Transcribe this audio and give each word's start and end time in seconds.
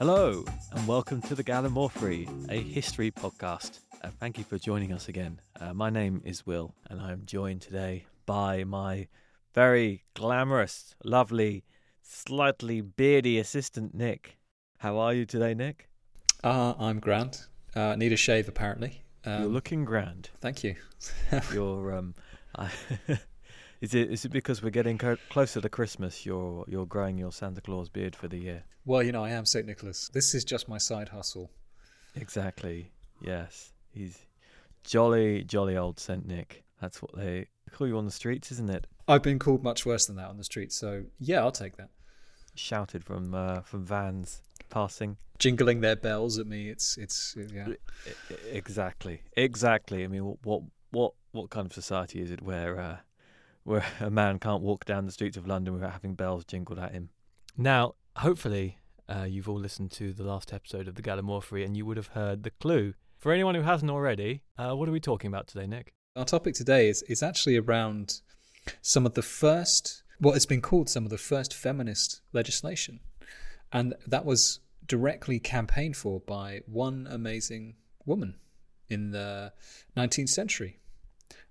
Hello, 0.00 0.46
and 0.72 0.88
welcome 0.88 1.20
to 1.20 1.34
the 1.34 1.44
Gallimorphery, 1.44 2.26
a 2.50 2.58
history 2.58 3.10
podcast. 3.10 3.80
Uh, 4.02 4.08
thank 4.18 4.38
you 4.38 4.44
for 4.44 4.56
joining 4.56 4.94
us 4.94 5.08
again. 5.08 5.42
Uh, 5.60 5.74
my 5.74 5.90
name 5.90 6.22
is 6.24 6.46
Will, 6.46 6.74
and 6.88 6.98
I'm 7.02 7.26
joined 7.26 7.60
today 7.60 8.06
by 8.24 8.64
my 8.64 9.08
very 9.54 10.04
glamorous, 10.14 10.94
lovely, 11.04 11.64
slightly 12.00 12.80
beardy 12.80 13.38
assistant, 13.38 13.94
Nick. 13.94 14.38
How 14.78 14.96
are 14.96 15.12
you 15.12 15.26
today, 15.26 15.52
Nick? 15.52 15.90
Uh, 16.42 16.72
I'm 16.78 16.98
grand. 16.98 17.42
Uh, 17.76 17.94
need 17.94 18.14
a 18.14 18.16
shave, 18.16 18.48
apparently. 18.48 19.02
Um, 19.26 19.42
You're 19.42 19.50
looking 19.50 19.84
grand. 19.84 20.30
Thank 20.40 20.64
you. 20.64 20.76
You're 21.52 21.92
um, 21.94 22.14
I, 22.56 22.70
is 23.80 23.94
it 23.94 24.10
is 24.10 24.24
it 24.24 24.30
because 24.30 24.62
we're 24.62 24.70
getting 24.70 24.98
co- 24.98 25.16
closer 25.30 25.60
to 25.60 25.68
Christmas? 25.68 26.26
You're 26.26 26.64
you're 26.68 26.86
growing 26.86 27.18
your 27.18 27.32
Santa 27.32 27.60
Claus 27.60 27.88
beard 27.88 28.14
for 28.14 28.28
the 28.28 28.38
year. 28.38 28.64
Well, 28.84 29.02
you 29.02 29.12
know, 29.12 29.24
I 29.24 29.30
am 29.30 29.46
Saint 29.46 29.66
Nicholas. 29.66 30.10
This 30.12 30.34
is 30.34 30.44
just 30.44 30.68
my 30.68 30.78
side 30.78 31.08
hustle. 31.08 31.50
Exactly. 32.14 32.92
Yes, 33.20 33.72
he's 33.92 34.26
jolly, 34.84 35.44
jolly 35.44 35.76
old 35.76 35.98
Saint 35.98 36.26
Nick. 36.26 36.64
That's 36.80 37.02
what 37.02 37.14
they 37.14 37.46
call 37.72 37.86
you 37.86 37.98
on 37.98 38.06
the 38.06 38.10
streets, 38.10 38.50
isn't 38.52 38.70
it? 38.70 38.86
I've 39.06 39.22
been 39.22 39.38
called 39.38 39.62
much 39.62 39.84
worse 39.84 40.06
than 40.06 40.16
that 40.16 40.28
on 40.28 40.36
the 40.36 40.44
streets, 40.44 40.76
so 40.76 41.04
yeah, 41.18 41.40
I'll 41.40 41.52
take 41.52 41.76
that. 41.76 41.90
Shouted 42.54 43.04
from 43.04 43.34
uh, 43.34 43.60
from 43.62 43.84
vans 43.84 44.42
passing, 44.70 45.16
jingling 45.38 45.80
their 45.80 45.96
bells 45.96 46.38
at 46.38 46.46
me. 46.46 46.68
It's 46.68 46.96
it's 46.98 47.36
yeah. 47.52 47.68
Exactly, 48.50 49.22
exactly. 49.36 50.04
I 50.04 50.06
mean, 50.06 50.36
what 50.42 50.62
what 50.90 51.12
what 51.32 51.50
kind 51.50 51.66
of 51.66 51.72
society 51.72 52.20
is 52.20 52.30
it 52.30 52.42
where 52.42 52.78
uh, 52.80 52.96
where 53.64 53.84
a 54.00 54.10
man 54.10 54.38
can't 54.38 54.62
walk 54.62 54.84
down 54.84 55.06
the 55.06 55.12
streets 55.12 55.36
of 55.36 55.46
London 55.46 55.74
without 55.74 55.92
having 55.92 56.14
bells 56.14 56.44
jingled 56.44 56.78
at 56.78 56.92
him? 56.92 57.10
Now, 57.56 57.94
hopefully, 58.16 58.78
uh, 59.08 59.24
you've 59.24 59.48
all 59.48 59.58
listened 59.58 59.90
to 59.92 60.12
the 60.12 60.22
last 60.22 60.52
episode 60.52 60.88
of 60.88 60.94
the 60.94 61.02
Gallimorphery, 61.02 61.64
and 61.64 61.76
you 61.76 61.84
would 61.86 61.96
have 61.96 62.08
heard 62.08 62.42
the 62.42 62.50
clue. 62.50 62.94
For 63.18 63.32
anyone 63.32 63.54
who 63.54 63.62
hasn't 63.62 63.90
already, 63.90 64.42
uh, 64.56 64.74
what 64.74 64.88
are 64.88 64.92
we 64.92 65.00
talking 65.00 65.28
about 65.28 65.46
today, 65.46 65.66
Nick? 65.66 65.92
Our 66.16 66.24
topic 66.24 66.54
today 66.54 66.88
is 66.88 67.02
is 67.02 67.22
actually 67.22 67.56
around 67.56 68.20
some 68.82 69.06
of 69.06 69.14
the 69.14 69.22
first, 69.22 70.02
what 70.18 70.32
has 70.32 70.46
been 70.46 70.60
called 70.60 70.88
some 70.88 71.04
of 71.04 71.10
the 71.10 71.18
first 71.18 71.54
feminist 71.54 72.20
legislation, 72.32 73.00
and 73.72 73.94
that 74.06 74.24
was 74.24 74.60
directly 74.86 75.38
campaigned 75.38 75.96
for 75.96 76.20
by 76.20 76.60
one 76.66 77.06
amazing 77.08 77.76
woman 78.06 78.34
in 78.88 79.12
the 79.12 79.52
19th 79.96 80.30
century. 80.30 80.80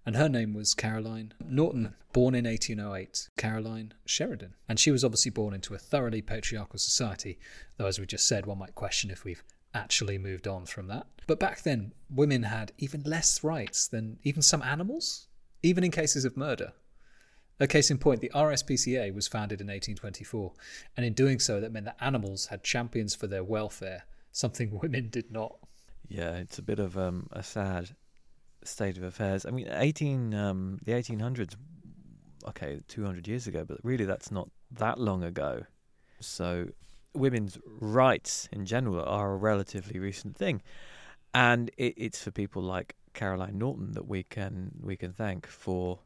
And 0.09 0.15
her 0.15 0.27
name 0.27 0.55
was 0.55 0.73
Caroline 0.73 1.33
Norton, 1.47 1.93
born 2.13 2.33
in 2.33 2.45
1808, 2.45 3.29
Caroline 3.37 3.93
Sheridan. 4.07 4.55
And 4.67 4.79
she 4.79 4.89
was 4.89 5.03
obviously 5.03 5.29
born 5.29 5.53
into 5.53 5.75
a 5.75 5.77
thoroughly 5.77 6.23
patriarchal 6.23 6.79
society, 6.79 7.37
though, 7.77 7.85
as 7.85 7.99
we 7.99 8.07
just 8.07 8.27
said, 8.27 8.47
one 8.47 8.57
might 8.57 8.73
question 8.73 9.11
if 9.11 9.23
we've 9.23 9.43
actually 9.71 10.17
moved 10.17 10.47
on 10.47 10.65
from 10.65 10.87
that. 10.87 11.05
But 11.27 11.39
back 11.39 11.61
then, 11.61 11.93
women 12.09 12.41
had 12.41 12.71
even 12.79 13.03
less 13.03 13.43
rights 13.43 13.87
than 13.87 14.17
even 14.23 14.41
some 14.41 14.63
animals, 14.63 15.27
even 15.61 15.83
in 15.83 15.91
cases 15.91 16.25
of 16.25 16.35
murder. 16.35 16.73
A 17.59 17.67
case 17.67 17.91
in 17.91 17.99
point, 17.99 18.21
the 18.21 18.31
RSPCA 18.33 19.13
was 19.13 19.27
founded 19.27 19.61
in 19.61 19.67
1824, 19.67 20.53
and 20.97 21.05
in 21.05 21.13
doing 21.13 21.37
so, 21.37 21.61
that 21.61 21.71
meant 21.71 21.85
that 21.85 21.97
animals 22.01 22.47
had 22.47 22.63
champions 22.63 23.13
for 23.13 23.27
their 23.27 23.43
welfare, 23.43 24.05
something 24.31 24.79
women 24.81 25.09
did 25.09 25.31
not. 25.31 25.59
Yeah, 26.07 26.31
it's 26.37 26.57
a 26.57 26.63
bit 26.63 26.79
of 26.79 26.97
um, 26.97 27.27
a 27.31 27.43
sad 27.43 27.91
state 28.63 28.97
of 28.97 29.03
affairs. 29.03 29.45
I 29.45 29.51
mean, 29.51 29.67
18, 29.71 30.33
um, 30.33 30.79
the 30.83 30.93
1800s, 30.93 31.55
okay, 32.47 32.79
200 32.87 33.27
years 33.27 33.47
ago, 33.47 33.65
but 33.65 33.77
really 33.83 34.05
that's 34.05 34.31
not 34.31 34.49
that 34.71 34.99
long 34.99 35.23
ago. 35.23 35.63
So 36.19 36.67
women's 37.13 37.57
rights 37.65 38.47
in 38.51 38.65
general 38.65 39.03
are 39.03 39.33
a 39.33 39.37
relatively 39.37 39.99
recent 39.99 40.35
thing, 40.35 40.61
and 41.33 41.69
it, 41.77 41.93
it's 41.97 42.23
for 42.23 42.31
people 42.31 42.61
like 42.61 42.95
Caroline 43.13 43.57
Norton 43.57 43.93
that 43.93 44.07
we 44.07 44.23
can 44.23 44.71
we 44.81 44.95
can 44.95 45.11
thank 45.11 45.47
for 45.47 45.99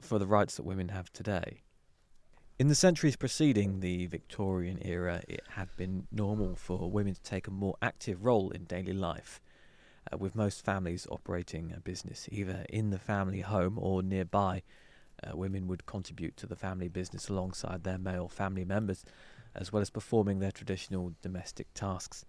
for 0.00 0.18
the 0.18 0.26
rights 0.26 0.56
that 0.56 0.64
women 0.64 0.88
have 0.88 1.12
today. 1.12 1.62
In 2.58 2.68
the 2.68 2.74
centuries 2.74 3.16
preceding 3.16 3.80
the 3.80 4.06
Victorian 4.06 4.78
era, 4.82 5.22
it 5.26 5.42
had 5.50 5.74
been 5.76 6.06
normal 6.12 6.54
for 6.54 6.88
women 6.88 7.14
to 7.14 7.22
take 7.22 7.48
a 7.48 7.50
more 7.50 7.74
active 7.82 8.24
role 8.24 8.50
in 8.50 8.64
daily 8.64 8.92
life, 8.92 9.40
uh, 10.12 10.16
with 10.16 10.34
most 10.34 10.64
families 10.64 11.06
operating 11.10 11.72
a 11.72 11.80
business 11.80 12.28
either 12.30 12.64
in 12.68 12.90
the 12.90 12.98
family 12.98 13.40
home 13.40 13.78
or 13.78 14.02
nearby. 14.02 14.62
Uh, 15.22 15.36
women 15.36 15.66
would 15.66 15.86
contribute 15.86 16.36
to 16.36 16.46
the 16.46 16.56
family 16.56 16.88
business 16.88 17.28
alongside 17.28 17.84
their 17.84 17.98
male 17.98 18.28
family 18.28 18.64
members, 18.64 19.04
as 19.54 19.72
well 19.72 19.80
as 19.80 19.90
performing 19.90 20.38
their 20.38 20.52
traditional 20.52 21.14
domestic 21.22 21.72
tasks. 21.74 22.24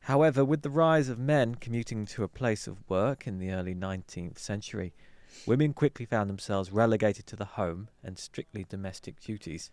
However, 0.00 0.44
with 0.44 0.62
the 0.62 0.70
rise 0.70 1.08
of 1.08 1.18
men 1.18 1.56
commuting 1.56 2.06
to 2.06 2.22
a 2.22 2.28
place 2.28 2.66
of 2.66 2.88
work 2.88 3.26
in 3.26 3.38
the 3.38 3.50
early 3.50 3.74
19th 3.74 4.38
century, 4.38 4.92
women 5.46 5.72
quickly 5.72 6.06
found 6.06 6.30
themselves 6.30 6.70
relegated 6.70 7.26
to 7.26 7.36
the 7.36 7.44
home 7.44 7.88
and 8.04 8.18
strictly 8.18 8.64
domestic 8.68 9.20
duties. 9.20 9.70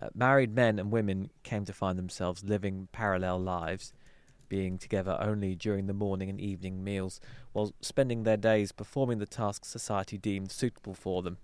Uh, 0.00 0.08
married 0.14 0.54
men 0.54 0.78
and 0.78 0.92
women 0.92 1.30
came 1.42 1.64
to 1.64 1.72
find 1.72 1.98
themselves 1.98 2.44
living 2.44 2.88
parallel 2.92 3.40
lives, 3.40 3.92
being 4.48 4.78
together 4.78 5.16
only 5.20 5.54
during 5.54 5.86
the 5.86 5.92
morning 5.92 6.28
and 6.30 6.40
evening 6.40 6.82
meals, 6.82 7.20
while 7.52 7.72
spending 7.80 8.22
their 8.22 8.36
days 8.36 8.72
performing 8.72 9.18
the 9.18 9.26
tasks 9.26 9.68
society 9.68 10.18
deemed 10.18 10.50
suitable 10.50 10.94
for 10.94 11.22
them. 11.22 11.38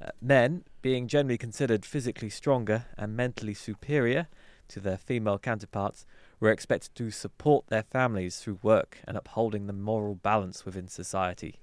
Uh, 0.00 0.10
men, 0.20 0.64
being 0.82 1.08
generally 1.08 1.38
considered 1.38 1.84
physically 1.84 2.30
stronger 2.30 2.86
and 2.96 3.16
mentally 3.16 3.54
superior 3.54 4.28
to 4.68 4.80
their 4.80 4.98
female 4.98 5.38
counterparts, 5.38 6.06
were 6.40 6.50
expected 6.50 6.94
to 6.94 7.10
support 7.10 7.66
their 7.66 7.82
families 7.82 8.38
through 8.38 8.58
work 8.62 8.98
and 9.06 9.16
upholding 9.16 9.66
the 9.66 9.72
moral 9.72 10.14
balance 10.14 10.64
within 10.64 10.86
society 10.86 11.58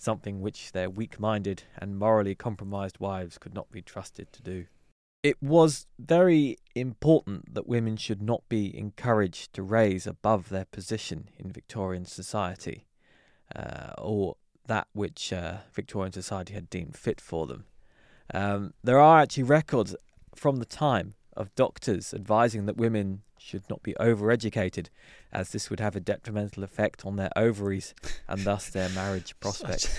something 0.00 0.40
which 0.40 0.72
their 0.72 0.88
weak 0.88 1.20
minded 1.20 1.64
and 1.76 1.98
morally 1.98 2.34
compromised 2.34 2.98
wives 2.98 3.36
could 3.36 3.52
not 3.52 3.70
be 3.70 3.82
trusted 3.82 4.32
to 4.32 4.42
do. 4.42 4.64
It 5.22 5.42
was 5.42 5.86
very 5.98 6.56
important 6.74 7.54
that 7.54 7.68
women 7.68 7.96
should 7.96 8.22
not 8.22 8.48
be 8.48 8.76
encouraged 8.76 9.52
to 9.54 9.62
raise 9.62 10.06
above 10.06 10.48
their 10.48 10.64
position 10.64 11.28
in 11.38 11.52
Victorian 11.52 12.06
society, 12.06 12.86
uh, 13.54 13.92
or 13.98 14.36
that 14.66 14.88
which 14.92 15.32
uh, 15.32 15.58
Victorian 15.74 16.12
society 16.12 16.54
had 16.54 16.70
deemed 16.70 16.96
fit 16.96 17.20
for 17.20 17.46
them. 17.46 17.64
Um, 18.32 18.72
there 18.82 18.98
are 18.98 19.20
actually 19.20 19.42
records 19.42 19.94
from 20.34 20.56
the 20.56 20.64
time 20.64 21.14
of 21.36 21.54
doctors 21.54 22.14
advising 22.14 22.66
that 22.66 22.76
women 22.76 23.22
should 23.38 23.68
not 23.68 23.82
be 23.82 23.94
overeducated, 23.94 24.88
as 25.32 25.50
this 25.50 25.68
would 25.68 25.80
have 25.80 25.96
a 25.96 26.00
detrimental 26.00 26.62
effect 26.62 27.04
on 27.04 27.16
their 27.16 27.30
ovaries 27.36 27.94
and 28.28 28.44
thus 28.44 28.70
their 28.70 28.88
marriage 28.90 29.34
prospects. 29.40 29.98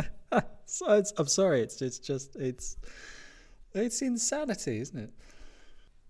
so 0.66 1.02
I'm 1.18 1.26
sorry, 1.26 1.60
it's 1.62 1.82
it's 1.82 1.98
just 1.98 2.36
it's 2.36 2.76
it's 3.74 4.02
insanity, 4.02 4.80
isn't 4.80 4.98
it? 4.98 5.10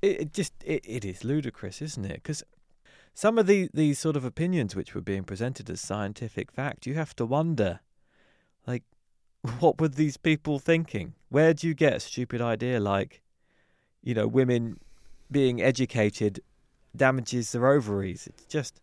It, 0.03 0.21
it 0.21 0.33
just 0.33 0.53
it, 0.65 0.85
it 0.85 1.05
is 1.05 1.25
ludicrous, 1.25 1.83
isn't 1.83 2.05
it? 2.05 2.15
Because 2.15 2.43
some 3.15 3.39
of 3.39 3.47
the 3.47 3.69
these 3.75 3.99
sort 3.99 4.17
of 4.17 4.25
opinions 4.25 4.75
which 4.75 4.95
were 4.95 5.01
being 5.01 5.25
presented 5.25 5.69
as 5.71 5.81
scientific 5.81 6.51
fact, 6.53 6.87
you 6.87 6.95
have 6.95 7.15
to 7.17 7.27
wonder, 7.27 7.81
like, 8.67 8.85
what 9.59 9.81
were 9.81 9.89
these 9.89 10.17
people 10.17 10.59
thinking? 10.59 11.15
Where 11.29 11.55
do 11.55 11.67
you 11.67 11.75
get 11.75 11.95
a 11.95 12.01
stupid 12.01 12.41
idea 12.41 12.81
like, 12.81 13.23
you 14.03 14.15
know, 14.15 14.27
women 14.27 14.79
being 15.31 15.63
educated 15.63 16.41
damages 16.95 17.53
their 17.53 17.67
ovaries. 17.69 18.27
It's 18.27 18.45
just. 18.45 18.81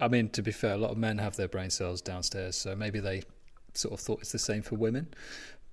I 0.00 0.08
mean, 0.08 0.28
to 0.30 0.42
be 0.42 0.52
fair, 0.52 0.74
a 0.74 0.76
lot 0.76 0.90
of 0.90 0.98
men 0.98 1.18
have 1.18 1.36
their 1.36 1.48
brain 1.48 1.70
cells 1.70 2.00
downstairs, 2.00 2.56
so 2.56 2.76
maybe 2.76 3.00
they 3.00 3.22
sort 3.74 3.94
of 3.94 4.00
thought 4.00 4.20
it's 4.20 4.32
the 4.32 4.38
same 4.38 4.62
for 4.62 4.76
women. 4.76 5.08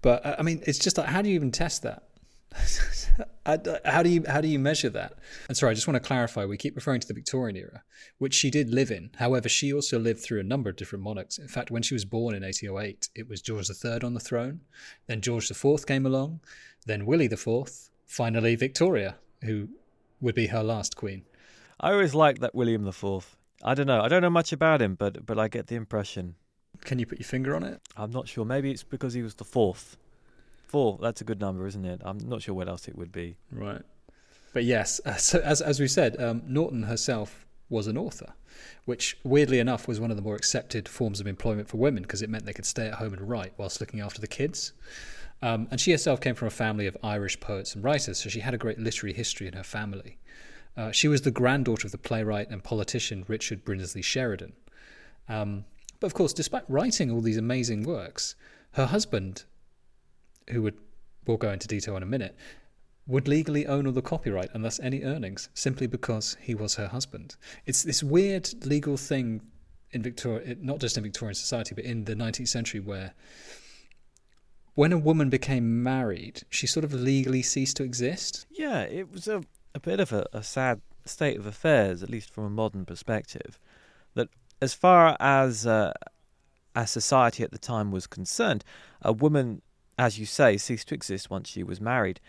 But 0.05 0.23
uh, 0.23 0.35
I 0.37 0.43
mean, 0.43 0.61
it's 0.67 0.77
just 0.77 0.99
like, 0.99 1.07
how 1.07 1.23
do 1.23 1.29
you 1.29 1.35
even 1.35 1.49
test 1.49 1.81
that? 1.81 2.03
how 3.85 4.03
do 4.03 4.09
you 4.09 4.23
how 4.27 4.39
do 4.39 4.47
you 4.47 4.59
measure 4.59 4.89
that? 4.89 5.13
And 5.47 5.57
sorry, 5.57 5.71
I 5.71 5.73
just 5.73 5.87
want 5.87 5.95
to 5.95 6.07
clarify. 6.07 6.45
We 6.45 6.57
keep 6.57 6.75
referring 6.75 6.99
to 6.99 7.07
the 7.07 7.15
Victorian 7.15 7.57
era, 7.57 7.81
which 8.19 8.35
she 8.35 8.51
did 8.51 8.69
live 8.69 8.91
in. 8.91 9.09
However, 9.17 9.49
she 9.49 9.73
also 9.73 9.97
lived 9.97 10.19
through 10.19 10.41
a 10.41 10.43
number 10.43 10.69
of 10.69 10.75
different 10.75 11.03
monarchs. 11.03 11.39
In 11.39 11.47
fact, 11.47 11.71
when 11.71 11.81
she 11.81 11.95
was 11.95 12.05
born 12.05 12.35
in 12.35 12.43
1808, 12.43 13.09
it 13.15 13.27
was 13.27 13.41
George 13.41 13.67
III 13.67 14.01
on 14.03 14.13
the 14.13 14.19
throne. 14.19 14.61
Then 15.07 15.21
George 15.21 15.49
IV 15.49 15.87
came 15.87 16.05
along. 16.05 16.41
Then 16.85 17.07
Willie 17.07 17.25
IV. 17.25 17.47
Finally, 18.05 18.55
Victoria 18.57 19.15
who 19.43 19.69
would 20.21 20.35
be 20.35 20.47
her 20.47 20.61
last 20.61 20.95
queen. 20.95 21.23
I 21.79 21.93
always 21.93 22.13
liked 22.13 22.41
that 22.41 22.53
William 22.53 22.87
IV. 22.87 23.35
I 23.63 23.73
don't 23.73 23.87
know. 23.87 24.01
I 24.01 24.07
don't 24.07 24.21
know 24.21 24.29
much 24.29 24.53
about 24.53 24.83
him, 24.83 24.93
but 24.93 25.25
but 25.25 25.39
I 25.39 25.47
get 25.47 25.65
the 25.65 25.75
impression. 25.75 26.35
Can 26.81 26.99
you 26.99 27.05
put 27.05 27.19
your 27.19 27.25
finger 27.27 27.55
on 27.55 27.63
it? 27.63 27.81
I'm 27.95 28.11
not 28.11 28.27
sure. 28.27 28.45
Maybe 28.45 28.71
it's 28.71 28.83
because 28.83 29.13
he 29.13 29.21
was 29.21 29.35
the 29.35 29.43
fourth. 29.43 29.97
Four. 30.67 30.97
That's 31.01 31.21
a 31.21 31.23
good 31.23 31.39
number, 31.39 31.67
isn't 31.67 31.85
it? 31.85 32.01
I'm 32.03 32.17
not 32.17 32.41
sure 32.41 32.55
what 32.55 32.67
else 32.67 32.87
it 32.87 32.97
would 32.97 33.11
be. 33.11 33.37
Right. 33.51 33.81
But 34.53 34.63
yes, 34.63 35.01
uh, 35.05 35.15
so 35.15 35.39
as 35.39 35.61
as 35.61 35.79
we 35.79 35.87
said, 35.87 36.21
um, 36.21 36.41
Norton 36.47 36.83
herself 36.83 37.45
was 37.69 37.87
an 37.87 37.97
author, 37.97 38.33
which 38.85 39.17
weirdly 39.23 39.59
enough 39.59 39.87
was 39.87 39.99
one 39.99 40.11
of 40.11 40.17
the 40.17 40.23
more 40.23 40.35
accepted 40.35 40.87
forms 40.87 41.19
of 41.19 41.27
employment 41.27 41.67
for 41.67 41.77
women 41.77 42.03
because 42.03 42.21
it 42.21 42.29
meant 42.29 42.45
they 42.45 42.53
could 42.53 42.65
stay 42.65 42.87
at 42.87 42.95
home 42.95 43.13
and 43.13 43.27
write 43.27 43.53
whilst 43.57 43.81
looking 43.81 43.99
after 43.99 44.21
the 44.21 44.27
kids. 44.27 44.73
Um, 45.41 45.67
and 45.71 45.79
she 45.79 45.91
herself 45.91 46.21
came 46.21 46.35
from 46.35 46.47
a 46.47 46.51
family 46.51 46.87
of 46.87 46.95
Irish 47.03 47.39
poets 47.39 47.75
and 47.75 47.83
writers, 47.83 48.19
so 48.19 48.29
she 48.29 48.39
had 48.39 48.53
a 48.53 48.57
great 48.57 48.79
literary 48.79 49.13
history 49.13 49.47
in 49.47 49.53
her 49.53 49.63
family. 49.63 50.17
Uh, 50.77 50.91
she 50.91 51.07
was 51.07 51.21
the 51.21 51.31
granddaughter 51.31 51.87
of 51.87 51.91
the 51.91 51.97
playwright 51.97 52.49
and 52.49 52.63
politician 52.63 53.25
Richard 53.27 53.63
Brinsley 53.63 54.03
Sheridan. 54.03 54.53
Um, 55.27 55.65
but 55.99 56.07
of 56.07 56.13
course, 56.13 56.33
despite 56.33 56.63
writing 56.67 57.11
all 57.11 57.21
these 57.21 57.37
amazing 57.37 57.83
works, 57.83 58.35
her 58.71 58.85
husband, 58.85 59.43
who 60.49 60.61
would 60.61 60.77
we'll 61.25 61.37
go 61.37 61.51
into 61.51 61.67
detail 61.67 61.97
in 61.97 62.03
a 62.03 62.05
minute, 62.05 62.35
would 63.07 63.27
legally 63.27 63.67
own 63.67 63.85
all 63.85 63.93
the 63.93 64.01
copyright 64.01 64.49
and 64.53 64.63
thus 64.63 64.79
any 64.79 65.03
earnings 65.03 65.49
simply 65.53 65.87
because 65.87 66.37
he 66.39 66.55
was 66.55 66.75
her 66.75 66.87
husband. 66.87 67.35
It's 67.65 67.83
this 67.83 68.03
weird 68.03 68.65
legal 68.65 68.97
thing 68.97 69.41
in 69.91 70.01
Victoria, 70.01 70.55
not 70.59 70.79
just 70.79 70.97
in 70.97 71.03
Victorian 71.03 71.35
society, 71.35 71.75
but 71.75 71.85
in 71.85 72.05
the 72.05 72.15
19th 72.15 72.47
century, 72.47 72.79
where 72.79 73.13
when 74.73 74.91
a 74.91 74.97
woman 74.97 75.29
became 75.29 75.83
married, 75.83 76.43
she 76.49 76.67
sort 76.67 76.83
of 76.83 76.93
legally 76.93 77.41
ceased 77.41 77.77
to 77.77 77.83
exist. 77.83 78.45
Yeah, 78.51 78.81
it 78.81 79.11
was 79.11 79.27
a, 79.27 79.41
a 79.73 79.79
bit 79.79 79.99
of 79.99 80.11
a, 80.11 80.25
a 80.33 80.43
sad 80.43 80.81
state 81.05 81.37
of 81.37 81.45
affairs, 81.45 82.03
at 82.03 82.09
least 82.09 82.29
from 82.29 82.43
a 82.43 82.49
modern 82.49 82.85
perspective. 82.85 83.59
That 84.15 84.29
as 84.65 84.73
far 84.73 85.15
as 85.19 85.65
uh, 85.65 85.93
as 86.75 86.89
society 86.91 87.43
at 87.43 87.51
the 87.51 87.57
time 87.73 87.91
was 87.91 88.07
concerned, 88.07 88.63
a 89.01 89.13
woman, 89.13 89.61
as 89.97 90.17
you 90.19 90.25
say, 90.25 90.57
ceased 90.57 90.87
to 90.89 90.95
exist 90.95 91.29
once 91.29 91.47
she 91.47 91.63
was 91.63 91.79
married, 91.79 92.19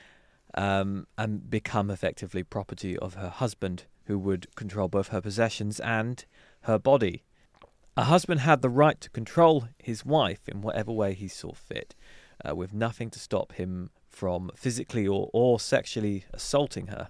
um, 0.54 1.06
and 1.16 1.50
become 1.50 1.90
effectively 1.90 2.42
property 2.42 2.96
of 2.98 3.14
her 3.14 3.30
husband, 3.30 3.84
who 4.04 4.18
would 4.18 4.54
control 4.54 4.86
both 4.86 5.08
her 5.08 5.22
possessions 5.22 5.80
and 5.80 6.26
her 6.68 6.78
body. 6.78 7.24
A 7.96 8.04
husband 8.04 8.40
had 8.40 8.60
the 8.60 8.68
right 8.68 9.00
to 9.00 9.10
control 9.10 9.68
his 9.78 10.04
wife 10.04 10.46
in 10.46 10.60
whatever 10.60 10.92
way 10.92 11.14
he 11.14 11.28
saw 11.28 11.52
fit, 11.54 11.94
uh, 12.46 12.54
with 12.54 12.74
nothing 12.74 13.08
to 13.10 13.18
stop 13.18 13.52
him 13.52 13.90
from 14.10 14.50
physically 14.54 15.08
or, 15.08 15.30
or 15.32 15.58
sexually 15.58 16.26
assaulting 16.34 16.88
her. 16.88 17.08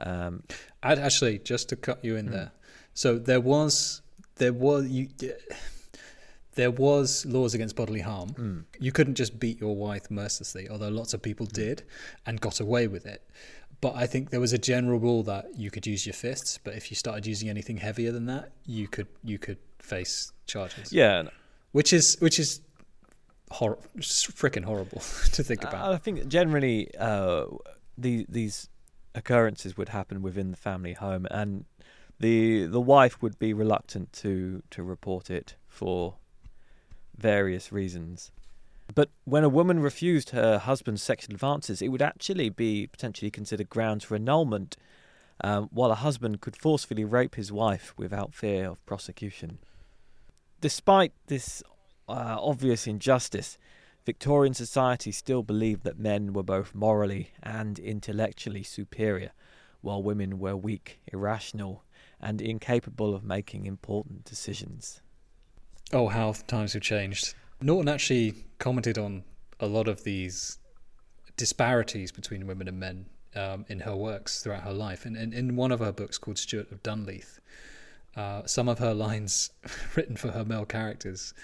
Um, 0.00 0.42
I'd 0.82 0.98
actually 0.98 1.38
just 1.38 1.68
to 1.68 1.76
cut 1.76 2.02
you 2.02 2.16
in 2.16 2.28
mm. 2.28 2.32
there. 2.32 2.52
So 2.94 3.18
there 3.18 3.40
was 3.40 4.00
there 4.36 4.52
was 4.52 4.88
you 4.88 5.08
there 6.54 6.70
was 6.70 7.26
laws 7.26 7.54
against 7.54 7.76
bodily 7.76 8.00
harm. 8.00 8.30
Mm. 8.30 8.64
You 8.78 8.92
couldn't 8.92 9.16
just 9.16 9.38
beat 9.38 9.60
your 9.60 9.74
wife 9.74 10.10
mercilessly, 10.10 10.68
although 10.68 10.88
lots 10.88 11.12
of 11.14 11.22
people 11.22 11.46
mm. 11.46 11.52
did 11.52 11.82
and 12.26 12.40
got 12.40 12.60
away 12.60 12.86
with 12.86 13.06
it. 13.06 13.28
But 13.80 13.96
I 13.96 14.06
think 14.06 14.30
there 14.30 14.40
was 14.40 14.52
a 14.52 14.58
general 14.58 14.98
rule 14.98 15.22
that 15.24 15.56
you 15.56 15.70
could 15.70 15.86
use 15.86 16.06
your 16.06 16.14
fists, 16.14 16.58
but 16.62 16.74
if 16.74 16.90
you 16.90 16.94
started 16.94 17.26
using 17.26 17.48
anything 17.48 17.76
heavier 17.76 18.12
than 18.12 18.26
that, 18.26 18.52
you 18.64 18.88
could 18.88 19.08
you 19.22 19.38
could 19.38 19.58
face 19.78 20.32
charges. 20.46 20.92
Yeah, 20.92 21.24
which 21.72 21.92
is 21.92 22.16
which 22.20 22.38
is 22.38 22.60
hor- 23.50 23.78
freaking 23.98 24.64
horrible 24.64 25.00
to 25.32 25.42
think 25.42 25.64
about. 25.64 25.92
I 25.92 25.98
think 25.98 26.28
generally 26.28 26.88
uh, 26.98 27.46
the, 27.98 28.26
these 28.28 28.68
occurrences 29.14 29.76
would 29.76 29.90
happen 29.90 30.22
within 30.22 30.50
the 30.50 30.56
family 30.56 30.94
home, 30.94 31.26
and 31.30 31.64
the 32.24 32.64
the 32.64 32.80
wife 32.80 33.20
would 33.20 33.38
be 33.38 33.52
reluctant 33.52 34.12
to 34.12 34.62
to 34.70 34.82
report 34.82 35.30
it 35.30 35.56
for 35.68 36.14
various 37.16 37.70
reasons. 37.70 38.32
But 38.94 39.10
when 39.24 39.44
a 39.44 39.48
woman 39.48 39.80
refused 39.80 40.30
her 40.30 40.58
husband's 40.58 41.02
sexual 41.02 41.34
advances, 41.34 41.82
it 41.82 41.88
would 41.88 42.02
actually 42.02 42.48
be 42.48 42.86
potentially 42.86 43.30
considered 43.30 43.68
grounds 43.68 44.04
for 44.04 44.14
annulment, 44.14 44.76
um, 45.42 45.68
while 45.70 45.90
a 45.90 45.96
husband 46.06 46.40
could 46.40 46.56
forcefully 46.56 47.04
rape 47.04 47.34
his 47.34 47.52
wife 47.52 47.94
without 47.96 48.34
fear 48.34 48.70
of 48.70 48.84
prosecution. 48.86 49.58
Despite 50.60 51.12
this 51.26 51.62
uh, 52.08 52.36
obvious 52.40 52.86
injustice, 52.86 53.58
Victorian 54.06 54.54
society 54.54 55.12
still 55.12 55.42
believed 55.42 55.84
that 55.84 55.98
men 55.98 56.32
were 56.32 56.42
both 56.42 56.74
morally 56.74 57.32
and 57.42 57.78
intellectually 57.78 58.62
superior, 58.62 59.32
while 59.80 60.02
women 60.02 60.38
were 60.38 60.56
weak, 60.56 61.00
irrational, 61.12 61.83
and 62.24 62.40
incapable 62.40 63.14
of 63.14 63.22
making 63.22 63.66
important 63.66 64.24
decisions. 64.24 65.02
Oh, 65.92 66.08
how 66.08 66.32
times 66.46 66.72
have 66.72 66.82
changed. 66.82 67.34
Norton 67.60 67.88
actually 67.88 68.34
commented 68.58 68.98
on 68.98 69.24
a 69.60 69.66
lot 69.66 69.86
of 69.86 70.02
these 70.02 70.58
disparities 71.36 72.10
between 72.10 72.46
women 72.46 72.66
and 72.66 72.80
men 72.80 73.06
um, 73.36 73.66
in 73.68 73.80
her 73.80 73.94
works 73.94 74.42
throughout 74.42 74.62
her 74.62 74.72
life. 74.72 75.04
And, 75.04 75.16
in 75.16 75.54
one 75.54 75.70
of 75.70 75.80
her 75.80 75.92
books 75.92 76.16
called 76.16 76.38
Stuart 76.38 76.72
of 76.72 76.82
Dunleath, 76.82 77.40
uh, 78.16 78.46
some 78.46 78.68
of 78.68 78.78
her 78.78 78.94
lines 78.94 79.50
written 79.96 80.16
for 80.16 80.30
her 80.30 80.44
male 80.44 80.64
characters 80.64 81.34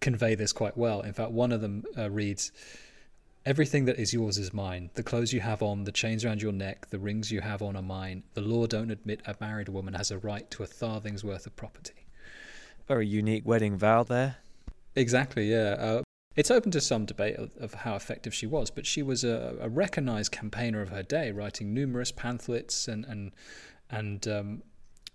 convey 0.00 0.34
this 0.34 0.52
quite 0.52 0.76
well. 0.76 1.02
In 1.02 1.12
fact, 1.12 1.30
one 1.30 1.52
of 1.52 1.60
them 1.60 1.84
uh, 1.96 2.10
reads, 2.10 2.50
Everything 3.44 3.86
that 3.86 3.98
is 3.98 4.14
yours 4.14 4.38
is 4.38 4.52
mine. 4.52 4.90
The 4.94 5.02
clothes 5.02 5.32
you 5.32 5.40
have 5.40 5.62
on, 5.62 5.82
the 5.82 5.90
chains 5.90 6.24
around 6.24 6.40
your 6.40 6.52
neck, 6.52 6.90
the 6.90 6.98
rings 7.00 7.32
you 7.32 7.40
have 7.40 7.60
on 7.60 7.74
are 7.74 7.82
mine. 7.82 8.22
The 8.34 8.40
law 8.40 8.68
don't 8.68 8.90
admit 8.92 9.20
a 9.26 9.34
married 9.40 9.68
woman 9.68 9.94
has 9.94 10.12
a 10.12 10.18
right 10.18 10.48
to 10.52 10.62
a 10.62 10.66
farthing's 10.66 11.24
worth 11.24 11.44
of 11.46 11.56
property. 11.56 12.06
Very 12.86 13.06
unique 13.06 13.44
wedding 13.44 13.76
vow 13.76 14.04
there. 14.04 14.36
Exactly, 14.94 15.50
yeah. 15.50 15.74
Uh, 15.78 16.02
it's 16.36 16.52
open 16.52 16.70
to 16.70 16.80
some 16.80 17.04
debate 17.04 17.34
of, 17.36 17.50
of, 17.56 17.74
how 17.74 17.96
effective 17.96 18.32
she 18.32 18.46
was, 18.46 18.70
but 18.70 18.86
she 18.86 19.02
was 19.02 19.24
a, 19.24 19.56
a 19.60 19.68
recognized 19.68 20.30
campaigner 20.30 20.80
of 20.80 20.90
her 20.90 21.02
day, 21.02 21.32
writing 21.32 21.74
numerous 21.74 22.12
pamphlets 22.12 22.86
and 22.86 23.04
and 23.06 23.32
and 23.90 24.28
um, 24.28 24.62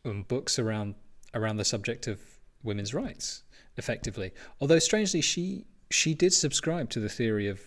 um, 0.05 0.23
books 0.23 0.59
around 0.59 0.95
around 1.33 1.57
the 1.57 1.65
subject 1.65 2.07
of 2.07 2.19
women's 2.61 2.93
rights. 2.93 3.43
Effectively, 3.77 4.31
although 4.59 4.79
strangely, 4.79 5.21
she 5.21 5.65
she 5.89 6.13
did 6.13 6.33
subscribe 6.33 6.89
to 6.89 6.99
the 6.99 7.09
theory 7.09 7.47
of 7.47 7.61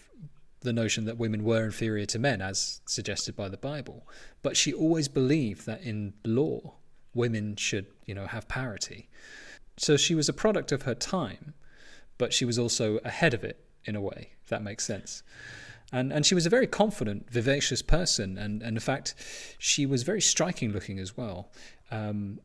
the 0.63 0.73
notion 0.73 1.05
that 1.07 1.19
women 1.19 1.45
were 1.45 1.65
inferior 1.65 2.07
to 2.07 2.19
men, 2.19 2.43
as 2.43 2.81
suggested 2.87 3.35
by 3.37 3.49
the 3.49 3.57
Bible. 3.57 4.07
But 4.43 4.57
she 4.57 4.73
always 4.73 5.09
believed 5.09 5.67
that 5.67 5.83
in 5.83 6.15
law, 6.25 6.75
women 7.15 7.57
should, 7.57 7.87
you 8.07 8.15
know, 8.15 8.27
have 8.27 8.49
parity. 8.49 9.09
So 9.77 9.97
she 9.97 10.15
was 10.15 10.29
a 10.29 10.33
product 10.33 10.73
of 10.73 10.83
her 10.83 10.95
time, 10.95 11.55
but 12.19 12.33
she 12.33 12.45
was 12.45 12.59
also 12.59 12.99
ahead 12.99 13.33
of 13.33 13.45
it 13.45 13.65
in 13.85 13.97
a 13.97 14.01
way, 14.01 14.33
if 14.43 14.49
that 14.51 14.63
makes 14.63 14.85
sense. 14.85 15.23
And 15.93 16.13
and 16.13 16.25
she 16.25 16.35
was 16.35 16.47
a 16.47 16.51
very 16.51 16.67
confident, 16.67 17.31
vivacious 17.31 17.83
person, 17.83 18.39
and, 18.39 18.63
and 18.63 18.77
in 18.77 18.81
fact, 18.81 19.15
she 19.59 19.87
was 19.87 20.05
very 20.05 20.21
striking 20.21 20.71
looking 20.71 20.99
as 21.01 21.17
well. 21.17 21.51
Um, 21.91 22.39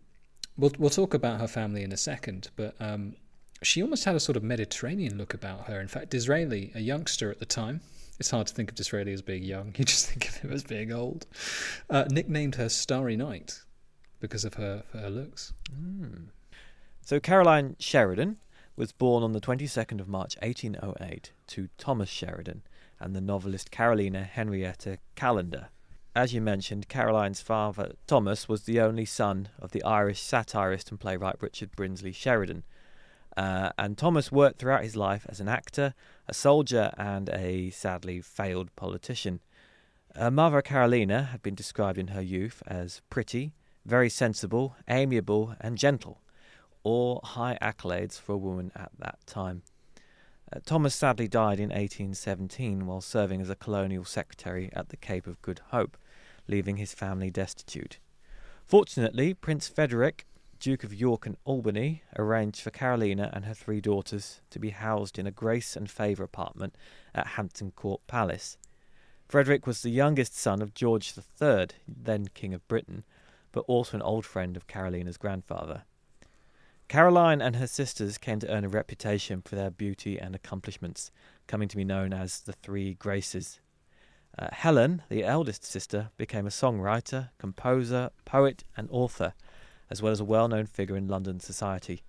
we'll 0.58 0.72
we'll 0.80 0.90
talk 0.90 1.14
about 1.14 1.40
her 1.40 1.48
family 1.48 1.84
in 1.84 1.92
a 1.92 1.98
second, 1.98 2.50
but 2.56 2.76
um, 2.80 3.16
she 3.62 3.84
almost 3.84 4.06
had 4.06 4.16
a 4.16 4.20
sort 4.20 4.36
of 4.36 4.44
Mediterranean 4.44 5.18
look 5.18 5.34
about 5.34 5.68
her. 5.68 5.80
In 5.80 5.88
fact, 5.88 6.10
Disraeli, 6.10 6.72
a 6.74 6.80
youngster 6.80 7.30
at 7.30 7.40
the 7.40 7.46
time, 7.46 7.82
it's 8.20 8.32
hard 8.32 8.48
to 8.48 8.54
think 8.54 8.70
of 8.70 8.76
Disraeli 8.76 9.14
as 9.14 9.22
being 9.22 9.44
young. 9.44 9.74
You 9.78 9.86
just 9.86 10.10
think 10.10 10.28
of 10.28 10.36
him 10.38 10.52
as 10.52 10.64
being 10.64 10.92
old. 10.92 11.26
Uh, 11.90 12.06
nicknamed 12.10 12.56
her 12.56 12.70
Starry 12.70 13.16
Night 13.16 13.62
because 14.20 14.46
of 14.46 14.56
her, 14.56 14.84
her 14.94 15.10
looks. 15.10 15.54
Mm. 15.72 16.28
So 17.02 17.20
Caroline 17.20 17.76
Sheridan 17.80 18.38
was 18.76 18.92
born 18.92 19.24
on 19.24 19.32
the 19.32 19.42
22nd 19.42 20.02
of 20.02 20.08
March 20.08 20.36
1808 20.42 21.32
to 21.48 21.70
Thomas 21.78 22.10
Sheridan 22.10 22.64
and 23.00 23.16
the 23.16 23.22
novelist 23.22 23.72
Carolina 23.72 24.24
Henrietta 24.24 24.98
Callender. 25.16 25.70
As 26.16 26.34
you 26.34 26.42
mentioned, 26.42 26.88
Caroline's 26.88 27.42
father, 27.42 27.92
Thomas, 28.08 28.48
was 28.48 28.64
the 28.64 28.80
only 28.80 29.06
son 29.06 29.50
of 29.60 29.72
the 29.72 29.84
Irish 29.84 30.22
satirist 30.22 30.90
and 30.90 31.00
playwright 31.00 31.36
Richard 31.42 31.74
Brinsley 31.76 32.14
Sheridan. 32.16 32.64
Uh, 33.38 33.72
and 33.78 33.98
Thomas 33.98 34.32
worked 34.32 34.60
throughout 34.60 34.84
his 34.84 34.96
life 34.96 35.26
as 35.28 35.40
an 35.40 35.48
actor, 35.48 35.94
a 36.28 36.34
soldier, 36.34 36.94
and 36.98 37.30
a 37.30 37.70
sadly 37.72 38.22
failed 38.22 38.74
politician. 38.76 39.42
Her 40.16 40.32
mother, 40.32 40.62
Carolina, 40.62 41.24
had 41.24 41.42
been 41.42 41.56
described 41.56 41.98
in 41.98 42.08
her 42.08 42.22
youth 42.22 42.64
as 42.66 43.02
pretty, 43.10 43.54
very 43.86 44.10
sensible, 44.10 44.76
amiable, 44.88 45.56
and 45.60 45.78
gentle, 45.78 46.22
all 46.84 47.20
high 47.24 47.58
accolades 47.62 48.20
for 48.20 48.34
a 48.34 48.38
woman 48.38 48.72
at 48.76 48.92
that 49.00 49.20
time. 49.26 49.64
Uh, 50.54 50.60
Thomas 50.66 50.96
sadly 50.96 51.28
died 51.28 51.60
in 51.60 51.70
1817 51.70 52.86
while 52.86 53.02
serving 53.02 53.42
as 53.42 53.50
a 53.50 53.56
colonial 53.56 54.06
secretary 54.06 54.70
at 54.74 54.90
the 54.90 54.98
Cape 54.98 55.28
of 55.28 55.42
Good 55.42 55.60
Hope, 55.72 55.98
leaving 56.48 56.78
his 56.78 56.94
family 56.94 57.30
destitute. 57.30 58.00
Fortunately, 58.66 59.34
Prince 59.34 59.68
Frederick, 59.68 60.26
Duke 60.66 60.84
of 60.84 60.96
York 60.96 61.28
and 61.28 61.38
Albany, 61.46 62.02
arranged 62.18 62.60
for 62.60 62.72
Carolina 62.72 63.30
and 63.34 63.46
her 63.46 63.54
three 63.54 63.80
daughters 63.80 64.42
to 64.50 64.58
be 64.58 64.72
housed 64.72 65.20
in 65.20 65.28
a 65.28 65.32
grace 65.32 65.76
and 65.76 65.88
favour 65.88 66.24
apartment 66.24 66.76
at 67.14 67.28
Hampton 67.28 67.70
Court 67.70 68.02
Palace. 68.08 68.58
Frederick 69.30 69.68
was 69.68 69.84
the 69.84 69.92
youngest 69.92 70.36
son 70.36 70.64
of 70.64 70.74
George 70.74 71.14
III, 71.16 71.68
then 71.88 72.30
King 72.34 72.56
of 72.56 72.68
Britain, 72.68 73.04
but 73.52 73.64
also 73.68 73.96
an 73.96 74.02
old 74.02 74.26
friend 74.26 74.58
of 74.58 74.66
Carolina's 74.66 75.18
grandfather. 75.18 75.84
Caroline 76.88 77.44
and 77.44 77.58
her 77.58 77.68
sisters 77.68 78.18
came 78.18 78.40
to 78.40 78.52
earn 78.52 78.66
a 78.66 78.68
reputation 78.68 79.44
for 79.44 79.56
their 79.56 79.70
beauty 79.70 80.18
and 80.18 80.34
accomplishments, 80.34 81.12
coming 81.46 81.68
to 81.68 81.78
be 81.78 81.86
known 81.86 82.12
as 82.12 82.40
the 82.40 82.54
Three 82.54 82.96
Graces. 82.96 83.60
Uh, 84.36 84.48
Helen, 84.52 85.04
the 85.10 85.26
eldest 85.26 85.64
sister, 85.64 86.10
became 86.18 86.48
a 86.48 86.50
songwriter, 86.50 87.30
composer, 87.38 88.10
poet, 88.26 88.64
and 88.76 88.90
author, 88.90 89.36
as 89.90 90.02
well 90.02 90.12
as 90.12 90.20
a 90.20 90.26
well 90.26 90.48
known 90.48 90.66
figure 90.66 90.98
in 90.98 91.08
London 91.08 91.40
society. 91.40 92.02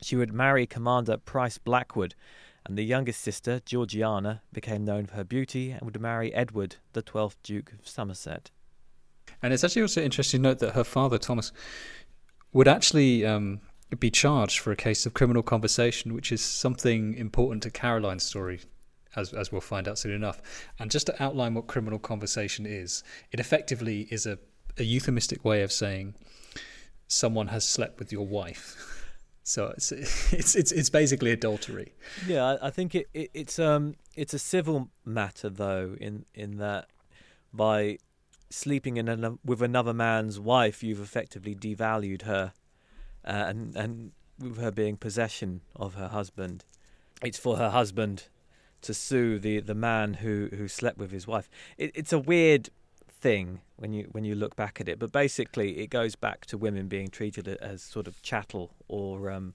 She 0.00 0.16
would 0.16 0.32
marry 0.32 0.66
Commander 0.66 1.16
Price 1.16 1.58
Blackwood, 1.58 2.14
and 2.64 2.78
the 2.78 2.84
youngest 2.84 3.20
sister, 3.20 3.60
Georgiana, 3.64 4.42
became 4.52 4.84
known 4.84 5.06
for 5.06 5.16
her 5.16 5.24
beauty 5.24 5.70
and 5.70 5.82
would 5.82 6.00
marry 6.00 6.32
Edward, 6.32 6.76
the 6.92 7.02
twelfth 7.02 7.42
Duke 7.42 7.72
of 7.72 7.88
Somerset. 7.88 8.50
And 9.42 9.52
it's 9.52 9.64
actually 9.64 9.82
also 9.82 10.02
interesting 10.02 10.42
to 10.42 10.48
note 10.48 10.58
that 10.60 10.74
her 10.74 10.84
father, 10.84 11.18
Thomas, 11.18 11.52
would 12.52 12.68
actually 12.68 13.26
um, 13.26 13.60
be 13.98 14.10
charged 14.10 14.60
for 14.60 14.70
a 14.70 14.76
case 14.76 15.06
of 15.06 15.14
criminal 15.14 15.42
conversation, 15.42 16.14
which 16.14 16.30
is 16.30 16.40
something 16.40 17.14
important 17.14 17.62
to 17.64 17.70
Caroline's 17.70 18.22
story, 18.22 18.60
as, 19.16 19.32
as 19.32 19.50
we'll 19.50 19.60
find 19.60 19.88
out 19.88 19.98
soon 19.98 20.12
enough. 20.12 20.40
And 20.78 20.90
just 20.90 21.06
to 21.06 21.22
outline 21.22 21.54
what 21.54 21.66
criminal 21.66 21.98
conversation 21.98 22.66
is, 22.66 23.02
it 23.32 23.40
effectively 23.40 24.08
is 24.10 24.26
a, 24.26 24.38
a 24.78 24.84
euphemistic 24.84 25.44
way 25.44 25.62
of 25.62 25.72
saying 25.72 26.14
someone 27.08 27.48
has 27.48 27.66
slept 27.66 27.98
with 27.98 28.12
your 28.12 28.26
wife. 28.26 28.88
So 29.44 29.72
it's 29.76 29.90
it's 29.90 30.54
it's, 30.54 30.72
it's 30.72 30.90
basically 30.90 31.32
adultery. 31.32 31.94
Yeah, 32.26 32.58
I, 32.62 32.70
think 32.70 32.94
it, 32.94 33.08
it, 33.12 33.30
it's 33.34 33.58
um 33.58 33.96
it's 34.14 34.32
a 34.34 34.38
civil 34.38 34.90
matter 35.04 35.48
though 35.48 35.96
in 36.00 36.24
in 36.34 36.58
that 36.58 36.88
by 37.52 37.98
sleeping 38.50 38.98
in 38.98 39.08
an, 39.08 39.38
with 39.44 39.62
another 39.62 39.92
man's 39.92 40.38
wife, 40.38 40.82
you've 40.82 41.00
effectively 41.00 41.54
devalued 41.54 42.22
her, 42.22 42.52
uh, 43.24 43.30
and 43.48 43.74
and 43.76 44.12
with 44.38 44.58
her 44.58 44.70
being 44.70 44.96
possession 44.96 45.60
of 45.76 45.94
her 45.94 46.08
husband, 46.08 46.64
it's 47.22 47.38
for 47.38 47.56
her 47.56 47.70
husband 47.70 48.28
to 48.82 48.92
sue 48.92 49.38
the, 49.38 49.60
the 49.60 49.74
man 49.74 50.14
who, 50.14 50.48
who 50.56 50.68
slept 50.68 50.98
with 50.98 51.12
his 51.12 51.26
wife. 51.26 51.48
It, 51.78 51.92
it's 51.94 52.12
a 52.12 52.18
weird 52.18 52.68
thing 53.22 53.60
when 53.76 53.92
you 53.92 54.08
when 54.12 54.24
you 54.24 54.34
look 54.34 54.56
back 54.56 54.80
at 54.80 54.88
it, 54.88 54.98
but 54.98 55.12
basically 55.12 55.78
it 55.78 55.88
goes 55.88 56.14
back 56.16 56.44
to 56.46 56.58
women 56.58 56.88
being 56.88 57.08
treated 57.08 57.48
as 57.48 57.82
sort 57.82 58.06
of 58.06 58.20
chattel 58.22 58.74
or 58.88 59.30
um, 59.30 59.54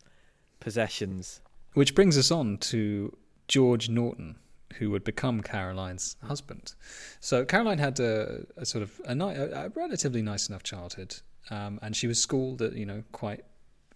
possessions. 0.60 1.42
Which 1.74 1.94
brings 1.94 2.18
us 2.18 2.32
on 2.32 2.58
to 2.58 3.16
George 3.48 3.90
Norton, 3.90 4.38
who 4.76 4.90
would 4.92 5.04
become 5.04 5.42
Caroline's 5.42 6.16
husband. 6.24 6.74
So 7.20 7.46
Caroline 7.46 7.78
had 7.78 8.00
a, 8.00 8.46
a 8.56 8.66
sort 8.66 8.82
of 8.82 9.00
a, 9.06 9.14
ni- 9.14 9.36
a, 9.36 9.70
relatively 9.76 10.22
nice 10.22 10.50
enough 10.50 10.64
childhood, 10.64 11.18
um, 11.52 11.80
and 11.84 11.96
she 11.96 12.08
was 12.08 12.20
schooled 12.20 12.62
at 12.62 12.74
you 12.74 12.86
know 12.86 13.04
quite 13.12 13.44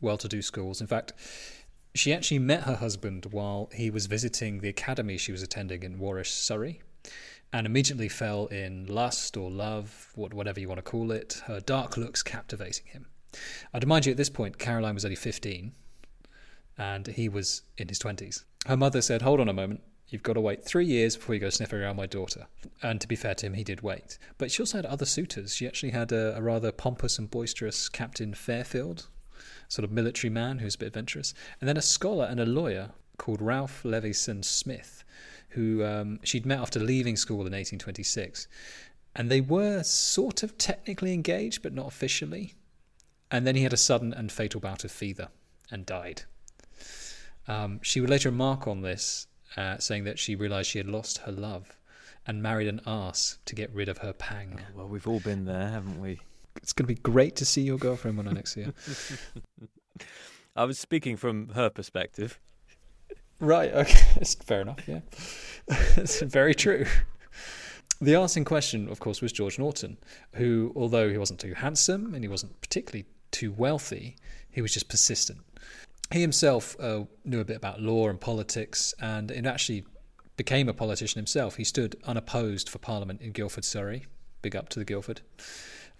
well-to-do 0.01 0.41
schools. 0.41 0.81
In 0.81 0.87
fact, 0.87 1.13
she 1.93 2.13
actually 2.13 2.39
met 2.39 2.63
her 2.63 2.75
husband 2.75 3.27
while 3.31 3.69
he 3.73 3.89
was 3.89 4.05
visiting 4.07 4.59
the 4.59 4.69
academy 4.69 5.17
she 5.17 5.31
was 5.31 5.43
attending 5.43 5.83
in 5.83 5.99
Warwick, 5.99 6.25
Surrey, 6.25 6.81
and 7.53 7.65
immediately 7.65 8.09
fell 8.09 8.47
in 8.47 8.85
lust 8.85 9.35
or 9.35 9.51
love, 9.51 10.11
whatever 10.15 10.59
you 10.59 10.67
want 10.67 10.77
to 10.77 10.83
call 10.83 11.11
it. 11.11 11.41
Her 11.45 11.59
dark 11.59 11.97
looks 11.97 12.23
captivating 12.23 12.85
him. 12.87 13.07
I'd 13.73 13.83
remind 13.83 14.05
you 14.05 14.11
at 14.11 14.17
this 14.17 14.29
point, 14.29 14.57
Caroline 14.57 14.93
was 14.93 15.05
only 15.05 15.15
15 15.15 15.73
and 16.77 17.07
he 17.07 17.29
was 17.29 17.63
in 17.77 17.87
his 17.87 17.99
20s. 17.99 18.43
Her 18.65 18.77
mother 18.77 19.01
said, 19.01 19.21
Hold 19.21 19.39
on 19.39 19.49
a 19.49 19.53
moment. 19.53 19.81
You've 20.07 20.23
got 20.23 20.33
to 20.33 20.41
wait 20.41 20.63
three 20.63 20.85
years 20.85 21.15
before 21.15 21.35
you 21.35 21.41
go 21.41 21.49
sniffing 21.49 21.79
around 21.79 21.95
my 21.95 22.05
daughter. 22.05 22.47
And 22.83 22.99
to 22.99 23.07
be 23.07 23.15
fair 23.15 23.33
to 23.35 23.45
him, 23.45 23.53
he 23.53 23.63
did 23.63 23.81
wait. 23.81 24.17
But 24.37 24.51
she 24.51 24.61
also 24.61 24.77
had 24.77 24.85
other 24.85 25.05
suitors. 25.05 25.55
She 25.55 25.65
actually 25.65 25.91
had 25.91 26.11
a, 26.11 26.35
a 26.35 26.41
rather 26.41 26.71
pompous 26.73 27.17
and 27.17 27.31
boisterous 27.31 27.87
Captain 27.87 28.33
Fairfield, 28.33 29.07
sort 29.69 29.85
of 29.85 29.91
military 29.91 30.29
man 30.29 30.59
who's 30.59 30.75
a 30.75 30.79
bit 30.79 30.87
adventurous, 30.87 31.33
and 31.61 31.69
then 31.69 31.77
a 31.77 31.81
scholar 31.81 32.25
and 32.25 32.41
a 32.41 32.45
lawyer 32.45 32.89
called 33.17 33.41
Ralph 33.41 33.85
Levison 33.85 34.43
Smith, 34.43 35.05
who 35.51 35.83
um, 35.83 36.19
she'd 36.23 36.45
met 36.45 36.59
after 36.59 36.79
leaving 36.79 37.15
school 37.15 37.41
in 37.41 37.53
1826. 37.53 38.47
And 39.15 39.29
they 39.29 39.41
were 39.41 39.83
sort 39.83 40.43
of 40.43 40.57
technically 40.57 41.13
engaged, 41.13 41.61
but 41.61 41.73
not 41.73 41.87
officially. 41.87 42.55
And 43.29 43.45
then 43.45 43.55
he 43.55 43.63
had 43.63 43.73
a 43.73 43.77
sudden 43.77 44.13
and 44.13 44.31
fatal 44.31 44.61
bout 44.61 44.83
of 44.83 44.91
fever 44.91 45.29
and 45.69 45.85
died. 45.85 46.23
Um, 47.47 47.79
she 47.81 47.99
would 47.99 48.09
later 48.09 48.29
remark 48.29 48.67
on 48.67 48.81
this, 48.81 49.27
uh, 49.57 49.77
saying 49.77 50.05
that 50.05 50.19
she 50.19 50.35
realised 50.35 50.69
she 50.69 50.77
had 50.77 50.87
lost 50.87 51.19
her 51.19 51.31
love 51.31 51.77
and 52.25 52.41
married 52.41 52.67
an 52.67 52.81
ass 52.85 53.39
to 53.45 53.55
get 53.55 53.73
rid 53.73 53.89
of 53.89 53.99
her 53.99 54.13
pang. 54.13 54.59
Oh, 54.59 54.77
well, 54.77 54.87
we've 54.87 55.07
all 55.07 55.19
been 55.19 55.45
there, 55.45 55.69
haven't 55.69 55.99
we? 55.99 56.19
it's 56.57 56.73
going 56.73 56.87
to 56.87 56.93
be 56.93 57.01
great 57.01 57.35
to 57.37 57.45
see 57.45 57.61
your 57.61 57.77
girlfriend 57.77 58.17
when 58.17 58.27
I 58.27 58.31
next 58.31 58.53
see 58.53 58.61
her. 58.63 58.73
I 60.55 60.65
was 60.65 60.79
speaking 60.79 61.17
from 61.17 61.49
her 61.49 61.69
perspective. 61.69 62.39
Right. 63.41 63.73
Okay. 63.73 63.99
It's 64.15 64.35
fair 64.35 64.61
enough. 64.61 64.87
Yeah. 64.87 65.01
It's 65.97 66.21
very 66.21 66.53
true. 66.53 66.85
The 67.99 68.15
arse 68.15 68.37
in 68.37 68.45
question, 68.45 68.87
of 68.89 68.99
course, 68.99 69.21
was 69.21 69.31
George 69.31 69.59
Norton, 69.59 69.97
who, 70.33 70.71
although 70.75 71.09
he 71.09 71.17
wasn't 71.17 71.39
too 71.39 71.53
handsome 71.53 72.13
and 72.13 72.23
he 72.23 72.27
wasn't 72.27 72.59
particularly 72.61 73.05
too 73.31 73.51
wealthy, 73.51 74.15
he 74.49 74.61
was 74.61 74.73
just 74.73 74.89
persistent. 74.89 75.39
He 76.11 76.21
himself 76.21 76.75
uh, 76.79 77.05
knew 77.25 77.39
a 77.39 77.45
bit 77.45 77.57
about 77.57 77.81
law 77.81 78.09
and 78.09 78.19
politics, 78.19 78.93
and 78.99 79.31
it 79.31 79.45
actually 79.45 79.85
became 80.35 80.67
a 80.67 80.73
politician 80.73 81.19
himself. 81.19 81.55
He 81.55 81.63
stood 81.63 81.95
unopposed 82.03 82.69
for 82.69 82.79
Parliament 82.79 83.21
in 83.21 83.31
Guildford, 83.31 83.65
Surrey. 83.65 84.05
Big 84.41 84.55
up 84.55 84.69
to 84.69 84.79
the 84.79 84.85
Guildford. 84.85 85.21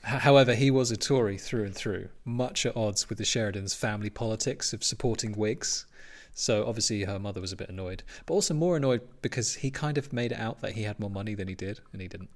However, 0.04 0.56
he 0.56 0.72
was 0.72 0.92
a 0.92 0.98
Tory 0.98 1.38
through 1.38 1.66
and 1.66 1.76
through, 1.76 2.10
much 2.26 2.66
at 2.66 2.76
odds 2.76 3.08
with 3.10 3.20
the 3.20 3.24
Sheridans' 3.24 3.76
family 3.76 4.10
politics 4.10 4.74
of 4.74 4.84
supporting 4.84 5.34
Whigs. 5.34 5.86
So 6.34 6.66
obviously 6.66 7.04
her 7.04 7.20
mother 7.20 7.42
was 7.42 7.52
a 7.52 7.56
bit 7.56 7.70
annoyed, 7.70 8.04
but 8.26 8.34
also 8.34 8.54
more 8.54 8.78
annoyed 8.78 9.02
because 9.22 9.56
he 9.56 9.70
kind 9.70 9.98
of 9.98 10.14
made 10.14 10.32
it 10.32 10.40
out 10.40 10.62
that 10.62 10.74
he 10.74 10.84
had 10.84 11.00
more 11.00 11.10
money 11.10 11.36
than 11.36 11.48
he 11.48 11.56
did, 11.56 11.82
and 11.92 12.02
he 12.02 12.08
didn't. 12.08 12.30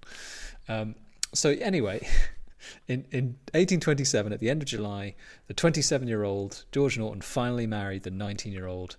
Um, 0.67 0.95
so 1.33 1.51
anyway, 1.51 2.07
in 2.87 3.05
in 3.11 3.25
1827, 3.53 4.33
at 4.33 4.39
the 4.39 4.49
end 4.49 4.61
of 4.61 4.67
July, 4.67 5.15
the 5.47 5.53
27-year-old 5.53 6.65
George 6.71 6.97
Norton 6.97 7.21
finally 7.21 7.67
married 7.67 8.03
the 8.03 8.11
19-year-old 8.11 8.97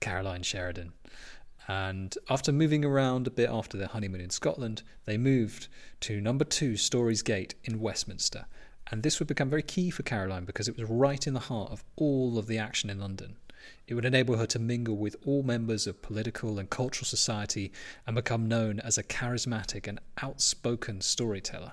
Caroline 0.00 0.42
Sheridan. 0.42 0.92
And 1.68 2.16
after 2.28 2.50
moving 2.50 2.84
around 2.84 3.26
a 3.26 3.30
bit 3.30 3.48
after 3.48 3.78
their 3.78 3.88
honeymoon 3.88 4.20
in 4.20 4.30
Scotland, 4.30 4.82
they 5.04 5.16
moved 5.16 5.68
to 6.00 6.20
number 6.20 6.44
two 6.44 6.76
Storey's 6.76 7.22
Gate 7.22 7.54
in 7.62 7.80
Westminster. 7.80 8.46
And 8.90 9.02
this 9.02 9.18
would 9.18 9.28
become 9.28 9.48
very 9.48 9.62
key 9.62 9.90
for 9.90 10.02
Caroline 10.02 10.44
because 10.44 10.68
it 10.68 10.76
was 10.76 10.90
right 10.90 11.24
in 11.24 11.34
the 11.34 11.40
heart 11.40 11.70
of 11.70 11.84
all 11.96 12.36
of 12.36 12.48
the 12.48 12.58
action 12.58 12.90
in 12.90 12.98
London. 12.98 13.36
It 13.86 13.94
would 13.94 14.04
enable 14.04 14.36
her 14.36 14.46
to 14.46 14.58
mingle 14.58 14.96
with 14.96 15.16
all 15.26 15.42
members 15.42 15.86
of 15.86 16.02
political 16.02 16.58
and 16.58 16.68
cultural 16.70 17.06
society 17.06 17.72
and 18.06 18.16
become 18.16 18.48
known 18.48 18.80
as 18.80 18.98
a 18.98 19.02
charismatic 19.02 19.86
and 19.86 20.00
outspoken 20.22 21.00
storyteller. 21.00 21.72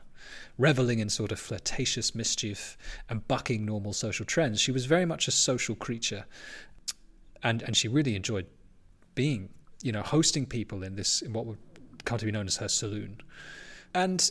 Reveling 0.57 0.99
in 0.99 1.09
sort 1.09 1.31
of 1.31 1.39
flirtatious 1.39 2.13
mischief 2.13 2.77
and 3.09 3.27
bucking 3.27 3.65
normal 3.65 3.93
social 3.93 4.25
trends, 4.25 4.59
she 4.59 4.71
was 4.71 4.85
very 4.85 5.05
much 5.05 5.27
a 5.27 5.31
social 5.31 5.75
creature. 5.75 6.25
And, 7.41 7.61
and 7.61 7.75
she 7.75 7.87
really 7.87 8.15
enjoyed 8.15 8.47
being 9.15 9.49
you 9.81 9.91
know, 9.91 10.01
hosting 10.01 10.45
people 10.45 10.83
in 10.83 10.95
this 10.95 11.21
in 11.21 11.33
what 11.33 11.45
would 11.45 11.57
come 12.05 12.17
to 12.17 12.25
be 12.25 12.31
known 12.31 12.47
as 12.47 12.57
her 12.57 12.67
saloon. 12.67 13.21
And 13.93 14.29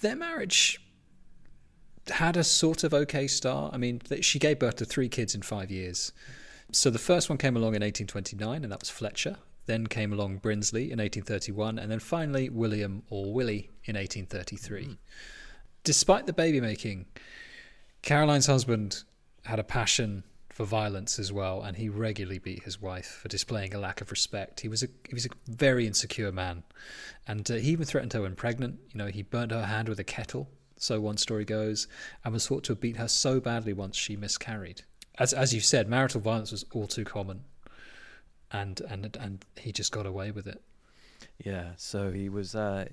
their 0.00 0.16
marriage 0.16 0.80
had 2.08 2.36
a 2.36 2.44
sort 2.44 2.82
of 2.84 2.92
okay 2.92 3.28
start. 3.28 3.72
I 3.74 3.76
mean, 3.76 4.00
she 4.20 4.38
gave 4.38 4.58
birth 4.58 4.76
to 4.76 4.84
three 4.84 5.08
kids 5.08 5.34
in 5.34 5.42
five 5.42 5.70
years. 5.70 6.12
So 6.74 6.88
the 6.88 6.98
first 6.98 7.28
one 7.28 7.36
came 7.36 7.54
along 7.54 7.74
in 7.74 7.82
1829, 7.82 8.62
and 8.62 8.72
that 8.72 8.80
was 8.80 8.88
Fletcher. 8.88 9.36
Then 9.66 9.86
came 9.86 10.10
along 10.10 10.38
Brinsley 10.38 10.84
in 10.90 10.98
1831, 10.98 11.78
and 11.78 11.90
then 11.90 11.98
finally 11.98 12.48
William 12.48 13.02
or 13.10 13.32
Willie 13.32 13.70
in 13.84 13.94
1833. 13.94 14.84
Mm. 14.86 14.96
Despite 15.84 16.26
the 16.26 16.32
baby 16.32 16.62
making, 16.62 17.06
Caroline's 18.00 18.46
husband 18.46 19.04
had 19.44 19.58
a 19.58 19.64
passion 19.64 20.24
for 20.48 20.64
violence 20.64 21.18
as 21.18 21.30
well, 21.30 21.62
and 21.62 21.76
he 21.76 21.90
regularly 21.90 22.38
beat 22.38 22.62
his 22.62 22.80
wife 22.80 23.18
for 23.20 23.28
displaying 23.28 23.74
a 23.74 23.78
lack 23.78 24.00
of 24.00 24.10
respect. 24.10 24.60
He 24.60 24.68
was 24.68 24.82
a 24.82 24.88
he 25.06 25.14
was 25.14 25.26
a 25.26 25.30
very 25.48 25.86
insecure 25.86 26.32
man, 26.32 26.62
and 27.28 27.48
uh, 27.50 27.54
he 27.54 27.70
even 27.70 27.84
threatened 27.84 28.14
her 28.14 28.22
when 28.22 28.34
pregnant. 28.34 28.80
You 28.92 28.98
know, 28.98 29.06
he 29.08 29.22
burnt 29.22 29.52
her 29.52 29.66
hand 29.66 29.90
with 29.90 30.00
a 30.00 30.04
kettle, 30.04 30.48
so 30.76 31.00
one 31.00 31.18
story 31.18 31.44
goes, 31.44 31.86
and 32.24 32.32
was 32.32 32.46
thought 32.46 32.64
to 32.64 32.72
have 32.72 32.80
beat 32.80 32.96
her 32.96 33.08
so 33.08 33.40
badly 33.40 33.74
once 33.74 33.96
she 33.96 34.16
miscarried. 34.16 34.82
As 35.22 35.32
as 35.32 35.54
you 35.54 35.60
said, 35.60 35.88
marital 35.88 36.20
violence 36.20 36.50
was 36.50 36.64
all 36.72 36.88
too 36.88 37.04
common, 37.04 37.44
and 38.50 38.80
and 38.90 39.16
and 39.20 39.44
he 39.56 39.70
just 39.70 39.92
got 39.92 40.04
away 40.04 40.32
with 40.32 40.48
it. 40.48 40.60
Yeah, 41.38 41.74
so 41.76 42.10
he 42.10 42.28
was 42.28 42.56
uh, 42.56 42.86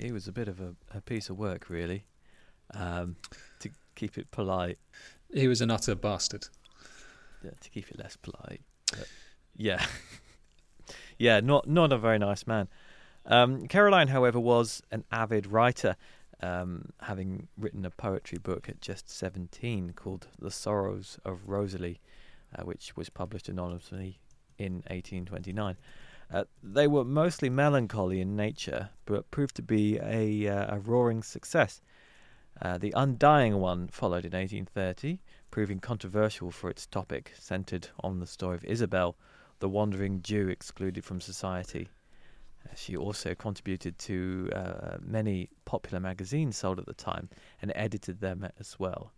he 0.00 0.10
was 0.10 0.26
a 0.26 0.32
bit 0.32 0.48
of 0.48 0.60
a, 0.60 0.74
a 0.92 1.00
piece 1.00 1.30
of 1.30 1.38
work, 1.38 1.70
really, 1.70 2.06
um, 2.74 3.14
to 3.60 3.70
keep 3.94 4.18
it 4.18 4.32
polite. 4.32 4.78
He 5.32 5.46
was 5.46 5.60
an 5.60 5.70
utter 5.70 5.94
bastard 5.94 6.48
Yeah, 7.44 7.52
to 7.60 7.70
keep 7.70 7.88
it 7.88 8.00
less 8.00 8.16
polite. 8.16 8.62
But 8.90 9.06
yeah, 9.56 9.86
yeah, 11.18 11.38
not 11.38 11.68
not 11.68 11.92
a 11.92 11.98
very 11.98 12.18
nice 12.18 12.48
man. 12.48 12.66
Um, 13.26 13.68
Caroline, 13.68 14.08
however, 14.08 14.40
was 14.40 14.82
an 14.90 15.04
avid 15.12 15.46
writer, 15.46 15.94
um, 16.42 16.90
having 17.00 17.48
written 17.56 17.84
a 17.84 17.90
poetry 17.90 18.38
book 18.38 18.68
at 18.68 18.80
just 18.80 19.08
17 19.08 19.92
called 19.94 20.28
The 20.38 20.50
Sorrows 20.50 21.18
of 21.24 21.48
Rosalie, 21.48 22.00
uh, 22.56 22.62
which 22.62 22.96
was 22.96 23.10
published 23.10 23.48
anonymously 23.48 24.20
in 24.58 24.74
1829. 24.88 25.76
Uh, 26.32 26.44
they 26.62 26.86
were 26.86 27.04
mostly 27.04 27.50
melancholy 27.50 28.20
in 28.20 28.36
nature, 28.36 28.90
but 29.04 29.30
proved 29.30 29.56
to 29.56 29.62
be 29.62 29.98
a, 29.98 30.48
uh, 30.48 30.76
a 30.76 30.78
roaring 30.78 31.22
success. 31.22 31.80
Uh, 32.62 32.78
the 32.78 32.92
Undying 32.96 33.58
one 33.58 33.88
followed 33.88 34.24
in 34.24 34.32
1830, 34.32 35.18
proving 35.50 35.80
controversial 35.80 36.50
for 36.50 36.70
its 36.70 36.86
topic, 36.86 37.32
centered 37.38 37.88
on 38.00 38.20
the 38.20 38.26
story 38.26 38.54
of 38.54 38.64
Isabel, 38.64 39.16
the 39.58 39.68
wandering 39.68 40.22
Jew 40.22 40.48
excluded 40.48 41.04
from 41.04 41.20
society. 41.20 41.88
She 42.76 42.96
also 42.96 43.34
contributed 43.34 43.98
to 44.00 44.50
uh, 44.54 44.96
many 45.00 45.50
popular 45.64 46.00
magazines 46.00 46.56
sold 46.56 46.78
at 46.78 46.86
the 46.86 46.94
time 46.94 47.28
and 47.60 47.72
edited 47.74 48.20
them 48.20 48.48
as 48.58 48.78
well. 48.78 49.12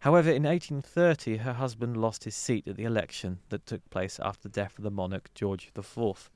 However, 0.00 0.30
in 0.30 0.44
1830, 0.44 1.38
her 1.38 1.52
husband 1.52 1.96
lost 1.96 2.24
his 2.24 2.34
seat 2.34 2.66
at 2.66 2.76
the 2.76 2.84
election 2.84 3.40
that 3.50 3.66
took 3.66 3.88
place 3.90 4.18
after 4.18 4.48
the 4.48 4.52
death 4.52 4.78
of 4.78 4.84
the 4.84 4.90
monarch 4.90 5.30
George 5.34 5.70
IV. 5.76 6.30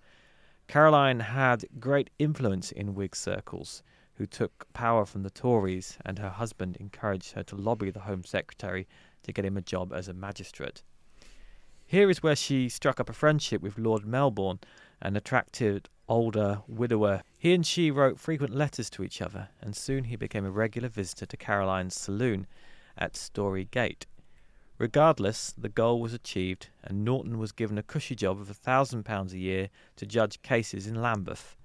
Caroline 0.68 1.20
had 1.20 1.64
great 1.78 2.10
influence 2.18 2.72
in 2.72 2.94
Whig 2.94 3.16
circles, 3.16 3.82
who 4.14 4.26
took 4.26 4.70
power 4.74 5.06
from 5.06 5.22
the 5.22 5.30
Tories, 5.30 5.98
and 6.04 6.18
her 6.18 6.30
husband 6.30 6.76
encouraged 6.76 7.32
her 7.32 7.42
to 7.44 7.56
lobby 7.56 7.90
the 7.90 8.00
Home 8.00 8.24
Secretary 8.24 8.86
to 9.22 9.32
get 9.32 9.44
him 9.44 9.56
a 9.56 9.62
job 9.62 9.92
as 9.92 10.08
a 10.08 10.14
magistrate. 10.14 10.82
Here 11.86 12.10
is 12.10 12.22
where 12.22 12.36
she 12.36 12.68
struck 12.68 13.00
up 13.00 13.08
a 13.08 13.14
friendship 13.14 13.62
with 13.62 13.78
Lord 13.78 14.06
Melbourne, 14.06 14.60
an 15.00 15.16
attractive 15.16 15.82
older 16.08 16.62
widower. 16.68 17.22
He 17.38 17.52
and 17.54 17.66
she 17.66 17.90
wrote 17.90 18.18
frequent 18.18 18.54
letters 18.54 18.90
to 18.90 19.02
each 19.04 19.20
other, 19.22 19.48
and 19.60 19.74
soon 19.76 20.04
he 20.04 20.16
became 20.16 20.44
a 20.44 20.50
regular 20.50 20.88
visitor 20.88 21.26
to 21.26 21.36
Caroline's 21.36 21.94
saloon 21.94 22.46
at 22.96 23.16
Storey 23.16 23.64
Gate. 23.70 24.06
Regardless, 24.78 25.52
the 25.56 25.68
goal 25.68 26.00
was 26.00 26.12
achieved, 26.12 26.68
and 26.82 27.04
Norton 27.04 27.38
was 27.38 27.52
given 27.52 27.78
a 27.78 27.82
cushy 27.82 28.14
job 28.16 28.40
of 28.40 28.50
a 28.50 28.54
thousand 28.54 29.04
pounds 29.04 29.32
a 29.32 29.38
year 29.38 29.68
to 29.96 30.04
judge 30.06 30.42
cases 30.42 30.86
in 30.86 31.00
Lambeth. 31.00 31.56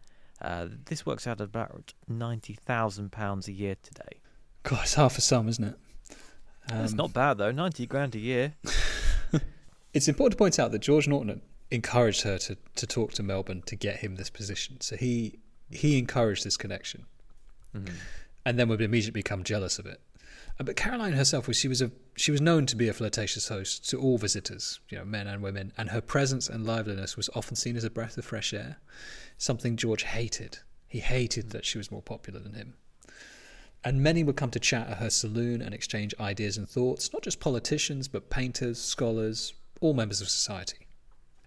Uh, 0.41 0.67
this 0.85 1.05
works 1.05 1.25
out 1.27 1.41
at 1.41 1.45
about 1.45 1.93
ninety 2.07 2.53
thousand 2.53 3.11
pounds 3.11 3.47
a 3.47 3.51
year 3.51 3.75
today. 3.81 4.19
God, 4.63 4.81
it's 4.83 4.93
half 4.93 5.17
a 5.17 5.21
sum, 5.21 5.49
isn't 5.49 5.63
it? 5.63 5.75
That's 6.67 6.91
Um, 6.91 6.97
not 6.97 7.13
bad 7.13 7.37
though. 7.39 7.51
Ninety 7.51 7.85
grand 7.87 8.15
a 8.15 8.19
year. 8.19 8.53
It's 9.91 10.07
important 10.07 10.33
to 10.33 10.37
point 10.37 10.59
out 10.59 10.71
that 10.71 10.83
George 10.83 11.07
Norton 11.07 11.41
encouraged 11.71 12.21
her 12.21 12.37
to, 12.39 12.57
to 12.75 12.87
talk 12.87 13.13
to 13.13 13.23
Melbourne 13.23 13.61
to 13.67 13.75
get 13.75 13.97
him 13.97 14.15
this 14.15 14.29
position. 14.29 14.81
So 14.81 14.95
he 14.95 15.39
he 15.71 15.99
encouraged 15.99 16.43
this 16.43 16.57
connection, 16.57 17.05
Mhm. 17.75 17.93
and 18.43 18.57
then 18.57 18.69
would 18.69 18.81
immediately 18.81 19.19
become 19.19 19.43
jealous 19.43 19.77
of 19.77 19.85
it. 19.85 20.01
Uh, 20.59 20.63
But 20.63 20.75
Caroline 20.75 21.13
herself 21.13 21.47
was 21.47 21.57
she 21.57 21.67
was 21.67 21.81
a 21.81 21.91
she 22.15 22.31
was 22.31 22.41
known 22.41 22.65
to 22.65 22.75
be 22.75 22.87
a 22.87 22.93
flirtatious 22.93 23.49
host 23.49 23.87
to 23.89 23.99
all 23.99 24.17
visitors, 24.17 24.79
you 24.89 24.97
know, 24.97 25.05
men 25.05 25.27
and 25.27 25.43
women, 25.43 25.71
and 25.77 25.89
her 25.91 26.01
presence 26.01 26.49
and 26.49 26.65
liveliness 26.65 27.15
was 27.15 27.29
often 27.35 27.55
seen 27.55 27.77
as 27.77 27.83
a 27.83 27.89
breath 27.91 28.17
of 28.17 28.25
fresh 28.25 28.51
air, 28.53 28.77
something 29.37 29.77
George 29.77 30.03
hated. 30.03 30.59
He 30.87 30.99
hated 31.01 31.51
that 31.51 31.65
she 31.65 31.77
was 31.77 31.91
more 31.91 32.01
popular 32.01 32.39
than 32.39 32.55
him. 32.55 32.73
And 33.83 34.01
many 34.03 34.23
would 34.23 34.35
come 34.35 34.51
to 34.51 34.59
chat 34.59 34.89
at 34.89 34.97
her 34.97 35.09
saloon 35.11 35.61
and 35.61 35.73
exchange 35.73 36.13
ideas 36.19 36.57
and 36.57 36.67
thoughts, 36.67 37.13
not 37.13 37.21
just 37.21 37.39
politicians, 37.39 38.07
but 38.09 38.29
painters, 38.29 38.81
scholars, 38.81 39.53
all 39.79 39.93
members 39.93 40.19
of 40.19 40.29
society. 40.29 40.87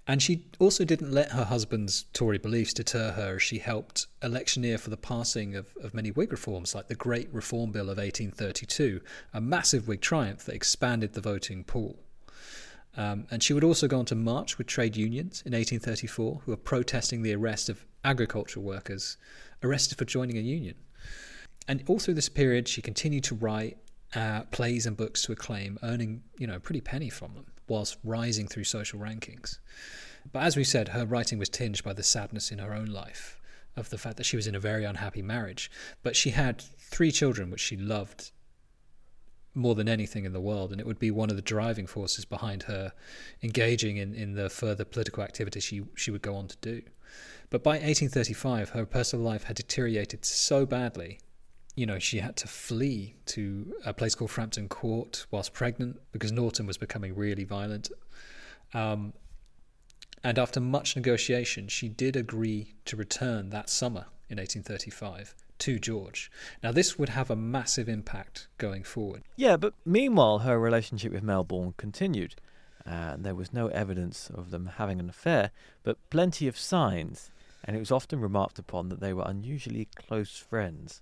And 0.07 0.21
she 0.21 0.47
also 0.59 0.85
didn't 0.85 1.13
let 1.13 1.31
her 1.31 1.45
husband's 1.45 2.07
Tory 2.13 2.39
beliefs 2.39 2.75
deter 2.75 3.13
her 3.13 3.37
as 3.37 3.43
she 3.43 3.59
helped 3.59 4.09
electioneer 4.21 4.77
for 4.79 4.91
the 4.91 4.97
passing 4.97 5.55
of, 5.55 5.69
of 5.81 5.95
many 5.95 6.11
Whig 6.11 6.33
reforms, 6.33 6.75
like 6.75 6.89
the 6.89 6.97
Great 6.97 7.33
Reform 7.33 7.71
Bill 7.71 7.83
of 7.83 7.99
1832, 7.99 9.01
a 9.33 9.41
massive 9.41 9.87
Whig 9.87 10.01
triumph 10.01 10.45
that 10.45 10.57
expanded 10.57 11.13
the 11.13 11.21
voting 11.21 11.63
pool. 11.63 11.99
Um, 12.97 13.27
and 13.31 13.43
she 13.43 13.53
would 13.53 13.65
also 13.65 13.87
go 13.87 14.01
on 14.01 14.05
to 14.07 14.15
march 14.15 14.59
with 14.59 14.67
trade 14.67 14.97
unions 14.97 15.43
in 15.47 15.53
1834, 15.53 16.43
who 16.45 16.51
were 16.51 16.57
protesting 16.57 17.23
the 17.23 17.35
arrest 17.35 17.69
of 17.69 17.87
agricultural 18.05 18.65
workers 18.65 19.17
arrested 19.63 19.99
for 19.99 20.05
joining 20.05 20.37
a 20.37 20.41
union. 20.41 20.75
And 21.69 21.85
all 21.87 22.01
through 22.01 22.15
this 22.15 22.29
period, 22.29 22.69
she 22.69 22.83
continued 22.83 23.25
to 23.25 23.37
write 23.37 23.79
uh, 24.15 24.43
plays 24.51 24.85
and 24.85 24.97
books 24.97 25.23
to 25.23 25.33
acclaim, 25.33 25.79
earning 25.83 26.23
you 26.37 26.47
know 26.47 26.57
a 26.57 26.61
pretty 26.61 26.81
penny 26.81 27.09
from 27.09 27.35
them, 27.35 27.47
whilst 27.73 27.97
rising 28.05 28.47
through 28.47 28.65
social 28.65 29.01
rankings. 29.01 29.59
But 30.31 30.43
as 30.43 30.57
we 30.57 30.63
said, 30.63 30.89
her 30.89 31.07
writing 31.07 31.39
was 31.39 31.49
tinged 31.49 31.83
by 31.83 31.95
the 31.95 32.03
sadness 32.03 32.53
in 32.53 32.59
her 32.59 32.75
own 32.75 32.87
life 32.87 33.41
of 33.75 33.89
the 33.89 33.97
fact 33.97 34.19
that 34.19 34.27
she 34.27 34.37
was 34.37 34.47
in 34.47 34.55
a 34.55 34.61
very 34.61 34.85
unhappy 34.85 35.23
marriage. 35.23 35.71
But 36.03 36.15
she 36.15 36.31
had 36.31 36.61
three 36.61 37.11
children, 37.11 37.51
which 37.51 37.63
she 37.63 37.79
loved 37.79 38.31
more 39.55 39.75
than 39.75 39.89
anything 39.89 40.27
in 40.27 40.35
the 40.35 40.41
world, 40.41 40.71
and 40.71 40.81
it 40.81 40.87
would 40.87 40.99
be 40.99 41.11
one 41.11 41.31
of 41.31 41.37
the 41.37 41.43
driving 41.43 41.87
forces 41.87 42.27
behind 42.27 42.65
her 42.65 42.93
engaging 43.43 43.97
in, 43.97 44.15
in 44.15 44.35
the 44.35 44.51
further 44.51 44.85
political 44.85 45.23
activity 45.23 45.61
she 45.61 45.83
she 45.95 46.11
would 46.11 46.23
go 46.23 46.35
on 46.37 46.49
to 46.49 46.57
do. 46.61 46.83
But 47.49 47.63
by 47.63 47.73
1835, 47.73 48.71
her 48.71 48.85
personal 48.85 49.25
life 49.25 49.45
had 49.45 49.57
deteriorated 49.57 50.25
so 50.27 50.67
badly 50.67 51.21
you 51.75 51.87
know, 51.87 51.99
she 51.99 52.19
had 52.19 52.37
to 52.37 52.49
flee 52.49 53.15
to 53.27 53.75
a 53.85 53.95
place 53.95 54.15
called 54.15 54.31
Frampton 54.31 54.69
Court 54.69 55.27
whilst 55.31 55.55
pregnant 55.55 56.01
because 56.13 56.31
Norton 56.31 56.67
was 56.67 56.77
becoming 56.77 57.15
really 57.15 57.45
violent. 57.45 57.91
Um, 58.75 59.15
and 60.23 60.39
after 60.39 60.61
much 60.61 60.95
negotiation, 60.97 61.69
she 61.69 61.89
did 61.89 62.15
agree 62.15 62.75
to 62.85 62.97
return 62.97 63.51
that 63.51 63.69
summer 63.69 64.07
in 64.29 64.39
1835 64.39 65.35
to 65.59 65.79
George. 65.79 66.31
Now, 66.63 66.73
this 66.73 66.99
would 66.99 67.11
have 67.11 67.31
a 67.31 67.37
massive 67.37 67.89
impact 67.89 68.49
going 68.59 68.85
forward. 68.85 69.23
Yeah, 69.37 69.57
but 69.57 69.75
meanwhile, 69.85 70.41
her 70.41 70.59
relationship 70.59 71.13
with 71.13 71.23
Melbourne 71.23 71.75
continued. 71.77 72.35
Uh, 72.85 73.17
there 73.17 73.35
was 73.35 73.53
no 73.53 73.69
evidence 73.69 74.31
of 74.31 74.51
them 74.51 74.73
having 74.77 75.01
an 75.01 75.09
affair, 75.09 75.53
but 75.83 75.99
plenty 76.11 76.49
of 76.49 76.59
signs, 76.59 77.31
and 77.65 77.77
it 77.77 77.79
was 77.79 77.93
often 77.93 78.21
remarked 78.21 78.59
upon 78.59 78.89
that 78.89 79.01
they 79.01 79.13
were 79.13 79.25
unusually 79.27 79.87
close 79.95 80.37
friends. 80.37 81.01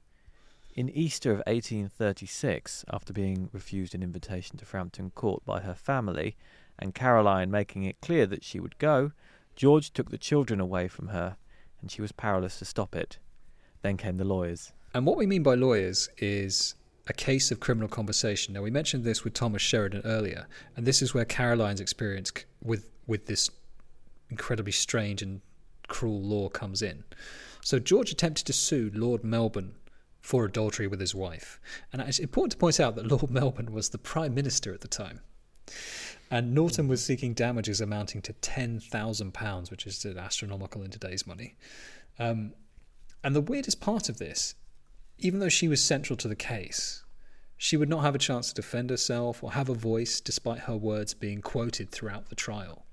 In 0.72 0.88
Easter 0.88 1.32
of 1.32 1.38
1836, 1.38 2.84
after 2.92 3.12
being 3.12 3.50
refused 3.52 3.92
an 3.94 4.04
invitation 4.04 4.56
to 4.58 4.64
Frampton 4.64 5.10
Court 5.10 5.44
by 5.44 5.60
her 5.60 5.74
family, 5.74 6.36
and 6.78 6.94
Caroline 6.94 7.50
making 7.50 7.82
it 7.82 8.00
clear 8.00 8.24
that 8.26 8.44
she 8.44 8.60
would 8.60 8.78
go, 8.78 9.10
George 9.56 9.92
took 9.92 10.10
the 10.10 10.18
children 10.18 10.60
away 10.60 10.86
from 10.86 11.08
her, 11.08 11.36
and 11.80 11.90
she 11.90 12.00
was 12.00 12.12
powerless 12.12 12.58
to 12.60 12.64
stop 12.64 12.94
it. 12.94 13.18
Then 13.82 13.96
came 13.96 14.16
the 14.16 14.24
lawyers. 14.24 14.72
And 14.94 15.06
what 15.06 15.16
we 15.16 15.26
mean 15.26 15.42
by 15.42 15.56
lawyers 15.56 16.08
is 16.18 16.76
a 17.08 17.12
case 17.12 17.50
of 17.50 17.58
criminal 17.58 17.88
conversation. 17.88 18.54
Now, 18.54 18.62
we 18.62 18.70
mentioned 18.70 19.02
this 19.02 19.24
with 19.24 19.34
Thomas 19.34 19.62
Sheridan 19.62 20.02
earlier, 20.04 20.46
and 20.76 20.86
this 20.86 21.02
is 21.02 21.12
where 21.12 21.24
Caroline's 21.24 21.80
experience 21.80 22.30
with, 22.62 22.88
with 23.08 23.26
this 23.26 23.50
incredibly 24.30 24.72
strange 24.72 25.20
and 25.20 25.40
cruel 25.88 26.22
law 26.22 26.48
comes 26.48 26.80
in. 26.80 27.02
So, 27.60 27.80
George 27.80 28.12
attempted 28.12 28.46
to 28.46 28.52
sue 28.52 28.92
Lord 28.94 29.24
Melbourne 29.24 29.74
for 30.20 30.44
adultery 30.44 30.86
with 30.86 31.00
his 31.00 31.14
wife. 31.14 31.60
And 31.92 32.02
it's 32.02 32.18
important 32.18 32.52
to 32.52 32.58
point 32.58 32.78
out 32.78 32.94
that 32.96 33.06
Lord 33.06 33.30
Melbourne 33.30 33.72
was 33.72 33.88
the 33.88 33.98
Prime 33.98 34.34
Minister 34.34 34.72
at 34.72 34.80
the 34.80 34.88
time. 34.88 35.20
And 36.30 36.54
Norton 36.54 36.86
was 36.86 37.04
seeking 37.04 37.34
damages 37.34 37.80
amounting 37.80 38.22
to 38.22 38.32
£10,000, 38.34 39.70
which 39.70 39.86
is 39.86 40.06
astronomical 40.06 40.82
in 40.82 40.90
today's 40.90 41.26
money. 41.26 41.56
Um, 42.18 42.52
and 43.24 43.34
the 43.34 43.40
weirdest 43.40 43.80
part 43.80 44.08
of 44.08 44.18
this, 44.18 44.54
even 45.18 45.40
though 45.40 45.48
she 45.48 45.68
was 45.68 45.82
central 45.82 46.16
to 46.18 46.28
the 46.28 46.36
case, 46.36 47.02
she 47.56 47.76
would 47.76 47.88
not 47.88 48.02
have 48.02 48.14
a 48.14 48.18
chance 48.18 48.48
to 48.48 48.54
defend 48.54 48.90
herself 48.90 49.42
or 49.42 49.52
have 49.52 49.68
a 49.68 49.74
voice 49.74 50.20
despite 50.20 50.60
her 50.60 50.76
words 50.76 51.14
being 51.14 51.42
quoted 51.42 51.90
throughout 51.90 52.28
the 52.28 52.36
trial. 52.36 52.86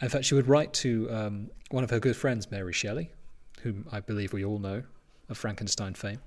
In 0.00 0.08
fact, 0.08 0.24
she 0.24 0.34
would 0.34 0.48
write 0.48 0.72
to 0.74 1.10
um, 1.10 1.50
one 1.70 1.84
of 1.84 1.90
her 1.90 2.00
good 2.00 2.16
friends, 2.16 2.50
Mary 2.50 2.72
Shelley, 2.72 3.12
whom 3.62 3.86
I 3.90 4.00
believe 4.00 4.32
we 4.32 4.44
all 4.44 4.58
know 4.58 4.82
of 5.28 5.38
Frankenstein 5.38 5.94
fame, 5.94 6.20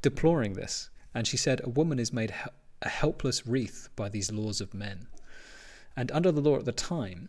deploring 0.00 0.54
this. 0.54 0.90
And 1.14 1.26
she 1.26 1.36
said, 1.36 1.60
A 1.62 1.68
woman 1.68 1.98
is 1.98 2.12
made 2.12 2.34
a 2.80 2.88
helpless 2.88 3.46
wreath 3.46 3.88
by 3.96 4.08
these 4.08 4.32
laws 4.32 4.60
of 4.60 4.74
men. 4.74 5.06
And 5.96 6.10
under 6.12 6.32
the 6.32 6.40
law 6.40 6.56
at 6.56 6.64
the 6.64 6.72
time, 6.72 7.28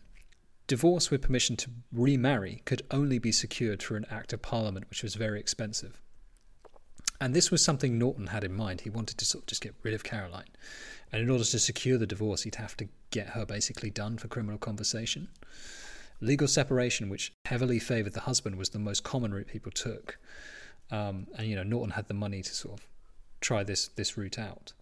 divorce 0.66 1.10
with 1.10 1.22
permission 1.22 1.56
to 1.56 1.70
remarry 1.92 2.62
could 2.64 2.82
only 2.90 3.18
be 3.18 3.32
secured 3.32 3.80
through 3.80 3.98
an 3.98 4.06
act 4.10 4.32
of 4.32 4.42
parliament, 4.42 4.88
which 4.88 5.02
was 5.02 5.14
very 5.14 5.38
expensive. 5.38 6.00
And 7.20 7.34
this 7.34 7.50
was 7.50 7.64
something 7.64 7.98
Norton 7.98 8.28
had 8.28 8.44
in 8.44 8.52
mind. 8.52 8.80
He 8.80 8.90
wanted 8.90 9.18
to 9.18 9.24
sort 9.24 9.44
of 9.44 9.46
just 9.46 9.62
get 9.62 9.74
rid 9.82 9.94
of 9.94 10.04
Caroline. 10.04 10.48
And 11.12 11.22
in 11.22 11.30
order 11.30 11.44
to 11.44 11.58
secure 11.58 11.96
the 11.96 12.06
divorce, 12.06 12.42
he'd 12.42 12.56
have 12.56 12.76
to 12.78 12.88
get 13.10 13.30
her 13.30 13.46
basically 13.46 13.90
done 13.90 14.18
for 14.18 14.28
criminal 14.28 14.58
conversation. 14.58 15.28
Legal 16.20 16.48
separation, 16.48 17.08
which 17.08 17.32
heavily 17.44 17.78
favoured 17.78 18.14
the 18.14 18.20
husband, 18.20 18.56
was 18.56 18.70
the 18.70 18.78
most 18.78 19.04
common 19.04 19.32
route 19.32 19.46
people 19.46 19.70
took. 19.70 20.18
Um, 20.90 21.26
and, 21.36 21.46
you 21.46 21.56
know, 21.56 21.62
Norton 21.62 21.92
had 21.92 22.08
the 22.08 22.14
money 22.14 22.42
to 22.42 22.54
sort 22.54 22.80
of 22.80 22.86
try 23.40 23.64
this, 23.64 23.88
this 23.88 24.16
route 24.16 24.38
out. 24.38 24.72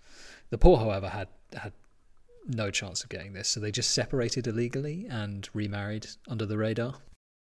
The 0.51 0.59
poor, 0.59 0.79
however, 0.79 1.09
had, 1.09 1.29
had 1.55 1.73
no 2.47 2.71
chance 2.71 3.03
of 3.03 3.09
getting 3.09 3.33
this, 3.33 3.49
so 3.49 3.61
they 3.61 3.71
just 3.71 3.91
separated 3.91 4.47
illegally 4.47 5.07
and 5.09 5.49
remarried 5.55 6.07
under 6.29 6.45
the 6.45 6.59
radar. 6.59 6.95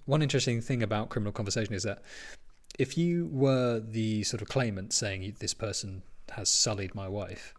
One 0.05 0.23
interesting 0.23 0.61
thing 0.61 0.83
about 0.83 1.11
criminal 1.11 1.33
conversation 1.33 1.75
is 1.75 1.83
that 1.83 2.03
if 2.79 2.97
you 2.97 3.29
were 3.31 3.81
the 3.81 4.23
sort 4.23 4.43
of 4.43 4.49
claimant 4.49 4.93
saying 4.93 5.37
this 5.39 5.55
person 5.55 6.03
has 6.31 6.51
sullied 6.51 6.95
my 6.95 7.09
wife, 7.09 7.55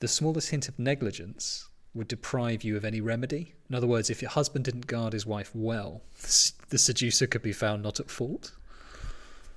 the 0.00 0.08
smallest 0.08 0.50
hint 0.50 0.68
of 0.68 0.78
negligence 0.78 1.68
would 1.94 2.08
deprive 2.08 2.62
you 2.62 2.76
of 2.76 2.84
any 2.84 3.00
remedy. 3.00 3.54
In 3.68 3.74
other 3.74 3.86
words, 3.86 4.10
if 4.10 4.22
your 4.22 4.30
husband 4.30 4.64
didn't 4.64 4.86
guard 4.86 5.12
his 5.12 5.26
wife 5.26 5.50
well, 5.54 6.02
the 6.68 6.78
seducer 6.78 7.26
could 7.26 7.42
be 7.42 7.52
found 7.52 7.82
not 7.82 8.00
at 8.00 8.10
fault. 8.10 8.52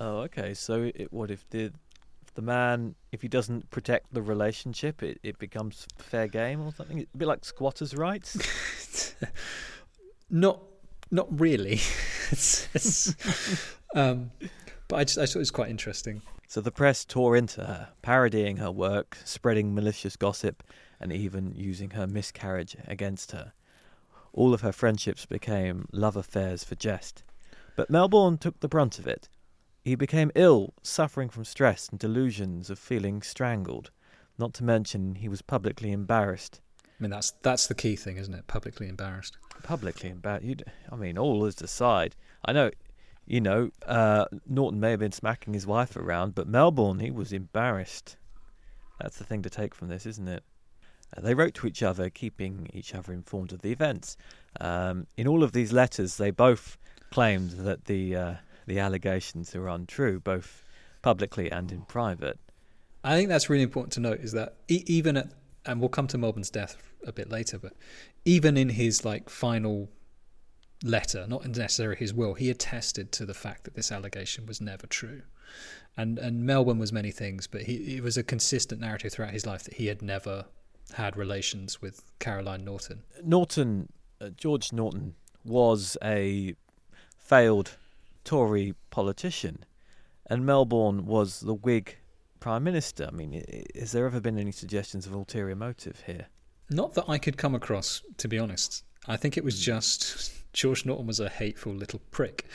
Oh, 0.04 0.18
okay. 0.24 0.54
So, 0.54 0.92
it, 0.94 1.14
what 1.14 1.32
if 1.32 1.50
the 1.50 1.72
the 2.36 2.42
man, 2.42 2.96
if 3.14 3.22
he 3.22 3.30
doesn't 3.30 3.70
protect 3.70 4.14
the 4.14 4.22
relationship, 4.22 5.02
it, 5.02 5.20
it 5.24 5.38
becomes 5.40 5.88
fair 5.98 6.28
game 6.28 6.60
or 6.62 6.74
something? 6.74 7.00
A 7.00 7.18
bit 7.18 7.28
like 7.28 7.46
squatters' 7.46 7.96
rights. 7.96 9.16
not, 10.30 10.62
not 11.10 11.40
really. 11.40 11.74
it's, 12.32 12.68
it's, 12.74 13.16
Um, 13.96 14.32
but 14.88 14.96
I 14.96 15.04
just 15.04 15.20
I 15.20 15.26
thought 15.28 15.36
it 15.36 15.40
was 15.40 15.52
quite 15.52 15.70
interesting. 15.70 16.24
So 16.48 16.60
the 16.60 16.72
press 16.72 17.06
tore 17.06 17.38
into 17.38 17.62
her, 17.62 17.90
parodying 18.02 18.58
her 18.58 18.72
work, 18.72 19.18
spreading 19.24 19.74
malicious 19.76 20.16
gossip, 20.16 20.64
and 21.00 21.14
even 21.14 21.54
using 21.56 21.92
her 21.92 22.08
miscarriage 22.08 22.76
against 22.88 23.32
her. 23.32 23.54
All 24.34 24.54
of 24.54 24.62
her 24.62 24.72
friendships 24.72 25.28
became 25.28 25.88
love 25.92 26.18
affairs 26.18 26.64
for 26.64 26.74
jest. 26.74 27.24
But 27.76 27.92
Melbourne 27.92 28.40
took 28.40 28.60
the 28.60 28.68
brunt 28.68 28.98
of 28.98 29.06
it. 29.08 29.30
He 29.84 29.96
became 29.96 30.32
ill, 30.34 30.74
suffering 30.82 31.30
from 31.30 31.44
stress 31.44 31.90
and 31.90 32.00
delusions 32.00 32.70
of 32.70 32.80
feeling 32.80 33.22
strangled. 33.22 33.92
Not 34.38 34.54
to 34.56 34.64
mention, 34.64 35.16
he 35.16 35.28
was 35.28 35.42
publicly 35.42 35.92
embarrassed. 35.92 36.62
I 36.82 37.04
mean, 37.04 37.12
that's 37.12 37.32
that's 37.42 37.68
the 37.68 37.76
key 37.76 37.98
thing, 37.98 38.18
isn't 38.18 38.34
it? 38.34 38.48
Publicly 38.48 38.88
embarrassed. 38.88 39.38
Publicly 39.62 40.10
embarrassed. 40.10 40.64
I 40.90 40.96
mean, 40.96 41.18
all 41.18 41.46
is 41.46 41.62
aside. 41.62 42.16
I 42.46 42.54
know, 42.54 42.72
you 43.26 43.42
know, 43.42 43.72
uh, 43.86 44.26
Norton 44.48 44.80
may 44.80 44.92
have 44.92 45.02
been 45.02 45.12
smacking 45.12 45.54
his 45.54 45.68
wife 45.68 45.98
around, 45.98 46.34
but 46.34 46.48
Melbourne, 46.48 47.00
he 47.00 47.12
was 47.12 47.34
embarrassed. 47.34 48.16
That's 49.02 49.18
the 49.18 49.26
thing 49.26 49.42
to 49.42 49.50
take 49.50 49.76
from 49.76 49.90
this, 49.90 50.06
isn't 50.06 50.28
it? 50.30 50.44
Uh, 51.16 51.22
they 51.22 51.34
wrote 51.34 51.56
to 51.56 51.68
each 51.68 51.84
other, 51.84 52.10
keeping 52.10 52.70
each 52.74 52.96
other 52.96 53.12
informed 53.12 53.52
of 53.52 53.62
the 53.62 53.72
events. 53.72 54.16
Um, 54.62 55.08
in 55.18 55.28
all 55.28 55.44
of 55.44 55.52
these 55.52 55.74
letters, 55.74 56.16
they 56.16 56.32
both 56.32 56.78
claimed 57.12 57.52
that 57.52 57.86
the 57.86 58.16
uh, 58.16 58.34
the 58.66 58.80
allegations 58.80 59.56
are 59.56 59.68
untrue, 59.68 60.20
both 60.20 60.64
publicly 61.02 61.52
and 61.52 61.72
in 61.72 61.82
private. 61.84 62.40
I 63.04 63.16
think 63.16 63.30
that's 63.30 63.50
really 63.50 63.64
important 63.64 63.94
to 63.94 64.00
note 64.00 64.22
is 64.22 64.32
that 64.32 64.56
e- 64.70 64.84
even 64.88 65.18
at, 65.18 65.28
and 65.66 65.80
we'll 65.80 65.90
come 65.90 66.08
to 66.08 66.18
Melbourne's 66.18 66.50
death 66.50 66.78
a 67.06 67.12
bit 67.12 67.30
later, 67.30 67.60
but 67.60 67.74
even 68.26 68.56
in 68.58 68.70
his 68.70 69.04
like 69.04 69.30
final 69.30 69.90
letter, 70.84 71.26
not 71.28 71.46
necessarily 71.46 71.98
his 71.98 72.14
will, 72.14 72.34
he 72.34 72.50
attested 72.50 73.12
to 73.14 73.26
the 73.26 73.34
fact 73.34 73.66
that 73.66 73.76
this 73.76 73.92
allegation 73.92 74.46
was 74.46 74.62
never 74.62 74.88
true. 74.88 75.24
And 75.96 76.18
and 76.18 76.46
Melbourne 76.46 76.80
was 76.80 76.92
many 76.92 77.12
things, 77.12 77.46
but 77.46 77.64
he 77.64 77.98
it 77.98 78.04
was 78.04 78.18
a 78.18 78.24
consistent 78.24 78.82
narrative 78.82 79.14
throughout 79.14 79.32
his 79.32 79.46
life 79.46 79.64
that 79.64 79.76
he 79.76 79.88
had 79.88 80.02
never 80.02 80.46
had 80.94 81.16
relations 81.16 81.82
with 81.82 82.02
Caroline 82.20 82.64
Norton. 82.64 83.04
Norton, 83.24 83.90
uh, 84.20 84.30
George 84.30 84.74
Norton, 84.74 85.16
was 85.44 85.98
a 86.04 86.56
failed 87.18 87.78
Tory 88.24 88.74
politician, 88.90 89.66
and 90.26 90.46
Melbourne 90.46 91.06
was 91.06 91.42
the 91.42 91.54
Whig 91.54 91.98
prime 92.40 92.64
minister. 92.64 93.08
I 93.08 93.12
mean, 93.16 93.44
has 93.78 93.92
there 93.92 94.06
ever 94.06 94.20
been 94.20 94.38
any 94.38 94.52
suggestions 94.52 95.06
of 95.06 95.14
ulterior 95.14 95.56
motive 95.56 96.04
here? 96.06 96.28
Not 96.70 96.94
that 96.96 97.06
I 97.08 97.18
could 97.18 97.38
come 97.38 97.56
across, 97.56 98.02
to 98.18 98.28
be 98.28 98.40
honest. 98.40 98.84
I 99.08 99.18
think 99.18 99.38
it 99.38 99.44
was 99.44 99.56
Hmm. 99.60 99.64
just 99.64 100.32
George 100.54 100.86
Norton 100.86 101.08
was 101.08 101.20
a 101.20 101.30
hateful 101.30 101.74
little 101.74 102.00
prick 102.12 102.46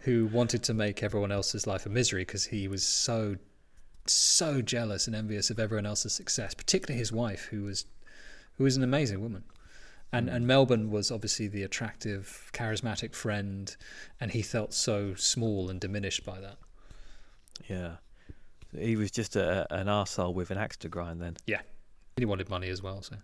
who 0.00 0.26
wanted 0.26 0.62
to 0.64 0.74
make 0.74 1.02
everyone 1.02 1.32
else's 1.32 1.66
life 1.66 1.86
a 1.86 1.88
misery 1.88 2.22
because 2.22 2.46
he 2.46 2.68
was 2.68 2.84
so 2.84 3.36
so 4.08 4.62
jealous 4.62 5.08
and 5.08 5.16
envious 5.16 5.50
of 5.50 5.58
everyone 5.58 5.84
else's 5.86 6.12
success, 6.12 6.54
particularly 6.54 6.96
his 6.98 7.10
wife, 7.10 7.46
who 7.46 7.64
was 7.64 7.86
who 8.54 8.64
was 8.64 8.76
an 8.76 8.82
amazing 8.84 9.20
woman. 9.20 9.42
And 10.16 10.28
and 10.30 10.46
Melbourne 10.46 10.90
was 10.90 11.10
obviously 11.10 11.48
the 11.48 11.62
attractive, 11.62 12.50
charismatic 12.52 13.14
friend, 13.14 13.76
and 14.20 14.30
he 14.30 14.42
felt 14.42 14.72
so 14.72 15.14
small 15.14 15.68
and 15.68 15.78
diminished 15.80 16.24
by 16.24 16.40
that. 16.40 16.56
Yeah, 17.68 17.96
he 18.76 18.96
was 18.96 19.10
just 19.10 19.36
a, 19.36 19.66
an 19.70 19.86
arsehole 19.86 20.34
with 20.34 20.50
an 20.50 20.58
axe 20.58 20.76
to 20.78 20.88
grind. 20.88 21.20
Then, 21.20 21.36
yeah, 21.46 21.60
He 22.16 22.24
wanted 22.24 22.48
money 22.48 22.70
as 22.70 22.82
well, 22.82 23.02
so 23.02 23.16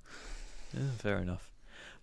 yeah, 0.74 0.90
fair 0.98 1.18
enough. 1.18 1.50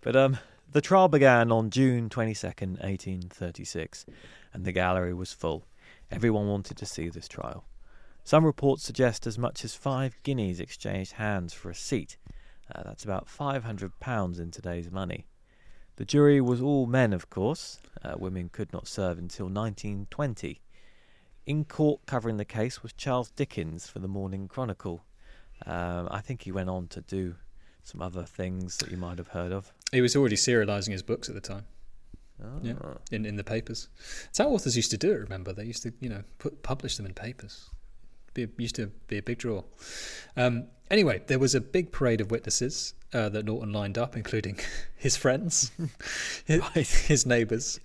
But 0.00 0.16
um, 0.16 0.38
the 0.72 0.80
trial 0.80 1.08
began 1.08 1.52
on 1.52 1.70
June 1.70 2.08
twenty 2.08 2.34
second, 2.34 2.78
eighteen 2.82 3.22
thirty 3.22 3.64
six, 3.64 4.06
and 4.52 4.64
the 4.64 4.72
gallery 4.72 5.14
was 5.14 5.32
full. 5.32 5.66
Everyone 6.10 6.48
wanted 6.48 6.76
to 6.78 6.86
see 6.86 7.08
this 7.08 7.28
trial. 7.28 7.64
Some 8.24 8.44
reports 8.44 8.82
suggest 8.82 9.26
as 9.26 9.38
much 9.38 9.64
as 9.64 9.74
five 9.74 10.20
guineas 10.24 10.60
exchanged 10.60 11.12
hands 11.12 11.52
for 11.52 11.70
a 11.70 11.74
seat. 11.74 12.16
Uh, 12.74 12.82
that's 12.84 13.04
about 13.04 13.28
five 13.28 13.64
hundred 13.64 13.98
pounds 14.00 14.38
in 14.38 14.50
today's 14.50 14.90
money. 14.90 15.26
The 15.96 16.04
jury 16.04 16.40
was 16.40 16.62
all 16.62 16.86
men, 16.86 17.12
of 17.12 17.28
course. 17.28 17.78
Uh, 18.02 18.14
women 18.18 18.48
could 18.48 18.72
not 18.72 18.88
serve 18.88 19.18
until 19.18 19.46
1920. 19.46 20.60
In 21.46 21.64
court 21.64 22.00
covering 22.06 22.36
the 22.38 22.44
case 22.44 22.82
was 22.82 22.92
Charles 22.94 23.30
Dickens 23.32 23.86
for 23.86 23.98
the 23.98 24.08
Morning 24.08 24.48
Chronicle. 24.48 25.04
Um, 25.66 26.08
I 26.10 26.20
think 26.20 26.42
he 26.42 26.52
went 26.52 26.70
on 26.70 26.86
to 26.88 27.02
do 27.02 27.34
some 27.82 28.00
other 28.00 28.24
things 28.24 28.78
that 28.78 28.90
you 28.90 28.96
might 28.96 29.18
have 29.18 29.28
heard 29.28 29.52
of. 29.52 29.72
he 29.92 30.00
was 30.00 30.16
already 30.16 30.36
serializing 30.36 30.92
his 30.92 31.02
books 31.02 31.28
at 31.28 31.34
the 31.34 31.40
time. 31.40 31.64
Oh. 32.42 32.60
Yeah. 32.62 32.74
in, 33.10 33.26
in 33.26 33.36
the 33.36 33.44
papers. 33.44 33.88
It's 34.28 34.38
how 34.38 34.48
authors 34.48 34.76
used 34.76 34.90
to 34.92 34.96
do 34.96 35.12
it. 35.12 35.16
Remember, 35.16 35.52
they 35.52 35.64
used 35.64 35.82
to 35.82 35.92
you 36.00 36.08
know 36.08 36.22
put 36.38 36.62
publish 36.62 36.96
them 36.96 37.04
in 37.04 37.12
papers. 37.12 37.68
Be 38.32 38.48
used 38.56 38.76
to 38.76 38.86
be 39.08 39.18
a 39.18 39.22
big 39.22 39.38
draw. 39.38 39.64
Um, 40.36 40.68
anyway, 40.90 41.22
there 41.26 41.38
was 41.38 41.54
a 41.54 41.60
big 41.60 41.92
parade 41.92 42.20
of 42.20 42.30
witnesses 42.30 42.94
uh, 43.12 43.28
that 43.30 43.44
Norton 43.44 43.72
lined 43.72 43.98
up, 43.98 44.16
including 44.16 44.58
his 44.96 45.16
friends, 45.16 45.70
his, 46.44 47.06
his 47.06 47.26
neighbours, 47.26 47.80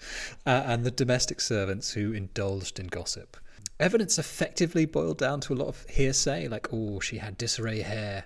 uh, 0.46 0.64
and 0.66 0.84
the 0.84 0.92
domestic 0.92 1.42
servants 1.42 1.92
who 1.94 2.12
indulged 2.14 2.80
in 2.80 2.88
gossip. 2.88 3.38
Evidence 3.80 4.18
effectively 4.18 4.86
boiled 4.86 5.18
down 5.18 5.42
to 5.42 5.54
a 5.54 5.56
lot 5.56 5.68
of 5.68 5.86
hearsay, 5.90 6.48
like 6.48 6.68
oh, 6.72 7.00
she 7.00 7.18
had 7.18 7.38
disarray 7.38 7.82
hair 7.82 8.26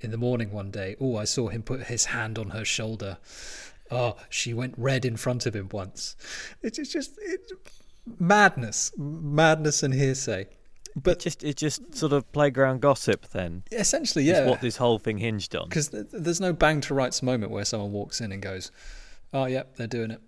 in 0.00 0.10
the 0.10 0.18
morning 0.18 0.52
one 0.52 0.70
day. 0.70 0.96
Oh, 1.00 1.16
I 1.16 1.24
saw 1.24 1.48
him 1.48 1.62
put 1.62 1.84
his 1.84 2.06
hand 2.06 2.38
on 2.38 2.50
her 2.50 2.64
shoulder. 2.64 3.18
Oh, 3.90 4.16
she 4.28 4.52
went 4.54 4.74
red 4.76 5.04
in 5.04 5.16
front 5.16 5.46
of 5.46 5.56
him 5.56 5.68
once. 5.72 6.16
It's 6.62 6.78
it's 6.78 6.92
just 6.92 7.12
it's 7.18 7.52
madness, 8.18 8.92
madness 8.96 9.82
and 9.82 9.94
hearsay. 9.94 10.48
But 10.94 11.04
But 11.04 11.18
just 11.20 11.44
it's 11.44 11.60
just 11.60 11.94
sort 11.94 12.12
of 12.12 12.30
playground 12.32 12.80
gossip 12.80 13.26
then. 13.28 13.62
essentially, 13.72 14.24
yeah, 14.24 14.46
what 14.48 14.60
this 14.60 14.76
whole 14.76 14.98
thing 14.98 15.18
hinged 15.18 15.54
on. 15.54 15.68
because 15.68 15.88
th- 15.88 16.06
there's 16.12 16.40
no 16.40 16.52
bang 16.52 16.80
to 16.82 16.94
rights 16.94 17.22
moment 17.22 17.52
where 17.52 17.64
someone 17.64 17.92
walks 17.92 18.20
in 18.20 18.32
and 18.32 18.42
goes, 18.42 18.70
"Oh, 19.32 19.44
yep, 19.46 19.76
they're 19.76 19.86
doing 19.86 20.10
it." 20.10 20.20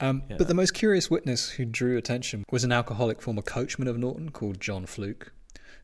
Um, 0.00 0.22
Yeah. 0.28 0.36
But 0.38 0.46
the 0.48 0.54
most 0.54 0.72
curious 0.74 1.10
witness 1.10 1.50
who 1.50 1.64
drew 1.64 1.96
attention 1.96 2.44
was 2.50 2.62
an 2.64 2.70
alcoholic 2.72 3.20
former 3.22 3.42
coachman 3.42 3.88
of 3.88 3.98
Norton 3.98 4.30
called 4.30 4.60
John 4.60 4.86
Fluke, 4.86 5.32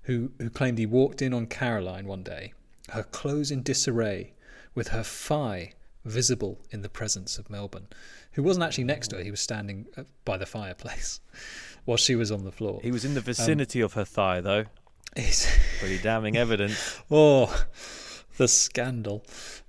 who 0.03 0.31
who 0.38 0.48
claimed 0.50 0.79
he 0.79 0.87
walked 0.87 1.20
in 1.20 1.35
on 1.35 1.46
Caroline 1.46 2.07
one 2.07 2.22
day, 2.22 2.53
her 2.90 3.03
clothes 3.03 3.50
in 3.50 3.62
disarray, 3.62 4.35
with 4.77 4.88
her 4.88 5.03
thigh 5.03 5.72
visible 6.05 6.61
in 6.70 6.83
the 6.83 6.88
presence 6.90 7.38
of 7.38 7.48
Melbourne, 7.50 7.88
who 8.33 8.42
wasn't 8.42 8.62
actually 8.64 8.85
next 8.85 9.09
to 9.09 9.16
her. 9.16 9.22
He 9.24 9.31
was 9.31 9.40
standing 9.40 9.87
uh, 9.96 10.05
by 10.24 10.37
the 10.37 10.46
fireplace 10.46 11.18
while 11.85 11.97
she 11.97 12.14
was 12.16 12.31
on 12.33 12.44
the 12.44 12.53
floor. 12.53 12.81
He 12.83 12.90
was 12.90 13.05
in 13.05 13.14
the 13.14 13.20
vicinity 13.20 13.81
of 13.81 13.92
her 13.94 14.05
thigh, 14.05 14.40
though. 14.40 14.64
He's- 15.16 15.47
Pretty 15.81 15.99
damning 15.99 16.37
evidence. 16.37 17.01
Oh, 17.11 17.64
the 18.37 18.49
scandal. 18.49 19.25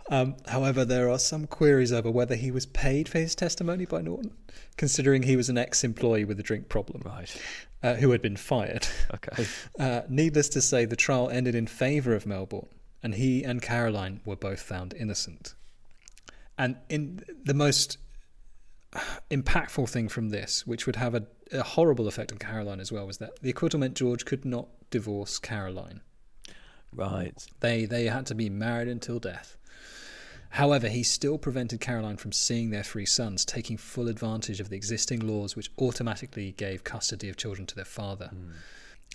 Um, 0.10 0.36
however, 0.48 0.86
there 0.86 1.10
are 1.10 1.18
some 1.20 1.48
queries 1.48 1.92
over 1.92 2.12
whether 2.12 2.36
he 2.36 2.52
was 2.52 2.66
paid 2.68 3.10
for 3.10 3.18
his 3.20 3.34
testimony 3.36 3.86
by 3.86 4.02
Norton, 4.02 4.32
considering 4.78 5.24
he 5.24 5.36
was 5.36 5.50
an 5.50 5.58
ex 5.58 5.84
employee 5.84 6.26
with 6.26 6.40
a 6.40 6.44
drink 6.44 6.70
problem 6.70 7.02
Right. 7.04 7.36
uh, 7.82 7.96
who 7.96 8.12
had 8.12 8.22
been 8.22 8.38
fired. 8.38 8.88
Okay. 9.14 9.46
Uh, 9.80 10.02
needless 10.08 10.48
to 10.50 10.62
say, 10.62 10.86
the 10.86 10.96
trial 10.96 11.30
ended 11.30 11.54
in 11.56 11.68
favour 11.68 12.14
of 12.16 12.26
Melbourne, 12.26 12.68
and 13.04 13.16
he 13.16 13.44
and 13.44 13.62
Caroline 13.62 14.22
were 14.26 14.36
both 14.38 14.62
found 14.62 14.94
innocent. 14.94 15.54
And 16.58 16.78
in 16.88 17.24
the 17.44 17.54
most 17.54 17.98
impactful 19.30 19.90
thing 19.90 20.08
from 20.08 20.30
this, 20.30 20.66
which 20.66 20.86
would 20.86 20.96
have 20.96 21.14
a, 21.16 21.24
a 21.52 21.64
horrible 21.64 22.08
effect 22.08 22.32
on 22.32 22.38
Caroline 22.38 22.80
as 22.80 22.92
well, 22.92 23.06
was 23.06 23.18
that 23.20 23.42
the 23.42 23.50
acquittal 23.50 23.80
meant 23.80 23.96
George 23.96 24.26
could 24.26 24.46
not 24.46 24.68
divorce 24.90 25.40
Caroline. 25.40 26.02
Right. 26.92 27.46
They 27.60 27.86
they 27.86 28.06
had 28.06 28.26
to 28.28 28.36
be 28.36 28.50
married 28.50 28.88
until 28.88 29.20
death. 29.20 29.58
However, 30.52 30.88
he 30.88 31.04
still 31.04 31.38
prevented 31.38 31.82
Caroline 31.82 32.16
from 32.16 32.32
seeing 32.32 32.70
their 32.70 32.84
three 32.84 33.06
sons, 33.06 33.44
taking 33.44 33.76
full 33.76 34.08
advantage 34.08 34.62
of 34.62 34.70
the 34.70 34.78
existing 34.78 35.20
laws 35.20 35.56
which 35.56 35.70
automatically 35.78 36.54
gave 36.54 36.86
custody 36.86 37.28
of 37.28 37.36
children 37.36 37.68
to 37.68 37.76
their 37.76 37.84
father. 37.84 38.30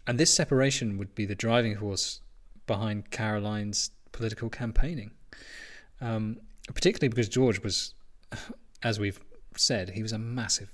And 0.07 0.21
this 0.21 0.35
separation 0.35 0.99
would 0.99 1.15
be 1.15 1.25
the 1.25 1.35
driving 1.35 1.79
force 1.79 2.21
behind 2.67 3.11
Caroline's 3.11 3.91
political 4.13 4.51
campaigning. 4.51 5.13
Um, 6.03 6.41
particularly 6.75 7.09
because 7.09 7.29
George 7.29 7.63
was, 7.63 7.95
as 8.83 9.01
we've 9.01 9.21
said, 9.57 9.91
he 9.91 10.03
was 10.03 10.13
a 10.13 10.19
massive 10.19 10.71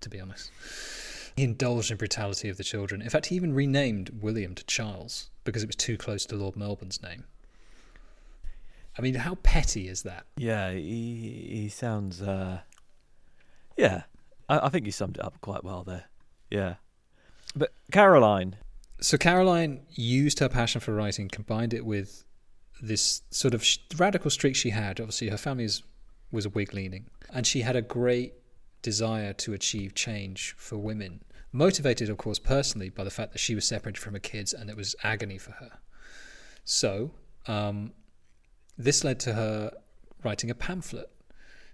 to 0.00 0.08
be 0.08 0.20
honest. 0.20 0.50
He 1.36 1.44
indulged 1.44 1.90
in 1.90 1.96
brutality 1.96 2.48
of 2.48 2.56
the 2.56 2.64
children. 2.64 3.02
In 3.02 3.10
fact, 3.10 3.26
he 3.26 3.36
even 3.36 3.54
renamed 3.54 4.10
William 4.20 4.54
to 4.54 4.64
Charles 4.64 5.30
because 5.44 5.62
it 5.62 5.66
was 5.66 5.76
too 5.76 5.96
close 5.96 6.24
to 6.26 6.36
Lord 6.36 6.56
Melbourne's 6.56 7.02
name. 7.02 7.24
I 8.98 9.02
mean, 9.02 9.14
how 9.14 9.34
petty 9.36 9.88
is 9.88 10.02
that? 10.02 10.24
Yeah, 10.36 10.72
he 10.72 11.48
he 11.50 11.68
sounds. 11.68 12.22
Uh, 12.22 12.60
yeah, 13.76 14.04
I, 14.48 14.66
I 14.66 14.68
think 14.70 14.86
you 14.86 14.92
summed 14.92 15.18
it 15.18 15.24
up 15.24 15.38
quite 15.42 15.64
well 15.64 15.84
there. 15.84 16.04
Yeah, 16.50 16.74
but 17.54 17.72
Caroline. 17.92 18.56
So 18.98 19.18
Caroline 19.18 19.82
used 19.90 20.38
her 20.38 20.48
passion 20.48 20.80
for 20.80 20.94
writing, 20.94 21.28
combined 21.28 21.74
it 21.74 21.84
with 21.84 22.24
this 22.80 23.20
sort 23.30 23.52
of 23.52 23.62
sh- 23.62 23.78
radical 23.98 24.30
streak 24.30 24.56
she 24.56 24.70
had. 24.70 24.98
Obviously, 24.98 25.28
her 25.28 25.36
family 25.36 25.64
is, 25.64 25.82
was 26.32 26.46
a 26.46 26.48
Whig 26.48 26.72
leaning, 26.72 27.04
and 27.30 27.46
she 27.46 27.60
had 27.60 27.76
a 27.76 27.82
great 27.82 28.32
desire 28.90 29.32
to 29.32 29.52
achieve 29.52 29.94
change 29.94 30.54
for 30.56 30.78
women 30.78 31.20
motivated, 31.56 32.10
of 32.10 32.18
course, 32.18 32.38
personally 32.38 32.90
by 32.90 33.02
the 33.02 33.10
fact 33.10 33.32
that 33.32 33.38
she 33.38 33.54
was 33.54 33.66
separated 33.66 33.98
from 33.98 34.12
her 34.12 34.20
kids 34.20 34.52
and 34.52 34.68
it 34.68 34.76
was 34.76 34.94
agony 35.02 35.38
for 35.38 35.52
her. 35.52 35.78
So, 36.64 37.12
um, 37.46 37.92
this 38.76 39.02
led 39.04 39.18
to 39.20 39.32
her 39.32 39.72
writing 40.22 40.50
a 40.50 40.54
pamphlet, 40.54 41.10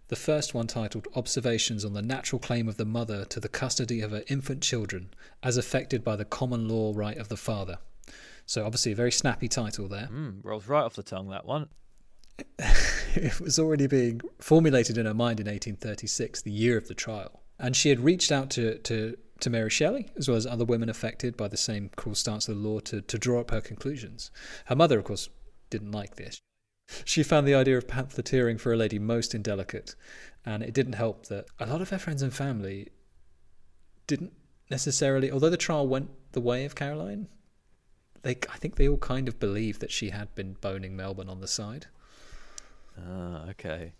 the 0.08 0.16
first 0.16 0.54
one 0.54 0.66
titled 0.66 1.08
Observations 1.16 1.84
on 1.84 1.94
the 1.94 2.02
Natural 2.02 2.38
Claim 2.38 2.68
of 2.68 2.76
the 2.76 2.84
Mother 2.84 3.24
to 3.26 3.40
the 3.40 3.48
Custody 3.48 4.00
of 4.00 4.12
Her 4.12 4.22
Infant 4.28 4.62
Children, 4.62 5.10
as 5.42 5.56
affected 5.56 6.04
by 6.04 6.16
the 6.16 6.24
common 6.24 6.68
law 6.68 6.92
right 6.94 7.16
of 7.16 7.28
the 7.28 7.36
father. 7.36 7.78
So, 8.46 8.64
obviously, 8.64 8.92
a 8.92 8.96
very 8.96 9.12
snappy 9.12 9.48
title 9.48 9.88
there. 9.88 10.08
Mm, 10.12 10.44
rolls 10.44 10.68
right 10.68 10.82
off 10.82 10.94
the 10.94 11.02
tongue, 11.02 11.28
that 11.30 11.46
one. 11.46 11.68
it 13.14 13.40
was 13.40 13.58
already 13.58 13.86
being 13.86 14.20
formulated 14.38 14.98
in 14.98 15.06
her 15.06 15.14
mind 15.14 15.40
in 15.40 15.46
1836, 15.46 16.42
the 16.42 16.50
year 16.50 16.76
of 16.76 16.88
the 16.88 16.94
trial. 16.94 17.42
And 17.58 17.76
she 17.76 17.90
had 17.90 18.00
reached 18.00 18.32
out 18.32 18.50
to, 18.50 18.78
to, 18.78 19.16
to 19.40 19.50
Mary 19.50 19.70
Shelley, 19.70 20.10
as 20.16 20.28
well 20.28 20.36
as 20.36 20.46
other 20.46 20.64
women 20.64 20.88
affected 20.88 21.36
by 21.36 21.48
the 21.48 21.56
same 21.56 21.90
cruel 21.96 22.14
stance 22.14 22.48
of 22.48 22.56
the 22.56 22.68
law, 22.68 22.80
to, 22.80 23.00
to 23.02 23.18
draw 23.18 23.40
up 23.40 23.50
her 23.50 23.60
conclusions. 23.60 24.30
Her 24.66 24.76
mother, 24.76 24.98
of 24.98 25.04
course, 25.04 25.28
didn't 25.70 25.92
like 25.92 26.16
this. 26.16 26.40
She 27.04 27.22
found 27.22 27.46
the 27.46 27.54
idea 27.54 27.78
of 27.78 27.88
pamphleteering 27.88 28.58
for 28.58 28.72
a 28.72 28.76
lady 28.76 28.98
most 28.98 29.34
indelicate, 29.34 29.94
and 30.44 30.62
it 30.62 30.74
didn't 30.74 30.94
help 30.94 31.26
that 31.26 31.46
a 31.58 31.66
lot 31.66 31.80
of 31.80 31.90
her 31.90 31.98
friends 31.98 32.22
and 32.22 32.34
family 32.34 32.88
didn't 34.06 34.32
necessarily, 34.70 35.30
although 35.30 35.50
the 35.50 35.56
trial 35.56 35.86
went 35.86 36.10
the 36.32 36.40
way 36.40 36.64
of 36.64 36.74
Caroline, 36.74 37.28
they 38.22 38.32
I 38.32 38.56
think 38.56 38.76
they 38.76 38.88
all 38.88 38.98
kind 38.98 39.28
of 39.28 39.40
believed 39.40 39.80
that 39.80 39.90
she 39.90 40.10
had 40.10 40.34
been 40.34 40.54
boning 40.54 40.96
Melbourne 40.96 41.28
on 41.28 41.40
the 41.40 41.48
side. 41.48 41.86
Ah, 42.98 43.48
okay. 43.50 43.92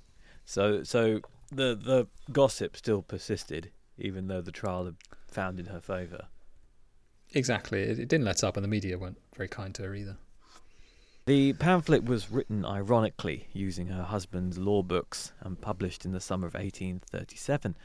So, 0.44 0.82
so 0.82 1.20
the 1.50 1.74
the 1.74 2.06
gossip 2.32 2.76
still 2.76 3.02
persisted, 3.02 3.70
even 3.98 4.28
though 4.28 4.40
the 4.40 4.52
trial 4.52 4.84
had 4.86 4.96
found 5.26 5.60
in 5.60 5.66
her 5.66 5.80
favour. 5.80 6.26
Exactly. 7.34 7.82
It, 7.82 7.98
it 7.98 8.08
didn't 8.08 8.26
let 8.26 8.44
up, 8.44 8.56
and 8.56 8.64
the 8.64 8.68
media 8.68 8.98
weren't 8.98 9.20
very 9.36 9.48
kind 9.48 9.74
to 9.76 9.82
her 9.82 9.94
either. 9.94 10.16
The 11.24 11.52
pamphlet 11.52 12.04
was 12.04 12.32
written 12.32 12.64
ironically, 12.64 13.46
using 13.52 13.86
her 13.86 14.02
husband's 14.02 14.58
law 14.58 14.82
books, 14.82 15.32
and 15.40 15.60
published 15.60 16.04
in 16.04 16.12
the 16.12 16.20
summer 16.20 16.48
of 16.48 16.54
1837. 16.54 17.76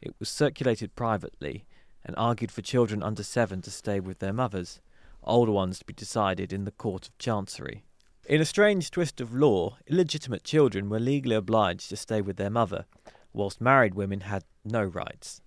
It 0.00 0.14
was 0.20 0.28
circulated 0.28 0.94
privately 0.94 1.64
and 2.04 2.14
argued 2.16 2.52
for 2.52 2.62
children 2.62 3.02
under 3.02 3.24
seven 3.24 3.60
to 3.62 3.70
stay 3.72 3.98
with 3.98 4.20
their 4.20 4.32
mothers, 4.32 4.80
older 5.24 5.50
ones 5.50 5.80
to 5.80 5.84
be 5.84 5.92
decided 5.92 6.52
in 6.52 6.64
the 6.64 6.70
Court 6.70 7.08
of 7.08 7.18
Chancery. 7.18 7.82
In 8.28 8.40
a 8.40 8.44
strange 8.44 8.90
twist 8.90 9.20
of 9.20 9.32
law, 9.32 9.78
illegitimate 9.86 10.42
children 10.42 10.88
were 10.88 10.98
legally 10.98 11.36
obliged 11.36 11.88
to 11.90 11.96
stay 11.96 12.20
with 12.20 12.36
their 12.36 12.50
mother, 12.50 12.86
whilst 13.32 13.60
married 13.60 13.94
women 13.94 14.22
had 14.22 14.42
no 14.64 14.82
rights. 14.82 15.40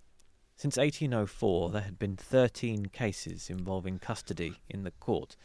Since 0.55 0.77
1804, 0.77 1.71
there 1.71 1.81
had 1.81 1.99
been 1.99 2.15
13 2.15 2.85
cases 2.85 3.49
involving 3.49 3.99
custody 3.99 4.61
in 4.69 4.83
the 4.83 4.91
court, 4.91 5.35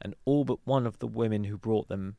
and 0.00 0.14
all 0.24 0.46
but 0.46 0.60
one 0.64 0.86
of 0.86 0.98
the 0.98 1.06
women 1.06 1.44
who 1.44 1.58
brought 1.58 1.88
them, 1.88 2.16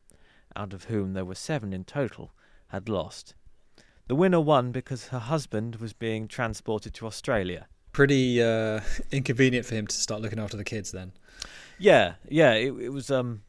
out 0.55 0.71
of 0.71 0.83
whom 0.83 1.13
there 1.13 1.25
were 1.25 1.33
seven 1.33 1.73
in 1.73 1.83
total, 1.83 2.31
had 2.67 2.87
lost. 2.87 3.33
The 4.05 4.13
winner 4.13 4.39
won 4.39 4.71
because 4.71 5.07
her 5.07 5.17
husband 5.17 5.77
was 5.77 5.93
being 5.93 6.27
transported 6.27 6.93
to 6.93 7.07
Australia. 7.07 7.67
Pretty 7.91 8.39
uh, 8.39 8.81
inconvenient 9.11 9.65
for 9.65 9.73
him 9.73 9.87
to 9.87 9.95
start 9.95 10.21
looking 10.21 10.39
after 10.39 10.57
the 10.57 10.63
kids 10.63 10.91
then. 10.91 11.13
Yeah, 11.79 12.15
yeah, 12.27 12.53
it, 12.53 12.71
it 12.73 12.89
was 12.89 13.09
um 13.09 13.41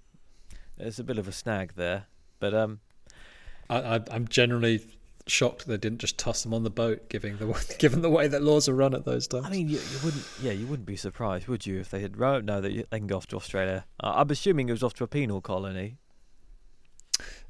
there's 0.81 0.99
a 0.99 1.05
bit 1.05 1.19
of 1.19 1.29
a 1.29 1.33
snag 1.33 1.75
there, 1.77 2.07
but 2.39 2.55
um, 2.55 2.81
I, 3.69 3.97
I, 3.97 4.01
I'm 4.11 4.29
generally 4.29 4.81
shocked 5.27 5.67
they 5.67 5.77
didn't 5.77 5.99
just 5.99 6.19
toss 6.19 6.43
them 6.43 6.53
on 6.53 6.65
the 6.65 6.71
boat, 6.71 7.09
given 7.09 7.39
the 7.39 7.77
given 7.79 8.03
the 8.03 8.11
way 8.11 8.29
that 8.29 8.43
laws 8.43 8.69
are 8.69 8.75
run 8.75 8.95
at 8.95 9.05
those 9.05 9.27
times. 9.27 9.47
I 9.47 9.51
mean, 9.51 9.69
you, 9.69 9.79
you 9.79 9.99
wouldn't, 10.05 10.25
yeah, 10.43 10.53
you 10.53 10.67
wouldn't 10.67 10.87
be 10.87 10.97
surprised, 10.97 11.47
would 11.49 11.67
you, 11.67 11.79
if 11.79 11.91
they 11.91 12.01
had 12.01 12.19
wrote 12.19 12.45
no 12.45 12.61
that 12.61 12.91
they 12.91 12.99
can 12.99 13.07
go 13.07 13.17
off 13.17 13.27
to 13.29 13.37
Australia? 13.37 13.85
Uh, 14.03 14.13
I'm 14.17 14.31
assuming 14.31 14.69
it 14.69 14.73
was 14.73 14.83
off 14.83 14.95
to 14.95 15.05
a 15.05 15.09
penal 15.09 15.41
colony. 15.41 15.97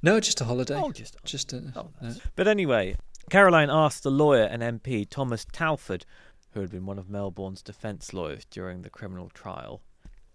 No, 0.02 0.18
just 0.18 0.40
a 0.40 0.44
holiday. 0.44 0.74
Oh, 0.76 0.92
just 0.92 1.16
just 1.24 1.52
a, 1.52 1.72
oh, 1.76 1.90
no. 2.00 2.14
But 2.36 2.48
anyway, 2.48 2.96
Caroline 3.30 3.70
asked 3.70 4.02
the 4.02 4.10
lawyer 4.10 4.44
and 4.44 4.62
MP 4.62 5.08
Thomas 5.08 5.44
Talfourd, 5.44 6.04
who 6.52 6.60
had 6.60 6.70
been 6.70 6.86
one 6.86 6.98
of 6.98 7.08
Melbourne's 7.08 7.62
defence 7.62 8.12
lawyers 8.12 8.44
during 8.46 8.82
the 8.82 8.90
criminal 8.90 9.30
trial, 9.30 9.82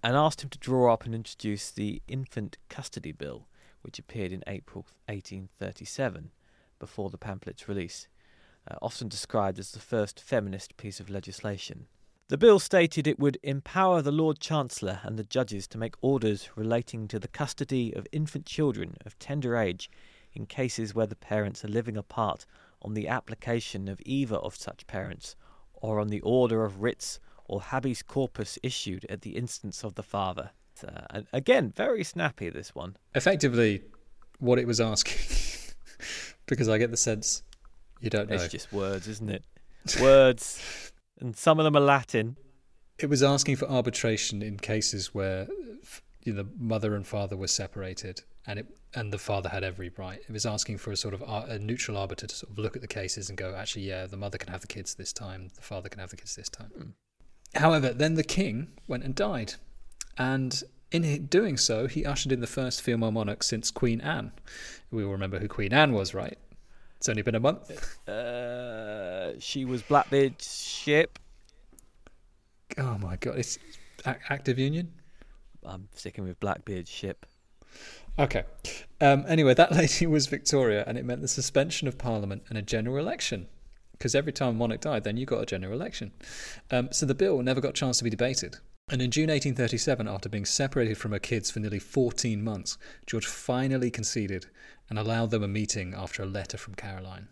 and 0.06 0.16
asked 0.16 0.44
him 0.44 0.50
to 0.52 0.60
draw 0.60 0.94
up 0.94 1.04
and 1.04 1.16
introduce 1.16 1.72
the 1.72 2.00
Infant 2.08 2.60
Custody 2.70 3.12
Bill, 3.12 3.48
which 3.82 3.98
appeared 3.98 4.32
in 4.32 4.44
April 4.46 4.86
1837, 5.08 6.30
before 6.78 7.10
the 7.10 7.18
pamphlet's 7.18 7.68
release, 7.68 8.08
uh, 8.70 8.76
often 8.84 9.08
described 9.08 9.58
as 9.58 9.72
the 9.72 9.80
first 9.80 10.22
feminist 10.22 10.78
piece 10.78 11.00
of 11.00 11.10
legislation. 11.10 11.88
The 12.28 12.38
bill 12.38 12.60
stated 12.60 13.08
it 13.08 13.18
would 13.18 13.40
empower 13.42 14.04
the 14.04 14.12
Lord 14.12 14.40
Chancellor 14.40 15.00
and 15.02 15.18
the 15.18 15.24
judges 15.24 15.68
to 15.70 15.80
make 15.80 15.96
orders 16.02 16.50
relating 16.56 17.08
to 17.08 17.18
the 17.18 17.28
custody 17.28 17.92
of 17.92 18.06
infant 18.12 18.46
children 18.46 18.98
of 19.08 19.18
tender 19.18 19.58
age 19.58 19.90
in 20.34 20.46
cases 20.46 20.94
where 20.94 21.08
the 21.08 21.16
parents 21.16 21.66
are 21.66 21.70
living 21.70 21.98
apart 21.98 22.46
on 22.80 22.94
the 22.94 23.08
application 23.08 23.88
of 23.88 24.00
either 24.06 24.36
of 24.36 24.56
such 24.56 24.86
parents 24.86 25.36
or 25.74 26.00
on 26.00 26.10
the 26.10 26.22
order 26.22 26.64
of 26.64 26.84
writs 26.84 27.20
or 27.48 27.62
habeas 27.62 28.02
corpus 28.02 28.58
issued 28.64 29.06
at 29.10 29.22
the 29.22 29.32
instance 29.32 29.84
of 29.84 29.96
the 29.96 30.04
father. 30.04 30.52
Uh, 30.86 31.02
and 31.10 31.28
again, 31.32 31.72
very 31.76 32.04
snappy, 32.04 32.50
this 32.50 32.76
one. 32.76 32.98
Effectively, 33.14 33.84
what 34.40 34.60
it 34.60 34.68
was 34.68 34.82
asking, 34.82 35.74
because 36.48 36.68
I 36.68 36.78
get 36.78 36.92
the 36.92 36.98
sense 36.98 37.44
you 38.02 38.10
don't 38.10 38.30
know. 38.30 38.36
It's 38.36 38.50
just 38.50 38.72
words, 38.72 39.08
isn't 39.08 39.30
it? 39.30 39.44
words. 40.00 40.92
And 41.20 41.36
some 41.36 41.60
of 41.60 41.64
them 41.64 41.76
are 41.76 41.86
Latin. 41.86 42.38
It 43.00 43.10
was 43.10 43.24
asking 43.24 43.58
for 43.58 43.70
arbitration 43.70 44.42
in 44.42 44.58
cases 44.58 45.14
where 45.14 45.48
you 46.24 46.34
know, 46.34 46.44
the 46.44 46.50
mother 46.58 46.96
and 46.96 47.06
father 47.06 47.38
were 47.38 47.48
separated, 47.48 48.22
and 48.46 48.60
it 48.60 48.68
and 48.94 49.12
the 49.12 49.18
father 49.18 49.50
had 49.50 49.64
every 49.64 49.92
right. 49.98 50.20
It 50.20 50.32
was 50.32 50.46
asking 50.46 50.78
for 50.78 50.92
a 50.92 50.96
sort 50.96 51.14
of 51.14 51.22
a 51.22 51.60
neutral 51.60 51.98
arbiter 51.98 52.28
to 52.28 52.36
sort 52.36 52.52
of 52.52 52.58
look 52.58 52.76
at 52.76 52.82
the 52.82 52.88
cases 52.88 53.30
and 53.30 53.38
go, 53.38 53.54
actually, 53.54 53.84
yeah, 53.84 54.06
the 54.06 54.18
mother 54.18 54.38
can 54.38 54.52
have 54.52 54.62
the 54.62 54.68
kids 54.68 54.96
this 54.96 55.12
time, 55.12 55.50
the 55.56 55.62
father 55.62 55.90
can 55.90 56.00
have 56.00 56.12
the 56.12 56.18
kids 56.18 56.36
this 56.36 56.50
time. 56.50 56.72
Hmm. 56.78 56.90
However, 57.56 57.94
then 57.94 58.16
the 58.16 58.24
king 58.24 58.68
went 58.88 59.04
and 59.04 59.16
died, 59.16 59.54
and 60.18 60.62
in 60.92 61.26
doing 61.26 61.58
so, 61.58 61.88
he 61.88 62.06
ushered 62.06 62.32
in 62.32 62.40
the 62.42 62.48
first 62.48 62.82
female 62.82 63.12
monarch 63.12 63.44
since 63.44 63.72
Queen 63.72 64.02
Anne. 64.02 64.32
We 64.92 65.04
all 65.04 65.12
remember 65.12 65.40
who 65.40 65.48
Queen 65.48 65.74
Anne 65.74 65.94
was, 65.94 66.14
right? 66.14 66.38
It's 66.98 67.10
only 67.10 67.22
been 67.22 67.36
a 67.36 67.40
month. 67.40 67.70
Uh, 68.08 69.40
she 69.40 69.66
was 69.66 69.82
Blackbeard's 69.82 70.66
ship. 70.66 71.20
Oh 72.78 72.98
my 72.98 73.16
god, 73.18 73.38
it's 73.38 73.60
Act 74.06 74.48
of 74.50 74.60
Union. 74.60 74.92
I'm 75.64 75.88
sticking 75.94 76.24
with 76.24 76.40
Blackbeard's 76.40 76.90
ship. 76.90 77.26
Okay. 78.18 78.44
Um, 79.02 79.26
anyway, 79.28 79.54
that 79.54 79.72
lady 79.76 80.06
was 80.08 80.28
Victoria, 80.28 80.84
and 80.88 80.98
it 80.98 81.06
meant 81.06 81.22
the 81.22 81.28
suspension 81.28 81.88
of 81.88 81.98
Parliament 81.98 82.44
and 82.50 82.58
a 82.58 82.62
general 82.62 82.98
election. 82.98 83.48
Because 83.98 84.16
every 84.16 84.34
time 84.34 84.58
monarch 84.58 84.82
died, 84.82 85.04
then 85.04 85.18
you 85.18 85.26
got 85.26 85.42
a 85.42 85.46
general 85.46 85.74
election. 85.74 86.12
Um, 86.72 86.90
so 86.92 87.06
the 87.06 87.16
bill 87.16 87.42
never 87.42 87.62
got 87.62 87.70
a 87.70 87.74
chance 87.74 87.98
to 88.00 88.04
be 88.04 88.10
debated. 88.10 88.58
And 88.90 89.02
in 89.02 89.10
June 89.10 89.30
1837, 89.30 90.08
after 90.08 90.30
being 90.30 90.46
separated 90.46 90.98
from 90.98 91.12
her 91.12 91.20
kids 91.20 91.50
for 91.50 91.60
nearly 91.60 91.80
14 91.80 92.44
months, 92.44 92.78
George 93.08 93.26
finally 93.26 93.90
conceded 93.90 94.46
and 94.90 95.00
allowed 95.00 95.32
them 95.32 95.44
a 95.44 95.48
meeting 95.48 95.96
after 95.96 96.22
a 96.22 96.28
letter 96.28 96.58
from 96.58 96.76
Caroline. 96.76 97.28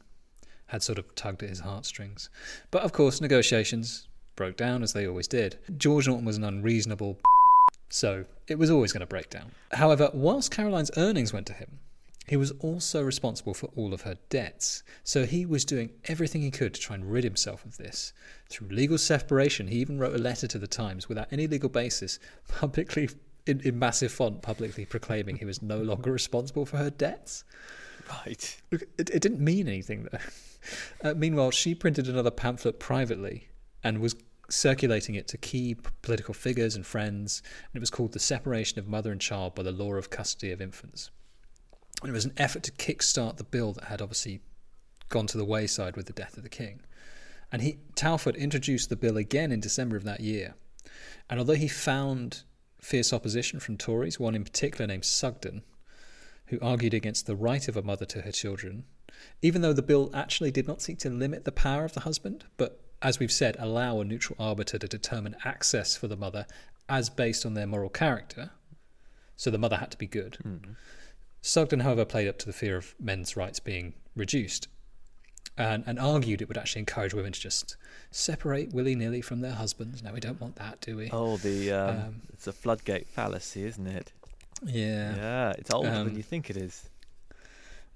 Had 0.68 0.82
sort 0.82 0.98
of 0.98 1.14
tugged 1.14 1.44
at 1.44 1.50
his 1.50 1.60
heartstrings. 1.60 2.30
But 2.72 2.82
of 2.82 2.92
course, 2.92 3.22
negotiations 3.22 4.08
broke 4.36 4.58
down 4.58 4.82
as 4.82 4.94
they 4.94 5.06
always 5.06 5.28
did. 5.28 5.60
George 5.78 6.08
Norton 6.08 6.26
was 6.26 6.38
an 6.38 6.44
unreasonable 6.44 7.20
so 7.90 8.26
it 8.48 8.58
was 8.58 8.72
always 8.72 8.92
going 8.92 9.02
to 9.02 9.08
break 9.08 9.30
down. 9.30 9.52
However, 9.72 10.10
whilst 10.14 10.50
Caroline's 10.50 10.90
earnings 10.98 11.32
went 11.32 11.46
to 11.48 11.54
him, 11.54 11.80
he 12.26 12.38
was 12.38 12.52
also 12.60 13.02
responsible 13.02 13.54
for 13.54 13.68
all 13.76 13.94
of 13.94 14.02
her 14.02 14.18
debts. 14.30 14.84
So 15.04 15.26
he 15.26 15.46
was 15.46 15.66
doing 15.66 15.92
everything 16.06 16.42
he 16.42 16.52
could 16.52 16.74
to 16.74 16.82
try 16.82 16.96
and 16.96 17.12
rid 17.12 17.24
himself 17.24 17.66
of 17.66 17.78
this. 17.78 18.14
Through 18.50 18.70
legal 18.70 18.98
separation, 18.98 19.68
he 19.68 19.78
even 19.78 20.00
wrote 20.00 20.16
a 20.16 20.20
letter 20.20 20.48
to 20.48 20.60
the 20.60 20.68
Times 20.68 21.10
without 21.10 21.28
any 21.32 21.48
legal 21.48 21.70
basis, 21.70 22.20
publicly, 22.48 23.10
in, 23.46 23.60
in 23.62 23.78
massive 23.78 24.12
font, 24.12 24.42
publicly 24.42 24.86
proclaiming 24.86 25.38
he 25.38 25.46
was 25.46 25.62
no 25.62 25.82
longer 25.82 26.12
responsible 26.12 26.66
for 26.66 26.78
her 26.78 26.90
debts. 26.90 27.44
Right. 28.10 28.62
Look, 28.72 28.84
it, 28.98 29.10
it 29.10 29.22
didn't 29.22 29.40
mean 29.40 29.68
anything, 29.68 30.08
though. 30.12 30.20
Uh, 31.04 31.14
meanwhile, 31.14 31.52
she 31.52 31.76
printed 31.76 32.08
another 32.08 32.32
pamphlet 32.32 32.80
privately 32.80 33.50
and 33.84 34.00
was 34.00 34.16
circulating 34.50 35.16
it 35.16 35.28
to 35.28 35.38
key 35.38 35.76
political 36.02 36.34
figures 36.34 36.74
and 36.74 36.86
friends, 36.86 37.42
and 37.66 37.76
it 37.76 37.82
was 37.82 37.90
called 37.90 38.14
The 38.14 38.20
Separation 38.20 38.80
of 38.80 38.88
Mother 38.88 39.12
and 39.12 39.20
Child 39.20 39.56
by 39.56 39.64
the 39.64 39.74
Law 39.74 39.96
of 39.96 40.10
Custody 40.10 40.54
of 40.54 40.62
Infants. 40.62 41.12
And 42.04 42.10
it 42.10 42.14
was 42.14 42.26
an 42.26 42.34
effort 42.38 42.64
to 42.64 42.72
kickstart 42.72 43.38
the 43.38 43.44
bill 43.44 43.74
that 43.74 43.86
had 43.86 44.02
obviously 44.02 44.42
gone 45.10 45.28
to 45.28 45.38
the 45.38 45.46
wayside 45.46 45.96
with 45.96 46.06
the 46.06 46.14
death 46.14 46.38
of 46.38 46.44
the 46.44 46.50
king. 46.50 46.82
And 47.52 47.62
he, 47.62 47.78
Talfourd 47.96 48.38
introduced 48.38 48.90
the 48.90 48.96
bill 48.96 49.16
again 49.16 49.52
in 49.52 49.60
December 49.60 49.96
of 49.96 50.04
that 50.04 50.20
year. 50.20 50.56
And 51.30 51.40
although 51.40 51.54
he 51.54 51.68
found 51.68 52.44
fierce 52.82 53.14
opposition 53.14 53.60
from 53.60 53.78
Tories, 53.78 54.20
one 54.20 54.36
in 54.36 54.44
particular 54.44 54.86
named 54.86 55.06
Sugden, 55.06 55.64
who 56.48 56.60
argued 56.62 56.94
against 56.94 57.26
the 57.26 57.36
right 57.36 57.68
of 57.68 57.78
a 57.78 57.82
mother 57.82 58.06
to 58.06 58.22
her 58.22 58.32
children, 58.32 58.84
even 59.42 59.62
though 59.62 59.74
the 59.74 59.82
bill 59.82 60.10
actually 60.14 60.52
did 60.52 60.68
not 60.68 60.82
seek 60.82 61.00
to 61.00 61.10
limit 61.10 61.46
the 61.46 61.52
power 61.52 61.86
of 61.86 61.94
the 61.94 62.02
husband, 62.02 62.44
but 62.58 62.82
as 63.02 63.20
we've 63.20 63.32
said, 63.32 63.56
allow 63.60 64.00
a 64.00 64.06
neutral 64.06 64.36
arbiter 64.40 64.78
to 64.78 64.88
determine 64.88 65.36
access 65.46 65.96
for 65.96 66.08
the 66.08 66.18
mother 66.18 66.46
as 66.90 67.10
based 67.10 67.46
on 67.46 67.54
their 67.54 67.68
moral 67.68 67.90
character. 67.90 68.52
So 69.36 69.50
the 69.50 69.58
mother 69.58 69.78
had 69.78 69.92
to 69.92 69.98
be 69.98 70.08
good. 70.08 70.38
Mm. 70.44 70.76
Sugden, 71.46 71.82
however, 71.82 72.06
played 72.06 72.30
up 72.30 72.38
to 72.40 72.46
the 72.46 72.54
fear 72.54 72.78
of 72.78 72.96
men's 73.00 73.36
rights 73.36 73.60
being 73.60 73.94
reduced 74.16 74.70
and, 75.58 75.84
and 75.86 76.00
argued 76.00 76.42
it 76.42 76.48
would 76.48 76.58
actually 76.58 76.80
encourage 76.80 77.14
women 77.14 77.34
to 77.34 77.40
just 77.40 77.76
separate 78.12 78.74
willy 78.74 78.96
nilly 78.96 79.20
from 79.22 79.42
their 79.42 79.52
husbands. 79.52 80.02
Now, 80.02 80.14
we 80.14 80.22
don't 80.22 80.40
want 80.40 80.56
that, 80.56 80.80
do 80.80 80.96
we? 80.96 81.10
Oh, 81.12 81.36
the 81.36 81.70
um, 81.74 81.90
Um, 82.00 82.22
it's 82.32 82.48
a 82.48 82.54
floodgate 82.54 83.10
fallacy, 83.10 83.66
isn't 83.66 83.86
it? 83.86 84.14
Yeah. 84.64 85.16
Yeah, 85.18 85.54
it's 85.58 85.70
older 85.70 85.90
Um, 85.90 86.06
than 86.06 86.16
you 86.16 86.24
think 86.24 86.50
it 86.50 86.56
is. 86.56 86.90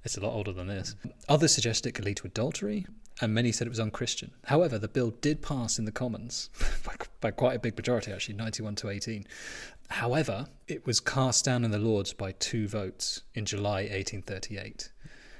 It's 0.03 0.17
a 0.17 0.21
lot 0.21 0.33
older 0.33 0.51
than 0.51 0.67
this. 0.67 0.95
Others 1.29 1.53
suggested 1.53 1.87
it 1.89 1.91
could 1.93 2.05
lead 2.05 2.17
to 2.17 2.27
adultery, 2.27 2.85
and 3.21 3.33
many 3.33 3.53
said 3.53 3.65
it 3.65 3.69
was 3.69 3.79
unchristian. 3.79 4.31
However, 4.45 4.77
the 4.77 4.87
bill 4.89 5.11
did 5.21 5.41
pass 5.41 5.79
in 5.79 5.85
the 5.85 5.91
Commons 5.91 6.49
by, 6.85 6.95
by 7.21 7.31
quite 7.31 7.55
a 7.55 7.59
big 7.59 7.77
majority, 7.77 8.11
actually, 8.11 8.35
91 8.35 8.75
to 8.75 8.89
18. 8.89 9.25
However, 9.89 10.47
it 10.67 10.85
was 10.85 10.99
cast 10.99 11.45
down 11.45 11.63
in 11.63 11.71
the 11.71 11.79
Lords 11.79 12.13
by 12.13 12.33
two 12.33 12.67
votes 12.67 13.21
in 13.33 13.45
July 13.45 13.81
1838. 13.81 14.91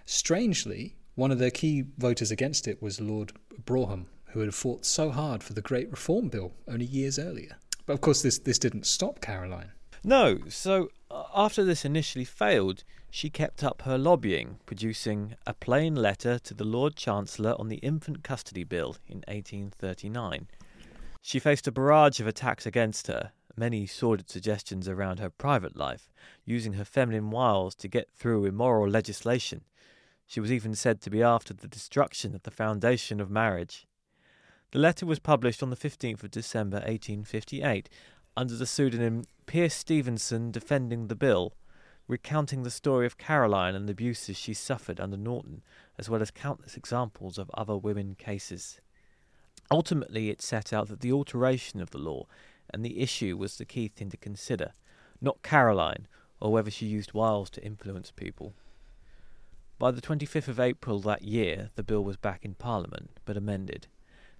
Strangely, 0.05 0.95
one 1.15 1.31
of 1.31 1.39
the 1.39 1.51
key 1.51 1.85
voters 1.97 2.31
against 2.31 2.67
it 2.67 2.81
was 2.81 3.01
Lord 3.01 3.33
Brougham, 3.65 4.07
who 4.27 4.39
had 4.39 4.53
fought 4.53 4.85
so 4.85 5.09
hard 5.09 5.43
for 5.43 5.53
the 5.53 5.61
Great 5.61 5.89
Reform 5.89 6.29
Bill 6.29 6.53
only 6.67 6.85
years 6.85 7.19
earlier. 7.19 7.57
But 7.85 7.93
of 7.93 8.01
course, 8.01 8.21
this, 8.21 8.39
this 8.39 8.59
didn't 8.59 8.85
stop 8.85 9.21
Caroline. 9.21 9.71
No, 10.03 10.39
so 10.47 10.89
uh, 11.09 11.23
after 11.35 11.63
this 11.63 11.83
initially 11.85 12.25
failed, 12.25 12.83
she 13.09 13.29
kept 13.29 13.63
up 13.63 13.81
her 13.81 13.97
lobbying, 13.97 14.59
producing 14.65 15.35
a 15.45 15.53
plain 15.53 15.95
letter 15.95 16.37
to 16.39 16.53
the 16.53 16.63
Lord 16.63 16.95
Chancellor 16.95 17.55
on 17.59 17.67
the 17.67 17.77
Infant 17.77 18.23
Custody 18.23 18.63
Bill 18.63 18.95
in 19.07 19.23
1839. 19.27 20.47
She 21.21 21.39
faced 21.39 21.67
a 21.67 21.71
barrage 21.71 22.19
of 22.19 22.27
attacks 22.27 22.65
against 22.65 23.07
her, 23.07 23.31
many 23.57 23.85
sordid 23.85 24.29
suggestions 24.29 24.87
around 24.87 25.19
her 25.19 25.29
private 25.29 25.75
life, 25.75 26.09
using 26.45 26.73
her 26.73 26.85
feminine 26.85 27.29
wiles 27.29 27.75
to 27.75 27.87
get 27.87 28.09
through 28.11 28.45
immoral 28.45 28.89
legislation. 28.89 29.61
She 30.25 30.39
was 30.39 30.51
even 30.51 30.75
said 30.75 31.01
to 31.01 31.09
be 31.09 31.23
after 31.23 31.53
the 31.53 31.67
destruction 31.67 32.35
of 32.35 32.43
the 32.43 32.51
foundation 32.51 33.19
of 33.19 33.29
marriage. 33.29 33.87
The 34.71 34.79
letter 34.79 35.05
was 35.05 35.19
published 35.19 35.63
on 35.63 35.69
the 35.69 35.77
15th 35.77 36.23
of 36.23 36.31
December 36.31 36.77
1858 36.77 37.89
under 38.35 38.55
the 38.55 38.65
pseudonym 38.65 39.23
Pearce 39.45 39.73
Stevenson 39.73 40.51
Defending 40.51 41.07
the 41.07 41.15
Bill, 41.15 41.53
recounting 42.07 42.63
the 42.63 42.69
story 42.69 43.05
of 43.05 43.17
Caroline 43.17 43.73
and 43.73 43.87
the 43.87 43.93
abuses 43.93 44.37
she 44.37 44.53
suffered 44.53 44.99
under 44.99 45.17
Norton, 45.17 45.63
as 45.97 46.09
well 46.09 46.21
as 46.21 46.31
countless 46.31 46.75
examples 46.75 47.37
of 47.37 47.49
other 47.53 47.77
women 47.77 48.15
cases. 48.15 48.79
Ultimately, 49.71 50.29
it 50.29 50.41
set 50.41 50.71
out 50.71 50.87
that 50.89 50.99
the 50.99 51.11
alteration 51.11 51.81
of 51.81 51.91
the 51.91 51.97
law 51.97 52.27
and 52.73 52.83
the 52.83 52.99
issue 52.99 53.37
was 53.37 53.57
the 53.57 53.65
key 53.65 53.87
thing 53.87 54.09
to 54.09 54.17
consider, 54.17 54.73
not 55.21 55.43
Caroline, 55.43 56.07
or 56.39 56.51
whether 56.51 56.71
she 56.71 56.85
used 56.85 57.13
wiles 57.13 57.49
to 57.51 57.63
influence 57.63 58.11
people. 58.11 58.53
By 59.79 59.91
the 59.91 60.01
25th 60.01 60.47
of 60.47 60.59
April 60.59 60.99
that 60.99 61.21
year, 61.21 61.69
the 61.75 61.83
bill 61.83 62.03
was 62.03 62.17
back 62.17 62.43
in 62.43 62.55
Parliament, 62.55 63.19
but 63.25 63.37
amended. 63.37 63.87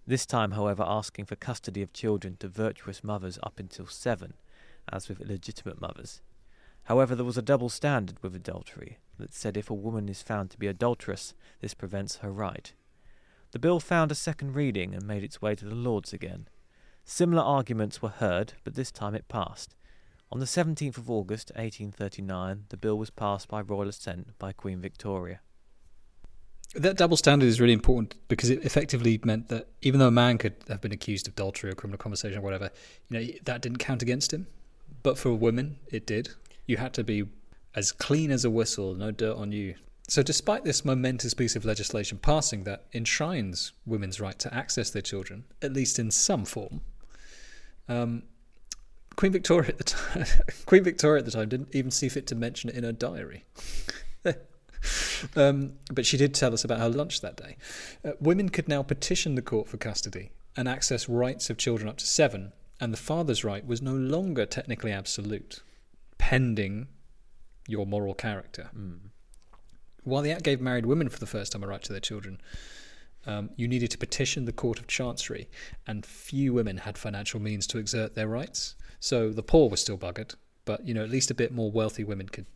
This 0.06 0.26
time, 0.26 0.52
however, 0.52 0.84
asking 0.86 1.26
for 1.26 1.36
custody 1.36 1.82
of 1.82 1.94
children 1.94 2.38
to 2.40 2.48
virtuous 2.48 3.04
mothers 3.04 3.38
up 3.44 3.60
until 3.60 3.88
seven, 3.88 4.34
as 4.92 5.10
with 5.10 5.22
illegitimate 5.22 5.82
mothers. 5.82 6.22
However, 6.86 7.16
there 7.16 7.26
was 7.26 7.38
a 7.38 7.42
double 7.42 7.70
standard 7.70 8.24
with 8.24 8.34
adultery 8.34 8.98
that 9.20 9.34
said 9.34 9.58
if 9.58 9.70
a 9.70 9.74
woman 9.74 10.08
is 10.08 10.22
found 10.22 10.50
to 10.52 10.58
be 10.58 10.68
adulterous, 10.68 11.34
this 11.60 11.74
prevents 11.74 12.18
her 12.18 12.32
right. 12.32 12.72
The 13.52 13.60
bill 13.60 13.80
found 13.80 14.12
a 14.12 14.16
second 14.16 14.56
reading 14.56 14.96
and 14.96 15.06
made 15.06 15.24
its 15.24 15.42
way 15.42 15.54
to 15.56 15.66
the 15.66 15.76
Lords 15.76 16.13
again. 16.13 16.48
Similar 17.10 17.41
arguments 17.41 18.02
were 18.02 18.10
heard, 18.10 18.54
but 18.65 18.76
this 18.76 18.91
time 18.91 19.15
it 19.15 19.30
passed. 19.30 19.74
On 20.30 20.39
the 20.39 20.46
17th 20.46 20.98
of 20.98 21.10
August 21.10 21.52
1839, 21.56 22.65
the 22.67 22.76
bill 22.76 22.98
was 22.98 23.10
passed 23.10 23.48
by 23.48 23.62
royal 23.62 23.88
assent 23.88 24.38
by 24.38 24.52
Queen 24.52 24.82
Victoria. 24.82 25.39
That 26.76 26.98
double 26.98 27.15
standard 27.15 27.46
is 27.46 27.62
really 27.62 27.72
important 27.72 28.15
because 28.28 28.50
it 28.50 28.65
effectively 28.65 29.22
meant 29.24 29.48
that 29.48 29.70
even 29.82 30.02
though 30.02 30.10
a 30.10 30.12
man 30.12 30.38
could 30.38 30.56
have 30.67 30.82
been 30.82 30.91
accused 30.91 31.30
of 31.30 31.34
adultery 31.34 31.72
or 31.72 31.76
criminal 31.76 31.98
conversation 31.98 32.39
or 32.39 32.41
whatever, 32.41 32.72
you 33.10 33.20
know, 33.20 33.28
that 33.46 33.62
didn't 33.62 33.78
count 33.78 34.02
against 34.02 34.34
him. 34.34 34.46
But 35.02 35.17
for 35.17 35.34
women, 35.34 35.78
it 35.88 36.06
did. 36.06 36.32
You 36.65 36.76
had 36.76 36.93
to 36.96 37.06
be 37.06 37.24
as 37.74 37.93
clean 37.93 38.32
as 38.32 38.43
a 38.43 38.50
whistle, 38.50 38.96
no 38.96 39.12
dirt 39.12 39.38
on 39.38 39.54
you. 39.54 39.76
So, 40.10 40.22
despite 40.22 40.65
this 40.65 40.84
momentous 40.84 41.34
piece 41.34 41.56
of 41.56 41.63
legislation 41.63 42.17
passing 42.17 42.65
that 42.65 42.86
enshrines 42.93 43.72
women's 43.86 44.20
right 44.20 44.38
to 44.39 44.54
access 44.54 44.89
their 44.89 45.02
children, 45.02 45.46
at 45.62 45.72
least 45.72 46.00
in 46.00 46.12
some 46.12 46.43
form, 46.43 46.82
um, 47.89 48.23
Queen 49.15 49.32
Victoria 49.32 49.69
at 49.69 49.78
the 49.78 49.84
time, 49.84 50.26
Queen 50.65 50.84
Victoria 50.84 51.19
at 51.19 51.26
the 51.26 51.32
time 51.32 51.50
didn't 51.50 51.73
even 51.73 51.91
see 51.91 52.10
fit 52.10 52.28
to 52.28 52.36
mention 52.36 52.69
it 52.69 52.76
in 52.76 52.84
her 52.84 52.91
diary. 52.91 53.45
um, 55.36 55.73
but 55.91 56.06
she 56.06 56.17
did 56.17 56.34
tell 56.34 56.54
us 56.54 56.63
about 56.63 56.80
her 56.80 56.89
lunch 56.89 57.21
that 57.21 57.36
day. 57.36 57.58
Uh, 58.06 58.12
women 58.19 58.50
could 58.50 58.67
now 58.67 58.84
petition 58.84 59.36
the 59.36 59.41
court 59.41 59.67
for 59.67 59.78
custody 59.78 60.32
and 60.56 60.67
access 60.67 61.10
rights 61.10 61.50
of 61.50 61.58
children 61.58 61.89
up 61.89 61.97
to 61.97 62.08
seven, 62.08 62.54
and 62.80 62.93
the 62.93 62.97
father's 62.97 63.43
right 63.43 63.65
was 63.65 63.82
no 63.82 63.93
longer 63.93 64.45
technically 64.45 64.91
absolute, 64.91 65.62
pending 66.17 66.88
your 67.67 67.86
moral 67.86 68.13
character. 68.13 68.69
Mm. 68.76 69.00
While 70.04 70.21
the 70.21 70.32
Act 70.32 70.43
gave 70.43 70.62
married 70.62 70.86
women 70.86 71.10
for 71.10 71.19
the 71.19 71.26
first 71.26 71.52
time 71.52 71.63
a 71.63 71.67
right 71.67 71.82
to 71.84 71.91
their 71.91 72.00
children, 72.00 72.39
um, 73.28 73.50
you 73.56 73.68
needed 73.68 73.92
to 73.92 73.98
petition 73.98 74.46
the 74.46 74.54
Court 74.54 74.80
of 74.80 74.88
Chancery, 74.88 75.50
and 75.86 76.06
few 76.06 76.54
women 76.54 76.78
had 76.78 76.98
financial 76.98 77.40
means 77.40 77.68
to 77.68 77.78
exert 77.78 78.16
their 78.16 78.28
rights. 78.28 78.76
So 79.00 79.32
the 79.32 79.44
poor 79.44 79.70
were 79.70 79.78
still 79.78 79.98
buggered, 79.98 80.36
but 80.66 80.88
you 80.88 80.94
know 80.94 81.04
at 81.04 81.10
least 81.10 81.30
a 81.30 81.36
bit 81.36 81.54
more 81.54 81.72
wealthy 81.72 82.04
women 82.04 82.30
could 82.30 82.48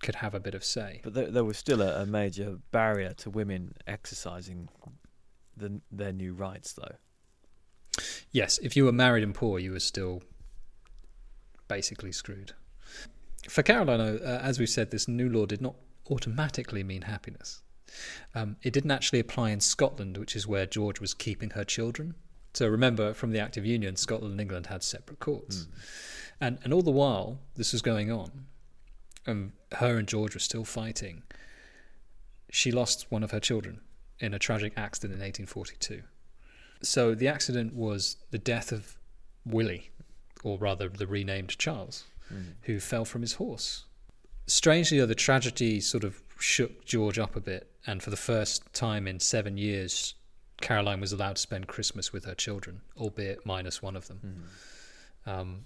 could 0.00 0.16
have 0.16 0.34
a 0.34 0.40
bit 0.40 0.54
of 0.54 0.64
say. 0.64 1.00
But 1.02 1.14
there, 1.14 1.30
there 1.30 1.44
was 1.44 1.58
still 1.58 1.82
a, 1.82 2.02
a 2.02 2.06
major 2.06 2.58
barrier 2.70 3.12
to 3.18 3.30
women 3.30 3.74
exercising 3.86 4.68
the, 5.56 5.80
their 5.92 6.12
new 6.12 6.32
rights, 6.32 6.72
though. 6.72 6.96
Yes, 8.32 8.58
if 8.58 8.76
you 8.76 8.84
were 8.84 8.92
married 8.92 9.22
and 9.22 9.34
poor, 9.34 9.58
you 9.58 9.72
were 9.72 9.80
still 9.80 10.22
basically 11.68 12.12
screwed. 12.12 12.52
For 13.48 13.62
Carolina, 13.62 14.18
uh, 14.22 14.40
as 14.42 14.58
we 14.58 14.66
said, 14.66 14.90
this 14.90 15.08
new 15.08 15.28
law 15.28 15.46
did 15.46 15.60
not 15.60 15.74
automatically 16.10 16.82
mean 16.82 17.02
happiness. 17.02 17.62
Um, 18.34 18.56
it 18.62 18.72
didn't 18.72 18.90
actually 18.90 19.20
apply 19.20 19.50
in 19.50 19.60
Scotland, 19.60 20.16
which 20.16 20.36
is 20.36 20.46
where 20.46 20.66
George 20.66 21.00
was 21.00 21.14
keeping 21.14 21.50
her 21.50 21.64
children. 21.64 22.14
So 22.54 22.66
remember, 22.66 23.14
from 23.14 23.30
the 23.30 23.38
Act 23.38 23.56
of 23.56 23.64
Union, 23.66 23.96
Scotland 23.96 24.32
and 24.32 24.40
England 24.40 24.66
had 24.66 24.82
separate 24.82 25.20
courts. 25.20 25.56
Mm. 25.56 25.68
And, 26.40 26.58
and 26.64 26.72
all 26.72 26.82
the 26.82 26.90
while 26.90 27.38
this 27.56 27.72
was 27.72 27.82
going 27.82 28.10
on, 28.10 28.46
and 29.26 29.52
her 29.72 29.98
and 29.98 30.08
George 30.08 30.34
were 30.34 30.40
still 30.40 30.64
fighting, 30.64 31.22
she 32.50 32.72
lost 32.72 33.06
one 33.10 33.22
of 33.22 33.30
her 33.30 33.40
children 33.40 33.80
in 34.18 34.34
a 34.34 34.38
tragic 34.38 34.72
accident 34.76 35.14
in 35.14 35.20
1842. 35.20 36.02
So 36.82 37.14
the 37.14 37.28
accident 37.28 37.74
was 37.74 38.16
the 38.30 38.38
death 38.38 38.72
of 38.72 38.96
Willie, 39.44 39.90
or 40.42 40.58
rather 40.58 40.88
the 40.88 41.06
renamed 41.06 41.56
Charles, 41.58 42.04
Mm. 42.32 42.52
who 42.62 42.78
fell 42.78 43.04
from 43.04 43.22
his 43.22 43.34
horse. 43.34 43.86
Strangely, 44.46 44.98
though, 44.98 45.06
the 45.06 45.16
tragedy 45.16 45.80
sort 45.80 46.04
of 46.04 46.22
shook 46.40 46.84
George 46.84 47.18
up 47.18 47.36
a 47.36 47.40
bit, 47.40 47.70
and 47.86 48.02
for 48.02 48.10
the 48.10 48.16
first 48.16 48.72
time 48.72 49.06
in 49.06 49.20
seven 49.20 49.56
years, 49.56 50.14
Caroline 50.60 51.00
was 51.00 51.12
allowed 51.12 51.36
to 51.36 51.42
spend 51.42 51.66
Christmas 51.66 52.12
with 52.12 52.24
her 52.24 52.34
children, 52.34 52.82
albeit 52.96 53.46
minus 53.46 53.82
one 53.82 53.96
of 53.96 54.08
them. 54.08 54.44
Mm. 55.26 55.32
Um, 55.32 55.64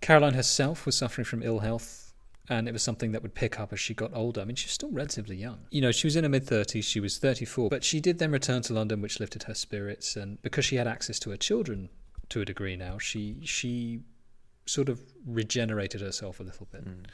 Caroline 0.00 0.34
herself 0.34 0.84
was 0.84 0.96
suffering 0.96 1.24
from 1.24 1.42
ill 1.42 1.60
health, 1.60 2.12
and 2.48 2.68
it 2.68 2.72
was 2.72 2.82
something 2.82 3.12
that 3.12 3.22
would 3.22 3.34
pick 3.34 3.58
up 3.60 3.72
as 3.72 3.80
she 3.80 3.94
got 3.94 4.10
older. 4.14 4.40
I 4.40 4.44
mean, 4.44 4.56
she's 4.56 4.72
still 4.72 4.90
relatively 4.90 5.36
young. 5.36 5.60
You 5.70 5.80
know, 5.80 5.92
she 5.92 6.06
was 6.06 6.16
in 6.16 6.24
her 6.24 6.30
mid 6.30 6.44
30s, 6.44 6.84
she 6.84 7.00
was 7.00 7.18
34, 7.18 7.70
but 7.70 7.84
she 7.84 8.00
did 8.00 8.18
then 8.18 8.32
return 8.32 8.62
to 8.62 8.74
London, 8.74 9.00
which 9.00 9.20
lifted 9.20 9.44
her 9.44 9.54
spirits. 9.54 10.16
And 10.16 10.42
because 10.42 10.64
she 10.64 10.76
had 10.76 10.88
access 10.88 11.18
to 11.20 11.30
her 11.30 11.36
children 11.36 11.88
to 12.30 12.40
a 12.40 12.44
degree 12.44 12.76
now, 12.76 12.98
she 12.98 13.38
she 13.42 14.00
sort 14.66 14.88
of 14.88 15.00
regenerated 15.26 16.00
herself 16.00 16.40
a 16.40 16.42
little 16.42 16.66
bit. 16.70 16.84
Mm. 16.84 17.04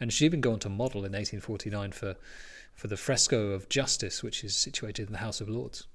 And 0.00 0.12
she 0.12 0.24
even 0.24 0.40
gone 0.40 0.58
to 0.60 0.68
model 0.68 1.00
in 1.00 1.12
1849 1.12 1.92
for 1.92 2.16
for 2.74 2.86
the 2.86 2.96
fresco 2.96 3.50
of 3.50 3.68
Justice, 3.68 4.22
which 4.22 4.44
is 4.44 4.54
situated 4.54 5.08
in 5.08 5.12
the 5.12 5.18
House 5.18 5.40
of 5.40 5.48
Lords. 5.48 5.88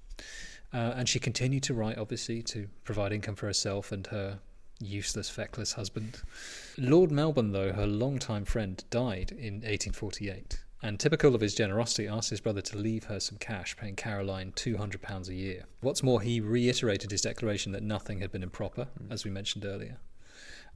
Uh, 0.74 0.94
and 0.98 1.08
she 1.08 1.18
continued 1.18 1.64
to 1.64 1.74
write, 1.74 1.98
obviously, 1.98 2.42
to 2.42 2.68
provide 2.84 3.14
income 3.14 3.36
for 3.36 3.46
herself 3.46 3.94
and 3.94 4.06
her 4.08 4.40
useless, 4.82 5.30
feckless 5.30 5.74
husband. 5.74 6.22
Lord 6.78 7.10
Melbourne, 7.10 7.54
though, 7.54 7.72
her 7.72 7.88
longtime 7.88 8.44
friend, 8.44 8.84
died 8.90 9.32
in 9.32 9.62
1848. 9.62 10.62
And 10.82 11.00
typical 11.00 11.34
of 11.34 11.40
his 11.40 11.56
generosity, 11.56 12.06
asked 12.08 12.32
his 12.32 12.42
brother 12.42 12.62
to 12.62 12.78
leave 12.78 13.06
her 13.06 13.22
some 13.22 13.38
cash, 13.38 13.78
paying 13.78 13.96
Caroline 13.96 14.52
£200 14.54 15.30
a 15.30 15.34
year. 15.34 15.64
What's 15.80 16.04
more, 16.04 16.20
he 16.20 16.42
reiterated 16.42 17.12
his 17.12 17.22
declaration 17.22 17.72
that 17.72 17.84
nothing 17.84 18.20
had 18.20 18.34
been 18.34 18.44
improper, 18.44 18.88
as 19.10 19.24
we 19.24 19.32
mentioned 19.32 19.64
earlier. 19.64 20.00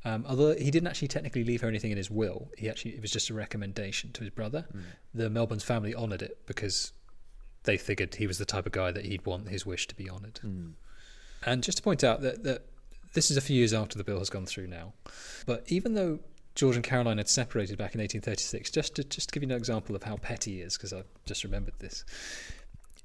Um, 0.06 0.26
although 0.28 0.56
he 0.56 0.72
didn't 0.72 0.88
actually 0.88 1.08
technically 1.10 1.44
leave 1.44 1.62
her 1.62 1.68
anything 1.68 1.92
in 1.92 1.98
his 1.98 2.10
will, 2.10 2.50
he 2.58 2.70
actually 2.70 2.92
it 2.92 3.02
was 3.02 3.12
just 3.12 3.30
a 3.30 3.34
recommendation 3.34 4.12
to 4.14 4.22
his 4.22 4.30
brother. 4.30 4.66
Mm. 4.74 4.82
The 5.14 5.30
Melbourne's 5.30 5.64
family 5.64 5.94
honoured 5.96 6.22
it 6.22 6.40
because 6.46 6.94
they 7.64 7.78
figured 7.78 8.16
he 8.16 8.28
was 8.28 8.38
the 8.38 8.46
type 8.46 8.66
of 8.66 8.72
guy 8.72 8.92
that 8.92 9.06
he'd 9.06 9.26
want 9.26 9.50
his 9.50 9.66
wish 9.66 9.88
to 9.88 9.96
be 9.96 10.10
honoured. 10.10 10.40
Mm. 10.46 10.74
And 11.46 11.64
just 11.64 11.78
to 11.78 11.84
point 11.84 12.04
out 12.04 12.22
that, 12.22 12.44
that 12.44 12.66
this 13.14 13.30
is 13.30 13.38
a 13.38 13.42
few 13.42 13.58
years 13.58 13.74
after 13.74 13.98
the 13.98 14.04
bill 14.04 14.20
has 14.20 14.30
gone 14.30 14.46
through 14.46 14.68
now, 14.68 14.94
but 15.46 15.64
even 15.68 15.94
though 15.94 16.20
George 16.56 16.76
and 16.76 16.84
Caroline 16.84 17.18
had 17.18 17.30
separated 17.30 17.78
back 17.78 17.94
in 17.94 18.00
1836, 18.00 18.72
just 18.72 18.96
to 18.96 19.04
just 19.04 19.30
to 19.30 19.34
give 19.34 19.44
you 19.44 19.50
an 19.54 19.56
example 19.56 19.96
of 19.96 20.04
how 20.04 20.18
petty 20.18 20.56
he 20.56 20.62
is, 20.62 20.76
because 20.76 20.94
I 20.94 21.04
just 21.26 21.44
remembered 21.44 21.76
this. 21.80 22.04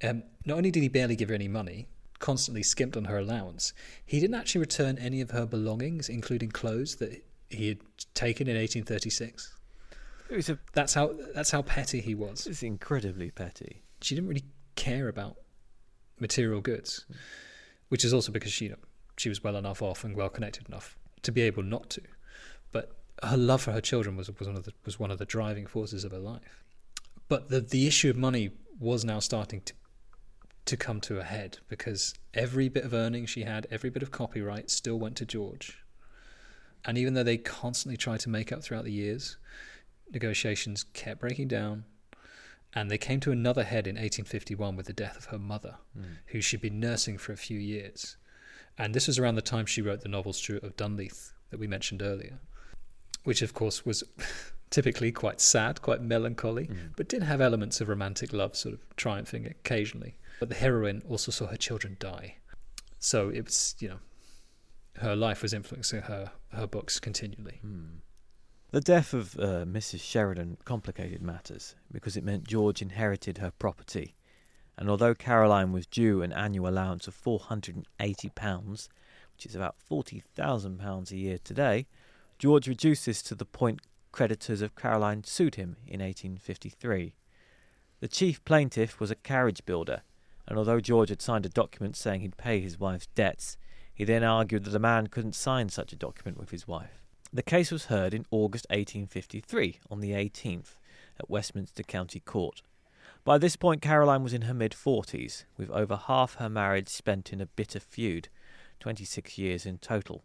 Um, 0.02 0.22
not 0.46 0.56
only 0.56 0.70
did 0.70 0.82
he 0.82 0.88
barely 0.88 1.16
give 1.16 1.28
her 1.28 1.34
any 1.34 1.48
money, 1.48 1.86
constantly 2.22 2.62
skimped 2.62 2.96
on 2.96 3.04
her 3.04 3.18
allowance, 3.18 3.74
he 4.06 4.18
didn't 4.20 4.36
actually 4.36 4.60
return 4.60 4.96
any 4.96 5.20
of 5.20 5.32
her 5.32 5.44
belongings, 5.44 6.08
including 6.08 6.50
clothes 6.50 6.96
that 6.96 7.22
he 7.50 7.68
had 7.68 7.78
taken 8.14 8.48
in 8.48 8.56
1836. 8.56 9.52
It 10.30 10.36
was 10.36 10.48
a, 10.48 10.58
That's 10.72 10.94
how 10.94 11.14
that's 11.34 11.50
how 11.50 11.60
petty 11.60 12.00
he 12.00 12.14
was. 12.14 12.46
it's 12.46 12.62
incredibly 12.62 13.30
petty. 13.30 13.82
She 14.00 14.14
didn't 14.14 14.28
really 14.28 14.46
care 14.76 15.08
about 15.08 15.36
material 16.18 16.62
goods, 16.62 17.04
which 17.90 18.04
is 18.04 18.14
also 18.14 18.32
because 18.32 18.52
she 18.52 18.64
you 18.66 18.70
know, 18.70 18.76
she 19.18 19.28
was 19.28 19.44
well 19.44 19.56
enough 19.56 19.82
off 19.82 20.04
and 20.04 20.16
well 20.16 20.30
connected 20.30 20.66
enough 20.68 20.96
to 21.22 21.32
be 21.32 21.42
able 21.42 21.62
not 21.62 21.90
to. 21.90 22.02
But 22.70 22.96
her 23.22 23.36
love 23.36 23.60
for 23.60 23.72
her 23.72 23.82
children 23.82 24.16
was 24.16 24.30
was 24.38 24.48
one 24.48 24.56
of 24.56 24.64
the 24.64 24.72
was 24.86 24.98
one 24.98 25.10
of 25.10 25.18
the 25.18 25.26
driving 25.26 25.66
forces 25.66 26.04
of 26.04 26.12
her 26.12 26.18
life. 26.18 26.64
But 27.28 27.50
the 27.50 27.60
the 27.60 27.86
issue 27.86 28.08
of 28.08 28.16
money 28.16 28.52
was 28.78 29.04
now 29.04 29.18
starting 29.20 29.60
to 29.62 29.74
to 30.66 30.76
come 30.76 31.00
to 31.02 31.18
a 31.18 31.24
head 31.24 31.58
because 31.68 32.14
every 32.34 32.68
bit 32.68 32.84
of 32.84 32.94
earning 32.94 33.26
she 33.26 33.42
had, 33.42 33.66
every 33.70 33.90
bit 33.90 34.02
of 34.02 34.10
copyright 34.10 34.70
still 34.70 34.98
went 34.98 35.16
to 35.16 35.26
George. 35.26 35.78
And 36.84 36.96
even 36.98 37.14
though 37.14 37.22
they 37.22 37.36
constantly 37.38 37.96
tried 37.96 38.20
to 38.20 38.28
make 38.30 38.52
up 38.52 38.62
throughout 38.62 38.84
the 38.84 38.92
years, 38.92 39.36
negotiations 40.12 40.84
kept 40.92 41.20
breaking 41.20 41.48
down. 41.48 41.84
And 42.74 42.90
they 42.90 42.98
came 42.98 43.20
to 43.20 43.32
another 43.32 43.64
head 43.64 43.86
in 43.86 43.96
1851 43.96 44.76
with 44.76 44.86
the 44.86 44.92
death 44.92 45.16
of 45.16 45.26
her 45.26 45.38
mother, 45.38 45.76
Mm. 45.98 46.16
who 46.26 46.40
she'd 46.40 46.60
been 46.62 46.80
nursing 46.80 47.18
for 47.18 47.32
a 47.32 47.36
few 47.36 47.58
years. 47.58 48.16
And 48.78 48.94
this 48.94 49.06
was 49.06 49.18
around 49.18 49.34
the 49.34 49.42
time 49.42 49.66
she 49.66 49.82
wrote 49.82 50.00
the 50.00 50.08
novel 50.08 50.32
Stuart 50.32 50.62
of 50.64 50.76
Dunleith 50.76 51.32
that 51.50 51.60
we 51.60 51.66
mentioned 51.66 52.00
earlier, 52.02 52.38
which, 53.24 53.42
of 53.42 53.52
course, 53.52 53.84
was 53.84 54.02
typically 54.70 55.12
quite 55.12 55.38
sad, 55.40 55.82
quite 55.82 56.00
melancholy, 56.00 56.66
Mm. 56.68 56.96
but 56.96 57.08
did 57.08 57.22
have 57.22 57.42
elements 57.42 57.80
of 57.82 57.88
romantic 57.90 58.32
love 58.32 58.56
sort 58.56 58.74
of 58.74 58.80
triumphing 58.96 59.44
occasionally. 59.46 60.16
But 60.42 60.48
the 60.48 60.56
heroine 60.56 61.04
also 61.08 61.30
saw 61.30 61.46
her 61.46 61.56
children 61.56 61.96
die. 62.00 62.38
So 62.98 63.28
it 63.28 63.44
was, 63.44 63.76
you 63.78 63.90
know, 63.90 64.00
her 64.96 65.14
life 65.14 65.40
was 65.40 65.54
influencing 65.54 66.02
her, 66.02 66.32
her 66.48 66.66
books 66.66 66.98
continually. 66.98 67.60
Hmm. 67.62 67.98
The 68.72 68.80
death 68.80 69.14
of 69.14 69.38
uh, 69.38 69.64
Mrs. 69.64 70.00
Sheridan 70.00 70.58
complicated 70.64 71.22
matters 71.22 71.76
because 71.92 72.16
it 72.16 72.24
meant 72.24 72.48
George 72.48 72.82
inherited 72.82 73.38
her 73.38 73.52
property, 73.52 74.16
and 74.76 74.90
although 74.90 75.14
Caroline 75.14 75.70
was 75.70 75.86
due 75.86 76.22
an 76.22 76.32
annual 76.32 76.68
allowance 76.68 77.06
of 77.06 77.14
four 77.14 77.38
hundred 77.38 77.76
and 77.76 77.86
eighty 78.00 78.30
pounds, 78.30 78.88
which 79.36 79.46
is 79.46 79.54
about 79.54 79.78
forty 79.78 80.24
thousand 80.34 80.80
pounds 80.80 81.12
a 81.12 81.16
year 81.18 81.38
today, 81.44 81.86
George 82.40 82.66
reduced 82.66 83.06
this 83.06 83.22
to 83.22 83.36
the 83.36 83.44
point 83.44 83.80
creditors 84.10 84.60
of 84.60 84.74
Caroline 84.74 85.22
sued 85.22 85.54
him 85.54 85.76
in 85.86 86.00
1853. 86.00 87.14
The 88.00 88.08
chief 88.08 88.44
plaintiff 88.44 88.98
was 88.98 89.12
a 89.12 89.14
carriage 89.14 89.64
builder, 89.64 90.02
and 90.46 90.58
although 90.58 90.80
George 90.80 91.08
had 91.08 91.22
signed 91.22 91.46
a 91.46 91.50
document 91.50 91.96
saying 91.96 92.20
he'd 92.20 92.36
pay 92.36 92.60
his 92.60 92.78
wife's 92.78 93.06
debts, 93.14 93.56
he 93.94 94.04
then 94.04 94.24
argued 94.24 94.64
that 94.64 94.74
a 94.74 94.78
man 94.78 95.06
couldn't 95.06 95.34
sign 95.34 95.68
such 95.68 95.92
a 95.92 95.96
document 95.96 96.38
with 96.38 96.50
his 96.50 96.66
wife. 96.66 97.02
The 97.32 97.42
case 97.42 97.70
was 97.70 97.86
heard 97.86 98.12
in 98.12 98.26
August 98.30 98.66
1853, 98.70 99.80
on 99.90 100.00
the 100.00 100.12
18th, 100.12 100.76
at 101.18 101.30
Westminster 101.30 101.82
County 101.82 102.20
Court. 102.20 102.62
By 103.24 103.38
this 103.38 103.56
point, 103.56 103.80
Caroline 103.80 104.22
was 104.22 104.32
in 104.32 104.42
her 104.42 104.54
mid 104.54 104.72
40s, 104.72 105.44
with 105.56 105.70
over 105.70 105.96
half 105.96 106.34
her 106.34 106.48
marriage 106.48 106.88
spent 106.88 107.32
in 107.32 107.40
a 107.40 107.46
bitter 107.46 107.80
feud, 107.80 108.28
26 108.80 109.38
years 109.38 109.64
in 109.64 109.78
total. 109.78 110.24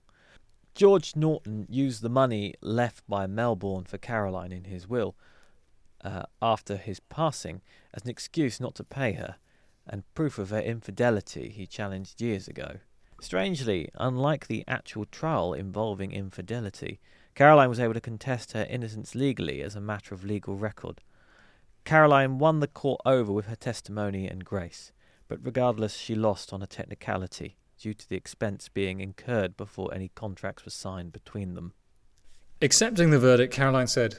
George 0.74 1.16
Norton 1.16 1.66
used 1.70 2.02
the 2.02 2.10
money 2.10 2.56
left 2.62 3.08
by 3.08 3.26
Melbourne 3.26 3.86
for 3.86 3.98
Caroline 3.98 4.52
in 4.52 4.66
his 4.66 4.88
will 4.88 5.16
uh, 6.04 6.24
after 6.42 6.76
his 6.76 7.00
passing 7.00 7.62
as 7.94 8.04
an 8.04 8.10
excuse 8.10 8.60
not 8.60 8.76
to 8.76 8.84
pay 8.84 9.14
her, 9.14 9.38
and 9.90 10.04
proof 10.14 10.38
of 10.38 10.50
her 10.50 10.60
infidelity 10.60 11.50
he 11.50 11.66
challenged 11.66 12.22
years 12.22 12.48
ago. 12.48 12.78
Strangely, 13.20 13.90
unlike 13.96 14.48
the 14.48 14.64
actual 14.68 15.06
trial 15.06 15.54
involving 15.54 16.12
infidelity, 16.12 17.00
Caroline 17.34 17.70
was 17.70 17.80
able 17.80 17.94
to 17.94 18.02
contest 18.02 18.54
her 18.54 18.66
innocence 18.70 19.16
legally 19.16 19.62
as 19.62 19.76
a 19.76 19.82
matter 19.82 20.14
of 20.14 20.24
legal 20.24 20.56
record. 20.56 21.02
Caroline 21.86 22.38
won 22.38 22.60
the 22.60 22.68
court 22.68 23.02
over 23.06 23.32
with 23.32 23.46
her 23.46 23.56
testimony 23.56 24.28
and 24.28 24.44
grace, 24.44 24.92
but 25.28 25.40
regardless, 25.42 25.96
she 25.96 26.16
lost 26.16 26.52
on 26.52 26.62
a 26.62 26.68
technicality 26.68 27.58
due 27.80 27.94
to 27.94 28.10
the 28.10 28.16
expense 28.16 28.70
being 28.70 29.00
incurred 29.00 29.56
before 29.56 29.94
any 29.94 30.10
contracts 30.10 30.66
were 30.66 30.72
signed 30.72 31.12
between 31.12 31.54
them. 31.54 31.74
Accepting 32.62 33.12
the 33.12 33.20
verdict, 33.20 33.54
Caroline 33.54 33.88
said, 33.88 34.18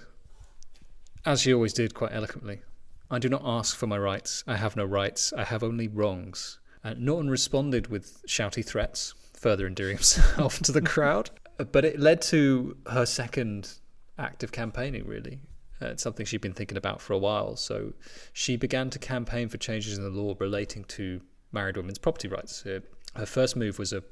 as 1.26 1.40
she 1.40 1.52
always 1.52 1.72
did 1.72 1.94
quite 1.94 2.12
eloquently, 2.12 2.62
I 3.10 3.18
do 3.18 3.28
not 3.28 3.42
ask 3.44 3.76
for 3.76 3.86
my 3.86 3.98
rights. 3.98 4.44
I 4.46 4.56
have 4.56 4.76
no 4.76 4.84
rights. 4.84 5.32
I 5.32 5.44
have 5.44 5.62
only 5.62 5.88
wrongs. 5.88 6.58
Uh, 6.84 6.94
Norton 6.96 7.30
responded 7.30 7.88
with 7.88 8.22
shouty 8.26 8.64
threats, 8.64 9.14
further 9.34 9.66
endearing 9.66 9.96
himself 9.96 10.58
to 10.62 10.72
the 10.72 10.82
crowd. 10.82 11.30
But 11.56 11.84
it 11.84 11.98
led 11.98 12.22
to 12.22 12.76
her 12.90 13.06
second 13.06 13.72
act 14.18 14.42
of 14.42 14.52
campaigning, 14.52 15.06
really. 15.06 15.40
Uh, 15.80 15.86
it's 15.86 16.02
something 16.02 16.26
she'd 16.26 16.40
been 16.40 16.52
thinking 16.52 16.76
about 16.76 17.00
for 17.00 17.12
a 17.12 17.18
while. 17.18 17.56
So 17.56 17.94
she 18.32 18.56
began 18.56 18.90
to 18.90 18.98
campaign 18.98 19.48
for 19.48 19.58
changes 19.58 19.96
in 19.96 20.04
the 20.04 20.10
law 20.10 20.34
relating 20.38 20.84
to 20.84 21.20
married 21.52 21.76
women's 21.76 21.98
property 21.98 22.28
rights. 22.28 22.64
Uh, 22.66 22.80
her 23.16 23.26
first 23.26 23.56
move 23.56 23.78
was 23.78 23.92
a 23.92 24.02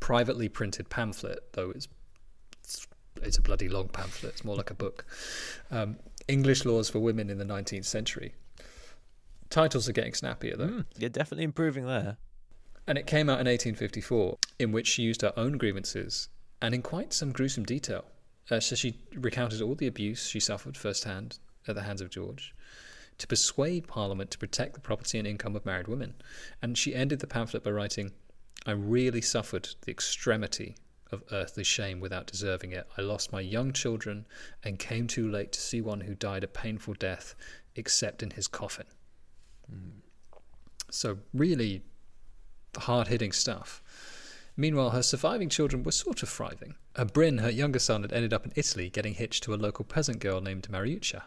privately 0.00 0.48
printed 0.48 0.88
pamphlet, 0.88 1.52
though 1.52 1.70
it's 1.70 1.88
it's 3.22 3.36
a 3.36 3.42
bloody 3.42 3.68
long 3.68 3.88
pamphlet. 3.88 4.32
It's 4.32 4.44
more 4.44 4.56
like 4.56 4.70
a 4.70 4.74
book. 4.74 5.04
Um, 5.70 5.96
English 6.30 6.64
laws 6.64 6.88
for 6.88 7.00
women 7.00 7.28
in 7.28 7.38
the 7.38 7.44
19th 7.44 7.84
century. 7.84 8.34
Titles 9.50 9.88
are 9.88 9.92
getting 9.92 10.14
snappier 10.14 10.56
though. 10.56 10.68
Mm, 10.68 10.84
you're 10.96 11.10
definitely 11.10 11.44
improving 11.44 11.86
there. 11.86 12.16
And 12.86 12.96
it 12.96 13.06
came 13.06 13.28
out 13.28 13.40
in 13.40 13.46
1854, 13.46 14.38
in 14.58 14.72
which 14.72 14.86
she 14.86 15.02
used 15.02 15.22
her 15.22 15.32
own 15.36 15.58
grievances 15.58 16.28
and 16.62 16.74
in 16.74 16.82
quite 16.82 17.12
some 17.12 17.32
gruesome 17.32 17.64
detail. 17.64 18.04
Uh, 18.50 18.60
so 18.60 18.74
she 18.74 18.98
recounted 19.14 19.60
all 19.60 19.74
the 19.74 19.86
abuse 19.86 20.28
she 20.28 20.40
suffered 20.40 20.76
firsthand 20.76 21.38
at 21.66 21.74
the 21.74 21.82
hands 21.82 22.00
of 22.00 22.10
George 22.10 22.54
to 23.18 23.26
persuade 23.26 23.86
Parliament 23.86 24.30
to 24.30 24.38
protect 24.38 24.74
the 24.74 24.80
property 24.80 25.18
and 25.18 25.28
income 25.28 25.54
of 25.54 25.66
married 25.66 25.88
women. 25.88 26.14
And 26.62 26.78
she 26.78 26.94
ended 26.94 27.20
the 27.20 27.26
pamphlet 27.26 27.62
by 27.62 27.70
writing, 27.70 28.12
I 28.66 28.72
really 28.72 29.20
suffered 29.20 29.68
the 29.82 29.90
extremity 29.90 30.76
of 31.12 31.22
earthly 31.32 31.64
shame 31.64 32.00
without 32.00 32.26
deserving 32.26 32.72
it. 32.72 32.86
I 32.96 33.02
lost 33.02 33.32
my 33.32 33.40
young 33.40 33.72
children 33.72 34.26
and 34.62 34.78
came 34.78 35.06
too 35.06 35.28
late 35.28 35.52
to 35.52 35.60
see 35.60 35.80
one 35.80 36.02
who 36.02 36.14
died 36.14 36.44
a 36.44 36.48
painful 36.48 36.94
death, 36.94 37.34
except 37.74 38.22
in 38.22 38.30
his 38.30 38.46
coffin. 38.46 38.86
So, 40.90 41.18
really 41.32 41.82
hard 42.76 43.08
hitting 43.08 43.32
stuff. 43.32 43.82
Meanwhile, 44.56 44.90
her 44.90 45.02
surviving 45.02 45.48
children 45.48 45.82
were 45.82 45.92
sort 45.92 46.22
of 46.22 46.28
thriving. 46.28 46.74
Uh, 46.96 47.04
Bryn, 47.04 47.38
her 47.38 47.50
younger 47.50 47.78
son, 47.78 48.02
had 48.02 48.12
ended 48.12 48.32
up 48.32 48.44
in 48.44 48.52
Italy 48.56 48.90
getting 48.90 49.14
hitched 49.14 49.42
to 49.44 49.54
a 49.54 49.56
local 49.56 49.84
peasant 49.84 50.18
girl 50.18 50.40
named 50.40 50.68
Mariuccia. 50.70 51.22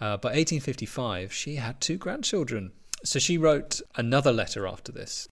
Uh, 0.00 0.16
by 0.18 0.30
1855, 0.30 1.32
she 1.32 1.56
had 1.56 1.80
two 1.80 1.96
grandchildren. 1.96 2.72
So 3.04 3.18
she 3.18 3.38
wrote 3.38 3.80
another 3.96 4.32
letter 4.32 4.66
after 4.66 4.92
this. 4.92 5.28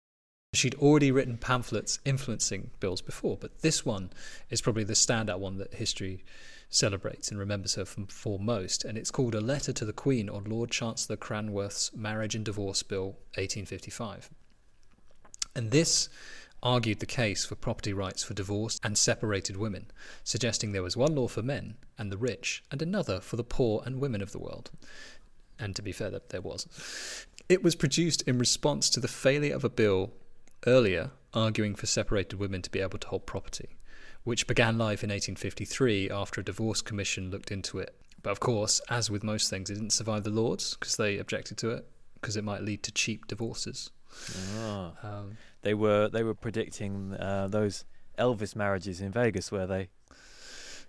She'd 0.55 0.75
already 0.75 1.11
written 1.11 1.39
pamphlets 1.39 1.99
influencing 2.05 2.73
bills 2.79 3.01
before, 3.01 3.39
but 3.41 3.63
this 3.63 3.87
one 3.87 4.11
is 4.51 4.61
probably 4.61 4.85
the 4.85 4.93
standout 4.93 5.39
one 5.39 5.57
that 5.57 5.73
history 5.73 6.27
celebrates 6.69 7.31
and 7.31 7.41
remembers 7.41 7.77
her 7.77 7.87
from 7.87 8.07
foremost, 8.07 8.85
and 8.85 8.99
it's 8.99 9.11
called 9.11 9.35
A 9.35 9.41
Letter 9.41 9.73
to 9.73 9.87
the 9.87 9.95
Queen 9.95 10.29
on 10.29 10.45
Lord 10.45 10.71
Chancellor 10.71 11.17
Cranworth's 11.17 11.91
Marriage 11.97 12.35
and 12.35 12.45
Divorce 12.45 12.83
Bill 12.83 13.17
1855. 13.37 14.29
And 15.57 15.71
this 15.71 16.11
argued 16.63 17.01
the 17.01 17.07
case 17.07 17.47
for 17.47 17.55
property 17.55 17.95
rights 17.95 18.23
for 18.23 18.35
divorced 18.35 18.79
and 18.85 18.99
separated 18.99 19.57
women, 19.57 19.91
suggesting 20.23 20.73
there 20.73 20.83
was 20.83 20.99
one 20.99 21.15
law 21.15 21.29
for 21.29 21.43
men 21.43 21.77
and 21.97 22.13
the 22.13 22.19
rich, 22.19 22.63
and 22.71 22.83
another 22.83 23.21
for 23.21 23.37
the 23.37 23.43
poor 23.43 23.83
and 23.87 24.03
women 24.03 24.21
of 24.21 24.33
the 24.33 24.39
world. 24.39 24.71
And 25.59 25.75
to 25.77 25.83
be 25.83 25.93
fair, 25.93 26.11
there 26.29 26.43
was. 26.43 27.27
It 27.49 27.63
was 27.63 27.75
produced 27.75 28.21
in 28.29 28.39
response 28.39 28.91
to 28.91 29.01
the 29.01 29.09
failure 29.09 29.55
of 29.55 29.65
a 29.65 29.71
bill 29.71 30.13
earlier 30.67 31.11
arguing 31.35 31.75
for 31.75 31.87
separated 31.87 32.39
women 32.39 32.63
to 32.63 32.71
be 32.71 32.81
able 32.81 32.99
to 32.99 33.09
hold 33.09 33.27
property, 33.27 33.77
which 34.25 34.47
began 34.47 34.79
life 34.79 35.03
in 35.03 35.09
1853 35.11 36.11
after 36.11 36.41
a 36.41 36.45
divorce 36.45 36.83
commission 36.83 37.31
looked 37.31 37.51
into 37.51 37.79
it. 37.79 37.95
But 38.23 38.31
of 38.31 38.41
course, 38.41 38.81
as 38.89 39.11
with 39.11 39.25
most 39.25 39.51
things, 39.51 39.71
it 39.71 39.75
didn't 39.75 39.91
survive 39.91 40.25
the 40.25 40.31
Lords 40.31 40.77
because 40.77 40.97
they 40.97 41.19
objected 41.19 41.59
to 41.59 41.71
it 41.71 41.89
because 42.15 42.37
it 42.37 42.45
might 42.45 42.63
lead 42.63 42.83
to 42.85 42.93
cheap 42.93 43.27
divorces. 43.27 43.91
Ah. 44.59 44.93
Um, 45.03 45.39
They 45.63 45.75
were 45.75 46.09
they 46.09 46.23
were 46.23 46.35
predicting 46.35 47.15
uh, 47.15 47.49
those 47.49 47.85
Elvis 48.19 48.55
marriages 48.55 49.01
in 49.01 49.11
Vegas, 49.11 49.51
were 49.51 49.67
they? 49.67 49.89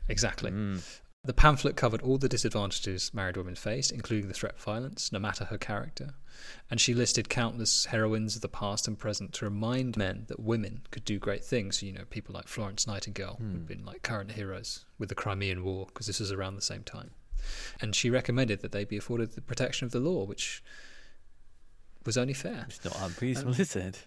exactly. 0.09 0.51
Mm. 0.51 0.99
The 1.23 1.33
pamphlet 1.33 1.77
covered 1.77 2.01
all 2.01 2.17
the 2.17 2.27
disadvantages 2.27 3.13
married 3.13 3.37
women 3.37 3.55
faced, 3.55 3.91
including 3.93 4.27
the 4.27 4.33
threat 4.33 4.55
of 4.55 4.61
violence, 4.61 5.11
no 5.11 5.19
matter 5.19 5.45
her 5.45 5.57
character. 5.57 6.15
And 6.69 6.79
she 6.81 6.93
listed 6.93 7.29
countless 7.29 7.85
heroines 7.85 8.35
of 8.35 8.41
the 8.41 8.47
past 8.49 8.87
and 8.87 8.97
present 8.97 9.33
to 9.33 9.45
remind 9.45 9.95
men 9.97 10.25
that 10.27 10.39
women 10.39 10.81
could 10.91 11.05
do 11.05 11.19
great 11.19 11.43
things. 11.43 11.83
You 11.83 11.93
know, 11.93 12.05
people 12.09 12.33
like 12.33 12.47
Florence 12.47 12.87
Nightingale, 12.87 13.35
Hmm. 13.39 13.51
who've 13.51 13.67
been 13.67 13.85
like 13.85 14.01
current 14.03 14.31
heroes 14.33 14.85
with 14.97 15.09
the 15.09 15.15
Crimean 15.15 15.63
War, 15.63 15.85
because 15.87 16.07
this 16.07 16.19
was 16.19 16.31
around 16.31 16.55
the 16.55 16.61
same 16.61 16.83
time. 16.83 17.11
And 17.81 17.93
she 17.95 18.09
recommended 18.09 18.61
that 18.61 18.71
they 18.71 18.85
be 18.85 18.97
afforded 18.97 19.33
the 19.33 19.41
protection 19.41 19.85
of 19.85 19.91
the 19.91 19.99
law, 19.99 20.23
which 20.25 20.63
was 22.05 22.17
only 22.17 22.33
fair. 22.33 22.65
It's 22.69 22.83
not 22.83 22.97
unreasonable, 23.01 23.53
um, 23.55 23.61
is 23.61 23.75
it? 23.75 24.05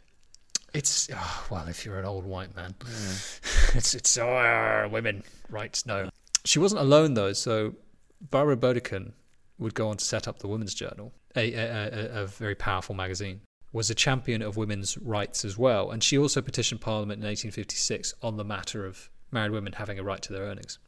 It's 0.75 1.09
oh, 1.15 1.47
well, 1.51 1.69
if 1.69 1.85
you're 1.85 1.99
an 1.99 2.05
old 2.05 2.25
white 2.27 2.55
man, 2.55 2.75
it's 3.75 3.95
it's 3.95 4.19
oh, 4.19 4.89
women 4.91 5.23
rights. 5.49 5.87
No, 5.87 6.11
she 6.45 6.59
wasn't 6.59 6.81
alone 6.83 7.15
though. 7.15 7.33
So 7.33 7.75
Barbara 8.21 8.57
Bodichon 8.57 9.13
would 9.59 9.75
go 9.75 9.89
on 9.89 9.97
to 9.97 10.05
set 10.05 10.29
up 10.29 10.41
the 10.41 10.49
Women's 10.49 10.75
Journal, 10.75 11.13
a, 11.37 11.53
a, 11.55 12.23
a, 12.23 12.27
very 12.27 12.55
powerful 12.55 12.95
magazine. 12.95 13.41
Was 13.73 13.91
a 13.91 13.95
champion 13.95 14.43
of 14.43 14.57
women's 14.57 14.97
rights 14.99 15.45
as 15.45 15.59
well, 15.59 15.91
and 15.91 16.03
she 16.03 16.17
also 16.17 16.41
petitioned 16.41 16.81
Parliament 16.81 17.19
in 17.21 17.27
1856 17.27 18.15
on 18.23 18.37
the 18.37 18.45
matter 18.45 18.87
of 18.87 19.11
married 19.31 19.53
women 19.53 19.75
having 19.75 19.99
a 19.99 20.03
right 20.03 20.23
to 20.23 20.33
their 20.33 20.45
earnings. 20.45 20.79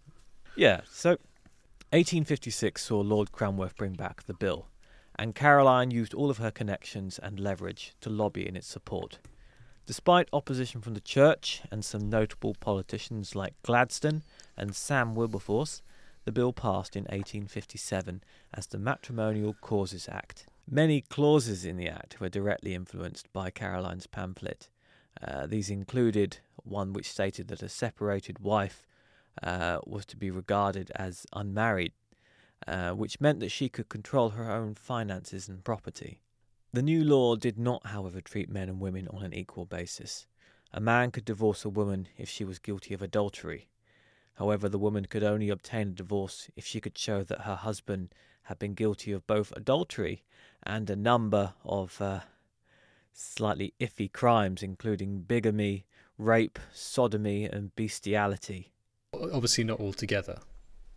Yeah, 0.57 0.81
so 0.91 1.11
1856 1.91 2.83
saw 2.83 3.01
Lord 3.01 3.33
Cranworth 3.33 3.77
bring 3.77 3.93
back 3.93 4.25
the 4.25 4.35
bill, 4.35 4.69
and 5.19 5.35
Caroline 5.35 5.91
used 5.91 6.15
all 6.15 6.31
of 6.31 6.39
her 6.39 6.51
connections 6.51 7.19
and 7.19 7.39
leverage 7.39 7.95
to 8.01 8.09
lobby 8.09 8.47
in 8.47 8.57
its 8.57 8.67
support. 8.67 9.19
Despite 9.87 10.29
opposition 10.35 10.83
from 10.83 10.93
the 10.95 11.01
church 11.01 11.63
and 11.71 11.83
some 11.83 12.11
notable 12.11 12.55
politicians 12.61 13.35
like 13.35 13.55
Gladstone 13.63 14.23
and 14.57 14.77
Sam 14.77 15.15
Wilberforce, 15.15 15.81
the 16.29 16.33
bill 16.33 16.53
passed 16.53 16.95
in 16.95 17.05
1857 17.05 18.23
as 18.53 18.67
the 18.67 18.79
Matrimonial 18.79 19.55
Causes 19.63 20.11
Act. 20.13 20.45
Many 20.71 21.01
clauses 21.01 21.65
in 21.65 21.79
the 21.79 21.89
Act 21.89 22.21
were 22.21 22.29
directly 22.29 22.75
influenced 22.75 23.33
by 23.33 23.49
Caroline's 23.49 24.07
pamphlet. 24.07 24.69
Uh, 25.27 25.47
these 25.47 25.71
included 25.71 26.41
one 26.57 26.93
which 26.93 27.11
stated 27.11 27.49
that 27.49 27.63
a 27.63 27.69
separated 27.71 28.41
wife 28.41 28.87
uh, 29.43 29.79
was 29.87 30.05
to 30.05 30.19
be 30.19 30.31
regarded 30.31 30.93
as 30.95 31.25
unmarried, 31.33 31.93
uh, 32.67 32.91
which 32.91 33.23
meant 33.23 33.41
that 33.41 33.49
she 33.49 33.71
could 33.71 33.89
control 33.89 34.29
her 34.29 34.51
own 34.51 34.75
finances 34.75 35.49
and 35.49 35.65
property. 35.65 36.21
The 36.75 36.83
new 36.83 37.05
law 37.05 37.37
did 37.37 37.59
not, 37.59 37.87
however, 37.87 38.21
treat 38.21 38.51
men 38.51 38.69
and 38.69 38.81
women 38.81 39.09
on 39.09 39.23
an 39.23 39.33
equal 39.33 39.65
basis. 39.65 40.27
A 40.75 40.81
man 40.81 41.11
could 41.11 41.25
divorce 41.25 41.65
a 41.65 41.71
woman 41.71 42.07
if 42.19 42.29
she 42.29 42.45
was 42.45 42.59
guilty 42.59 42.93
of 42.93 43.01
adultery. 43.01 43.71
However, 44.39 44.69
the 44.69 44.79
woman 44.79 45.07
could 45.07 45.25
only 45.25 45.49
obtain 45.49 45.89
a 45.89 45.93
divorce 45.93 46.49
if 46.55 46.65
she 46.65 46.81
could 46.81 46.97
show 46.97 47.25
that 47.25 47.41
her 47.41 47.57
husband 47.57 48.15
had 48.43 48.59
been 48.59 48.75
guilty 48.75 49.11
of 49.11 49.27
both 49.27 49.53
adultery 49.57 50.23
and 50.63 50.89
a 50.89 50.97
number 50.97 51.55
of 51.65 52.01
uh, 52.01 52.21
slightly 53.13 53.75
iffy 53.81 54.11
crimes, 54.11 54.63
including 54.63 55.23
bigamy, 55.23 55.87
rape, 56.19 56.59
sodomy, 56.73 57.45
and 57.47 57.75
bestiality. 57.75 58.73
Obviously, 59.13 59.65
not 59.65 59.81
all 59.81 59.93
together. 59.93 60.39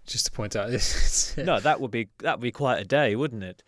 Just 0.06 0.28
to 0.28 0.32
point 0.32 0.56
out, 0.56 0.70
it's, 0.74 1.36
no, 1.36 1.60
that 1.60 1.82
would 1.82 1.92
be 1.92 2.10
that 2.20 2.38
would 2.38 2.44
be 2.44 2.52
quite 2.52 2.80
a 2.80 2.86
day, 2.86 3.16
wouldn't 3.16 3.44
it? 3.44 3.64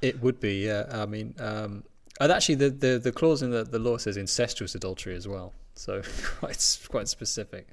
It 0.00 0.22
would 0.22 0.40
be, 0.40 0.64
yeah. 0.64 0.86
I 0.90 1.04
mean, 1.04 1.34
um, 1.38 1.84
and 2.20 2.32
actually, 2.32 2.54
the, 2.54 2.70
the, 2.70 2.98
the 2.98 3.12
clause 3.12 3.42
in 3.42 3.50
the, 3.50 3.64
the 3.64 3.78
law 3.78 3.98
says 3.98 4.16
incestuous 4.16 4.74
adultery 4.74 5.14
as 5.14 5.28
well, 5.28 5.52
so 5.78 6.02
quite 6.38 6.78
quite 6.88 7.08
specific. 7.08 7.68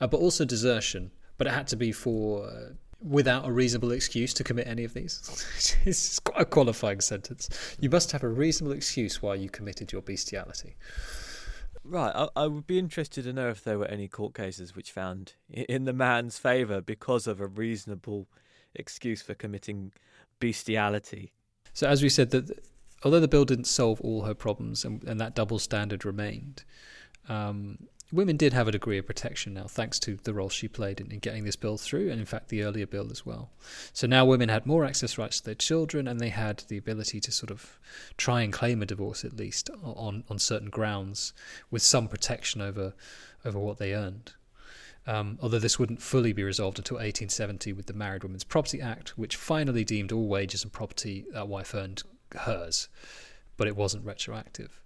Uh, 0.00 0.06
but 0.06 0.18
also 0.18 0.44
desertion, 0.44 1.10
but 1.38 1.46
it 1.46 1.52
had 1.52 1.66
to 1.68 1.76
be 1.76 1.92
for 1.92 2.46
uh, 2.46 2.72
without 3.02 3.46
a 3.46 3.52
reasonable 3.52 3.92
excuse 3.92 4.32
to 4.34 4.44
commit 4.44 4.66
any 4.66 4.84
of 4.84 4.94
these. 4.94 5.76
it's 5.84 6.18
quite 6.18 6.40
a 6.40 6.44
qualifying 6.44 7.00
sentence. 7.00 7.48
You 7.78 7.90
must 7.90 8.12
have 8.12 8.22
a 8.22 8.28
reasonable 8.28 8.74
excuse 8.74 9.22
why 9.22 9.34
you 9.34 9.48
committed 9.48 9.92
your 9.92 10.02
bestiality. 10.02 10.76
Right, 11.84 12.12
I, 12.14 12.28
I 12.34 12.46
would 12.48 12.66
be 12.66 12.78
interested 12.78 13.24
to 13.24 13.32
know 13.32 13.48
if 13.48 13.62
there 13.62 13.78
were 13.78 13.86
any 13.86 14.08
court 14.08 14.34
cases 14.34 14.74
which 14.74 14.90
found 14.90 15.34
in 15.48 15.84
the 15.84 15.92
man's 15.92 16.36
favour 16.36 16.80
because 16.80 17.28
of 17.28 17.40
a 17.40 17.46
reasonable 17.46 18.26
excuse 18.74 19.22
for 19.22 19.34
committing 19.34 19.92
bestiality. 20.40 21.32
So, 21.72 21.86
as 21.86 22.02
we 22.02 22.08
said, 22.08 22.30
that 22.30 22.64
although 23.04 23.20
the 23.20 23.28
bill 23.28 23.44
didn't 23.44 23.66
solve 23.66 24.00
all 24.00 24.22
her 24.22 24.34
problems 24.34 24.84
and, 24.84 25.04
and 25.04 25.20
that 25.20 25.34
double 25.34 25.58
standard 25.58 26.04
remained, 26.04 26.64
um, 27.28 27.78
women 28.12 28.36
did 28.36 28.52
have 28.52 28.68
a 28.68 28.72
degree 28.72 28.98
of 28.98 29.06
protection 29.06 29.54
now, 29.54 29.64
thanks 29.64 29.98
to 30.00 30.16
the 30.22 30.32
role 30.32 30.48
she 30.48 30.68
played 30.68 31.00
in, 31.00 31.10
in 31.10 31.18
getting 31.18 31.44
this 31.44 31.56
bill 31.56 31.76
through, 31.76 32.10
and 32.10 32.20
in 32.20 32.26
fact 32.26 32.48
the 32.48 32.62
earlier 32.62 32.86
bill 32.86 33.10
as 33.10 33.26
well. 33.26 33.50
So 33.92 34.06
now 34.06 34.24
women 34.24 34.48
had 34.48 34.66
more 34.66 34.84
access 34.84 35.18
rights 35.18 35.40
to 35.40 35.46
their 35.46 35.54
children, 35.54 36.06
and 36.06 36.20
they 36.20 36.28
had 36.28 36.64
the 36.68 36.78
ability 36.78 37.20
to 37.20 37.32
sort 37.32 37.50
of 37.50 37.78
try 38.16 38.42
and 38.42 38.52
claim 38.52 38.82
a 38.82 38.86
divorce 38.86 39.24
at 39.24 39.36
least 39.36 39.70
on 39.82 40.24
on 40.28 40.38
certain 40.38 40.70
grounds, 40.70 41.32
with 41.70 41.82
some 41.82 42.08
protection 42.08 42.60
over 42.60 42.94
over 43.44 43.58
what 43.58 43.78
they 43.78 43.94
earned. 43.94 44.34
Um, 45.08 45.38
although 45.40 45.60
this 45.60 45.78
wouldn't 45.78 46.02
fully 46.02 46.32
be 46.32 46.42
resolved 46.42 46.78
until 46.78 46.96
1870 46.96 47.72
with 47.72 47.86
the 47.86 47.92
Married 47.92 48.24
Women's 48.24 48.42
Property 48.42 48.80
Act, 48.80 49.16
which 49.16 49.36
finally 49.36 49.84
deemed 49.84 50.10
all 50.10 50.26
wages 50.26 50.64
and 50.64 50.72
property 50.72 51.24
that 51.32 51.46
wife 51.46 51.74
earned 51.74 52.02
hers, 52.34 52.88
but 53.56 53.68
it 53.68 53.76
wasn't 53.76 54.04
retroactive. 54.04 54.80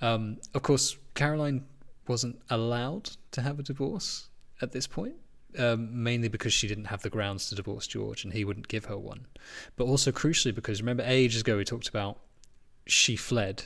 Um, 0.00 0.36
of 0.54 0.62
course, 0.62 0.96
Caroline 1.14 1.64
wasn't 2.08 2.40
allowed 2.50 3.10
to 3.32 3.42
have 3.42 3.58
a 3.58 3.62
divorce 3.62 4.28
at 4.60 4.72
this 4.72 4.86
point, 4.86 5.16
um, 5.58 6.02
mainly 6.02 6.28
because 6.28 6.52
she 6.52 6.68
didn't 6.68 6.86
have 6.86 7.02
the 7.02 7.10
grounds 7.10 7.48
to 7.48 7.54
divorce 7.54 7.86
George 7.86 8.24
and 8.24 8.32
he 8.32 8.44
wouldn't 8.44 8.68
give 8.68 8.86
her 8.86 8.98
one. 8.98 9.26
But 9.76 9.84
also 9.84 10.12
crucially 10.12 10.54
because 10.54 10.80
remember 10.80 11.04
ages 11.06 11.42
ago 11.42 11.56
we 11.56 11.64
talked 11.64 11.88
about 11.88 12.18
she 12.86 13.16
fled 13.16 13.64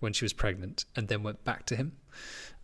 when 0.00 0.12
she 0.12 0.24
was 0.24 0.32
pregnant 0.32 0.84
and 0.94 1.08
then 1.08 1.22
went 1.22 1.44
back 1.44 1.66
to 1.66 1.76
him. 1.76 1.92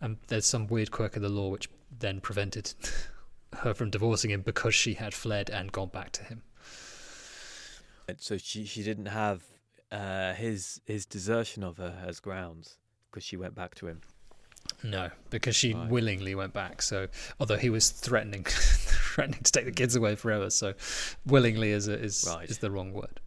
And 0.01 0.17
there's 0.27 0.45
some 0.45 0.67
weird 0.67 0.91
quirk 0.91 1.15
of 1.15 1.21
the 1.21 1.29
law 1.29 1.49
which 1.49 1.69
then 1.99 2.19
prevented 2.19 2.73
her 3.59 3.73
from 3.73 3.89
divorcing 3.89 4.31
him 4.31 4.41
because 4.41 4.75
she 4.75 4.95
had 4.95 5.13
fled 5.13 5.49
and 5.49 5.71
gone 5.71 5.89
back 5.89 6.11
to 6.13 6.23
him. 6.23 6.43
So 8.17 8.37
she 8.37 8.65
she 8.65 8.83
didn't 8.83 9.05
have 9.05 9.43
uh, 9.91 10.33
his 10.33 10.81
his 10.85 11.05
desertion 11.05 11.63
of 11.63 11.77
her 11.77 12.03
as 12.05 12.19
grounds 12.19 12.77
because 13.09 13.23
she 13.23 13.37
went 13.37 13.55
back 13.55 13.75
to 13.75 13.87
him. 13.87 14.01
No, 14.83 15.09
because 15.29 15.55
she 15.55 15.73
Right. 15.73 15.89
willingly 15.89 16.35
went 16.35 16.51
back. 16.53 16.81
So, 16.81 17.07
although 17.39 17.57
he 17.57 17.69
was 17.69 17.89
threatening, 17.89 18.43
threatening 18.47 19.41
to 19.41 19.51
take 19.51 19.65
the 19.65 19.71
kids 19.71 19.95
away 19.95 20.15
forever, 20.15 20.49
so 20.49 20.73
willingly 21.25 21.71
is 21.71 21.87
a, 21.87 21.97
is 21.97 22.25
Right. 22.27 22.49
is 22.49 22.57
the 22.57 22.69
wrong 22.69 22.91
word. 22.91 23.21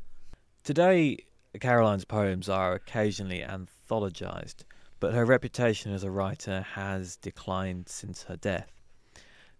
Today, 0.64 1.24
Caroline's 1.60 2.04
poems 2.04 2.48
are 2.48 2.74
occasionally 2.74 3.40
anthologized, 3.40 4.64
but 5.00 5.14
her 5.14 5.24
reputation 5.24 5.92
as 5.92 6.04
a 6.04 6.10
writer 6.10 6.60
has 6.60 7.16
declined 7.16 7.88
since 7.88 8.24
her 8.24 8.36
death. 8.36 8.70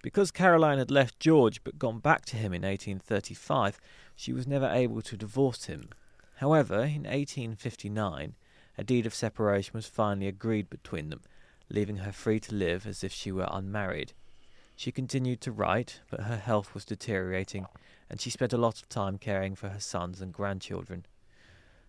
Because 0.03 0.31
Caroline 0.31 0.79
had 0.79 0.91
left 0.91 1.19
George 1.19 1.65
but 1.65 1.79
gone 1.79 1.99
back 2.01 2.27
to 2.27 2.37
him 2.37 2.53
in 2.53 2.63
1835, 2.63 3.81
she 4.15 4.33
was 4.33 4.47
never 4.47 4.67
able 4.69 5.01
to 5.03 5.17
divorce 5.17 5.65
him. 5.65 5.89
However, 6.37 6.83
in 6.83 7.05
1859, 7.07 8.35
a 8.79 8.85
deed 8.85 9.07
of 9.07 9.15
separation 9.15 9.73
was 9.73 9.87
finally 9.87 10.29
agreed 10.29 10.69
between 10.69 11.09
them, 11.09 11.23
leaving 11.69 11.99
her 11.99 12.13
free 12.13 12.41
to 12.41 12.55
live 12.55 12.87
as 12.87 13.03
if 13.03 13.13
she 13.13 13.33
were 13.33 13.49
unmarried. 13.51 14.13
She 14.77 14.93
continued 14.93 15.41
to 15.41 15.53
write, 15.53 16.01
but 16.11 16.21
her 16.21 16.37
health 16.37 16.75
was 16.75 16.85
deteriorating, 16.85 17.67
and 18.11 18.21
she 18.21 18.31
spent 18.31 18.53
a 18.53 18.59
lot 18.59 18.81
of 18.81 18.89
time 18.89 19.19
caring 19.19 19.55
for 19.55 19.71
her 19.71 19.81
sons 19.81 20.21
and 20.21 20.33
grandchildren. 20.33 21.07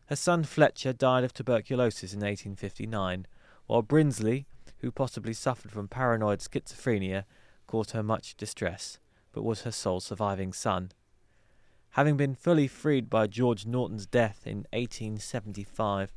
Her 0.05 0.15
son 0.15 0.45
Fletcher 0.45 0.93
died 0.93 1.25
of 1.25 1.34
tuberculosis 1.34 2.13
in 2.13 2.19
1859, 2.19 3.28
while 3.67 3.84
Brinsley, 3.84 4.45
who 4.80 4.91
possibly 4.91 5.34
suffered 5.34 5.71
from 5.71 5.89
paranoid 5.89 6.39
schizophrenia, 6.39 7.25
caused 7.67 7.91
her 7.91 8.03
much 8.03 8.38
distress, 8.38 8.99
but 9.34 9.43
was 9.43 9.63
her 9.63 9.71
sole 9.71 9.99
surviving 9.99 10.53
son. 10.53 10.91
Having 11.91 12.17
been 12.17 12.36
fully 12.36 12.67
freed 12.67 13.09
by 13.09 13.28
George 13.28 13.65
Norton's 13.65 14.05
death 14.05 14.43
in 14.45 14.65
1875, 14.71 16.13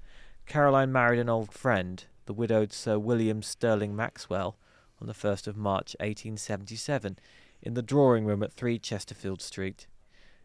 Caroline 0.47 0.93
married 0.93 1.19
an 1.19 1.29
old 1.29 1.53
friend, 1.53 2.05
the 2.31 2.35
widowed 2.35 2.73
Sir 2.73 2.97
William 2.97 3.43
Stirling 3.43 3.97
Maxwell, 3.97 4.57
on 5.01 5.09
the 5.09 5.13
1st 5.13 5.49
of 5.49 5.57
March 5.57 5.97
1877, 5.99 7.19
in 7.61 7.75
the 7.75 7.83
drawing 7.83 8.25
room 8.25 8.45
at 8.45 8.53
3 8.53 8.79
Chesterfield 8.79 9.43
Street. 9.43 9.89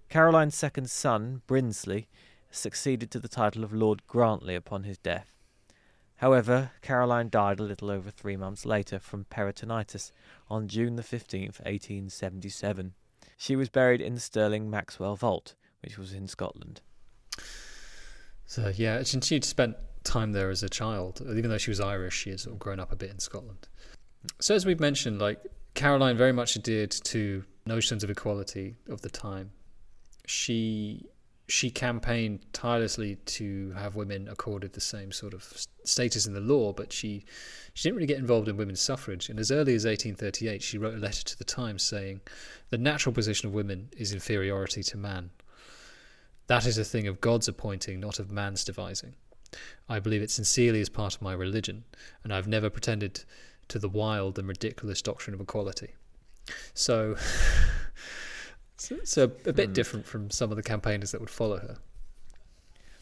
Caroline's 0.10 0.56
second 0.56 0.90
son, 0.90 1.44
Brinsley, 1.46 2.08
succeeded 2.50 3.12
to 3.12 3.20
the 3.20 3.28
title 3.28 3.64
of 3.64 3.72
Lord 3.72 4.02
Grantley 4.08 4.56
upon 4.56 4.82
his 4.82 4.98
death. 4.98 5.32
However, 6.16 6.72
Caroline 6.82 7.30
died 7.30 7.60
a 7.60 7.64
little 7.64 7.92
over 7.92 8.10
three 8.10 8.36
months 8.36 8.66
later 8.66 8.98
from 8.98 9.26
peritonitis 9.26 10.12
on 10.50 10.68
June 10.68 10.96
the 10.96 11.04
15th, 11.04 11.60
1877. 11.60 12.96
She 13.38 13.56
was 13.56 13.70
buried 13.70 14.02
in 14.02 14.16
the 14.16 14.20
Stirling 14.20 14.72
Maxwell 14.72 15.16
Vault, 15.16 15.54
which 15.84 16.00
was 16.00 16.14
in 16.14 16.28
Scotland. 16.28 16.82
So 18.48 18.74
yeah, 18.76 19.04
she 19.04 19.22
she'd 19.22 19.46
spent 19.46 19.76
time 20.06 20.32
there 20.32 20.50
as 20.50 20.64
a 20.64 20.70
child, 20.70 21.22
even 21.22 21.50
though 21.50 21.58
she 21.58 21.72
was 21.72 21.82
Irish. 21.82 22.16
She 22.16 22.30
had 22.30 22.40
sort 22.40 22.54
of 22.54 22.60
grown 22.60 22.80
up 22.80 22.92
a 22.92 22.96
bit 22.96 23.12
in 23.12 23.20
Scotland. 23.20 23.68
So 24.40 24.56
as 24.56 24.66
we've 24.66 24.80
mentioned, 24.80 25.20
like 25.20 25.40
Caroline 25.74 26.18
very 26.18 26.32
much 26.32 26.56
adhered 26.56 26.92
to 26.92 27.44
notions 27.66 28.04
of 28.04 28.10
equality 28.10 28.76
of 28.90 29.02
the 29.02 29.10
time. 29.10 29.52
She 30.26 31.06
she 31.48 31.70
campaigned 31.70 32.44
tirelessly 32.54 33.18
to 33.26 33.72
have 33.74 33.96
women 33.96 34.28
accorded 34.28 34.74
the 34.74 34.82
same 34.82 35.12
sort 35.12 35.34
of 35.34 35.44
status 35.84 36.26
in 36.26 36.34
the 36.34 36.40
law, 36.40 36.74
but 36.74 36.92
she 36.92 37.24
she 37.74 37.84
didn't 37.84 37.98
really 37.98 38.08
get 38.08 38.18
involved 38.18 38.48
in 38.48 38.58
women's 38.58 38.82
suffrage. 38.82 39.30
And 39.30 39.40
as 39.40 39.52
early 39.52 39.76
as 39.76 39.86
1838, 39.86 40.64
she 40.64 40.78
wrote 40.78 40.96
a 40.96 40.98
letter 40.98 41.24
to 41.24 41.38
the 41.38 41.44
Times 41.44 41.84
saying, 41.84 42.22
"The 42.70 42.78
natural 42.78 43.14
position 43.14 43.48
of 43.48 43.54
women 43.54 43.90
is 43.96 44.12
inferiority 44.14 44.82
to 44.84 44.98
man. 44.98 45.32
That 46.48 46.66
is 46.66 46.78
a 46.78 46.84
thing 46.84 47.08
of 47.08 47.22
God's 47.22 47.48
appointing, 47.48 48.00
not 48.00 48.20
of 48.20 48.32
man's 48.32 48.64
devising. 48.64 49.16
I 49.88 50.00
believe 50.00 50.22
it 50.22 50.32
sincerely 50.32 50.82
as 50.82 50.90
part 50.90 51.16
of 51.16 51.22
my 51.22 51.34
religion, 51.34 51.84
and 52.24 52.34
I've 52.34 52.48
never 52.48 52.70
pretended 52.70 53.24
to 53.68 53.80
the 53.80 53.90
wild 53.90 54.38
and 54.38 54.48
ridiculous 54.48 55.02
doctrine 55.02 55.34
of 55.34 55.42
equality." 55.42 55.96
So. 56.74 57.16
So, 58.78 58.98
so 59.06 59.24
a 59.24 59.54
bit 59.54 59.68
hmm. 59.68 59.74
different 59.74 60.06
from 60.06 60.30
some 60.30 60.52
of 60.52 60.58
the 60.58 60.64
campaigners 60.64 61.12
that 61.12 61.22
would 61.22 61.30
follow 61.30 61.58
her. 61.60 61.78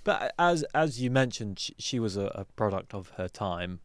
But 0.04 0.34
as 0.38 0.64
as 0.76 1.02
you 1.02 1.10
mentioned, 1.10 1.60
she, 1.60 1.76
she 1.78 2.00
was 2.00 2.18
a, 2.18 2.26
a, 2.36 2.46
product 2.46 2.94
of 2.94 3.10
her 3.18 3.28
time. 3.28 3.80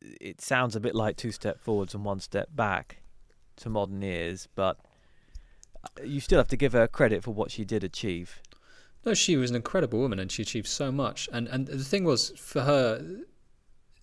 It 0.00 0.40
sounds 0.40 0.74
a 0.76 0.80
bit 0.80 0.94
like 0.94 1.16
two 1.16 1.32
step 1.32 1.60
forwards 1.60 1.94
and 1.94 2.04
one 2.04 2.20
step 2.20 2.48
back 2.54 3.02
to 3.56 3.68
modern 3.68 4.02
ears, 4.02 4.48
but 4.54 4.78
you 6.02 6.20
still 6.20 6.38
have 6.38 6.48
to 6.48 6.56
give 6.56 6.72
her 6.72 6.86
credit 6.88 7.22
for 7.22 7.32
what 7.32 7.50
she 7.50 7.64
did 7.64 7.84
achieve. 7.84 8.40
No, 9.04 9.14
she 9.14 9.36
was 9.36 9.50
an 9.50 9.56
incredible 9.56 9.98
woman, 9.98 10.18
and 10.18 10.30
she 10.30 10.42
achieved 10.42 10.68
so 10.68 10.92
much. 10.92 11.28
And 11.32 11.48
and 11.48 11.66
the 11.66 11.84
thing 11.84 12.04
was, 12.04 12.30
for 12.36 12.62
her, 12.62 13.04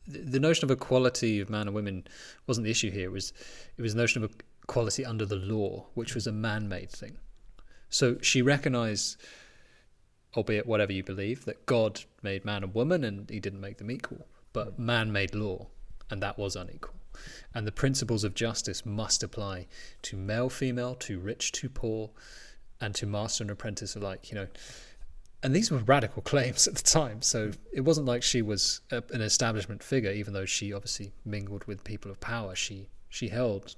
the 0.07 0.39
notion 0.39 0.65
of 0.65 0.71
equality 0.71 1.39
of 1.39 1.49
man 1.49 1.67
and 1.67 1.75
women 1.75 2.07
wasn't 2.47 2.65
the 2.65 2.71
issue 2.71 2.91
here. 2.91 3.09
It 3.09 3.11
was 3.11 3.33
it 3.77 3.81
was 3.81 3.93
the 3.93 4.01
notion 4.01 4.23
of 4.23 4.35
equality 4.63 5.05
under 5.05 5.25
the 5.25 5.35
law, 5.35 5.87
which 5.93 6.15
was 6.15 6.27
a 6.27 6.31
man 6.31 6.67
made 6.67 6.89
thing. 6.89 7.17
So 7.89 8.17
she 8.21 8.41
recognized, 8.41 9.17
albeit 10.35 10.65
whatever 10.65 10.91
you 10.91 11.03
believe, 11.03 11.45
that 11.45 11.65
God 11.65 12.01
made 12.21 12.43
man 12.43 12.63
and 12.63 12.73
woman 12.73 13.03
and 13.03 13.29
he 13.29 13.39
didn't 13.39 13.61
make 13.61 13.77
them 13.77 13.91
equal, 13.91 14.27
but 14.51 14.77
man 14.77 15.11
made 15.11 15.35
law, 15.35 15.67
and 16.09 16.21
that 16.21 16.37
was 16.37 16.55
unequal. 16.55 16.95
And 17.53 17.65
the 17.65 17.71
principles 17.71 18.23
of 18.23 18.35
justice 18.35 18.85
must 18.85 19.23
apply 19.23 19.67
to 20.03 20.17
male, 20.17 20.49
female, 20.49 20.95
to 20.95 21.19
rich, 21.19 21.51
to 21.53 21.69
poor, 21.69 22.11
and 22.81 22.93
to 22.95 23.05
master 23.05 23.43
and 23.43 23.51
apprentice 23.51 23.95
alike, 23.95 24.31
you 24.31 24.35
know. 24.35 24.47
And 25.43 25.55
these 25.55 25.69
were 25.69 25.77
radical 25.77 26.21
claims 26.21 26.67
at 26.67 26.75
the 26.75 26.83
time, 26.83 27.21
so 27.21 27.51
it 27.71 27.81
wasn't 27.81 28.07
like 28.07 28.23
she 28.23 28.41
was 28.41 28.81
a, 28.91 29.03
an 29.11 29.21
establishment 29.21 29.83
figure, 29.83 30.11
even 30.11 30.33
though 30.33 30.45
she 30.45 30.73
obviously 30.73 31.11
mingled 31.25 31.65
with 31.65 31.83
people 31.83 32.11
of 32.11 32.19
power. 32.19 32.55
She 32.55 32.89
she 33.09 33.29
held 33.29 33.75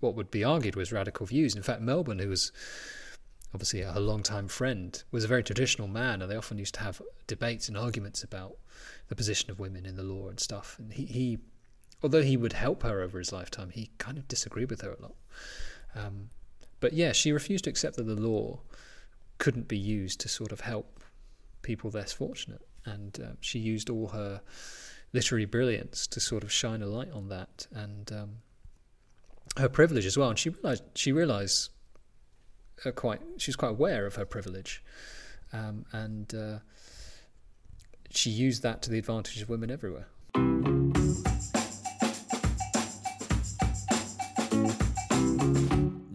what 0.00 0.14
would 0.14 0.30
be 0.30 0.44
argued 0.44 0.76
was 0.76 0.92
radical 0.92 1.26
views. 1.26 1.56
In 1.56 1.62
fact, 1.62 1.80
Melbourne, 1.80 2.18
who 2.18 2.28
was 2.28 2.52
obviously 3.54 3.82
a 3.82 3.98
long-time 3.98 4.48
friend, 4.48 5.02
was 5.10 5.24
a 5.24 5.28
very 5.28 5.42
traditional 5.42 5.88
man, 5.88 6.20
and 6.20 6.30
they 6.30 6.36
often 6.36 6.58
used 6.58 6.74
to 6.74 6.80
have 6.80 7.00
debates 7.26 7.68
and 7.68 7.76
arguments 7.76 8.22
about 8.22 8.56
the 9.08 9.16
position 9.16 9.50
of 9.50 9.58
women 9.58 9.86
in 9.86 9.96
the 9.96 10.02
law 10.02 10.28
and 10.28 10.38
stuff. 10.38 10.76
And 10.78 10.92
he, 10.92 11.06
he 11.06 11.38
although 12.02 12.22
he 12.22 12.36
would 12.36 12.52
help 12.52 12.82
her 12.82 13.00
over 13.00 13.18
his 13.18 13.32
lifetime, 13.32 13.70
he 13.70 13.90
kind 13.98 14.18
of 14.18 14.28
disagreed 14.28 14.70
with 14.70 14.82
her 14.82 14.92
a 14.92 15.02
lot. 15.02 15.14
Um, 15.94 16.30
but 16.80 16.92
yeah, 16.92 17.12
she 17.12 17.32
refused 17.32 17.64
to 17.64 17.70
accept 17.70 17.96
that 17.96 18.04
the 18.04 18.14
law 18.14 18.60
couldn't 19.38 19.68
be 19.68 19.78
used 19.78 20.20
to 20.20 20.28
sort 20.28 20.52
of 20.52 20.60
help 20.60 21.02
people 21.62 21.90
less 21.90 22.12
fortunate, 22.12 22.62
and 22.84 23.18
uh, 23.22 23.32
she 23.40 23.58
used 23.58 23.90
all 23.90 24.08
her 24.08 24.40
literary 25.12 25.44
brilliance 25.44 26.06
to 26.08 26.20
sort 26.20 26.42
of 26.42 26.52
shine 26.52 26.82
a 26.82 26.86
light 26.86 27.10
on 27.12 27.28
that 27.28 27.68
and 27.72 28.12
um, 28.12 28.30
her 29.56 29.68
privilege 29.68 30.06
as 30.06 30.18
well, 30.18 30.28
and 30.28 30.38
she 30.38 30.50
realized 30.50 30.82
she 30.94 31.12
realized 31.12 31.70
uh, 32.84 32.90
quite 32.90 33.20
she 33.38 33.50
was 33.50 33.56
quite 33.56 33.70
aware 33.70 34.06
of 34.06 34.16
her 34.16 34.24
privilege, 34.24 34.82
um, 35.52 35.84
and 35.92 36.34
uh, 36.34 36.58
she 38.10 38.30
used 38.30 38.62
that 38.62 38.82
to 38.82 38.90
the 38.90 38.98
advantage 38.98 39.40
of 39.40 39.48
women 39.48 39.70
everywhere. 39.70 40.08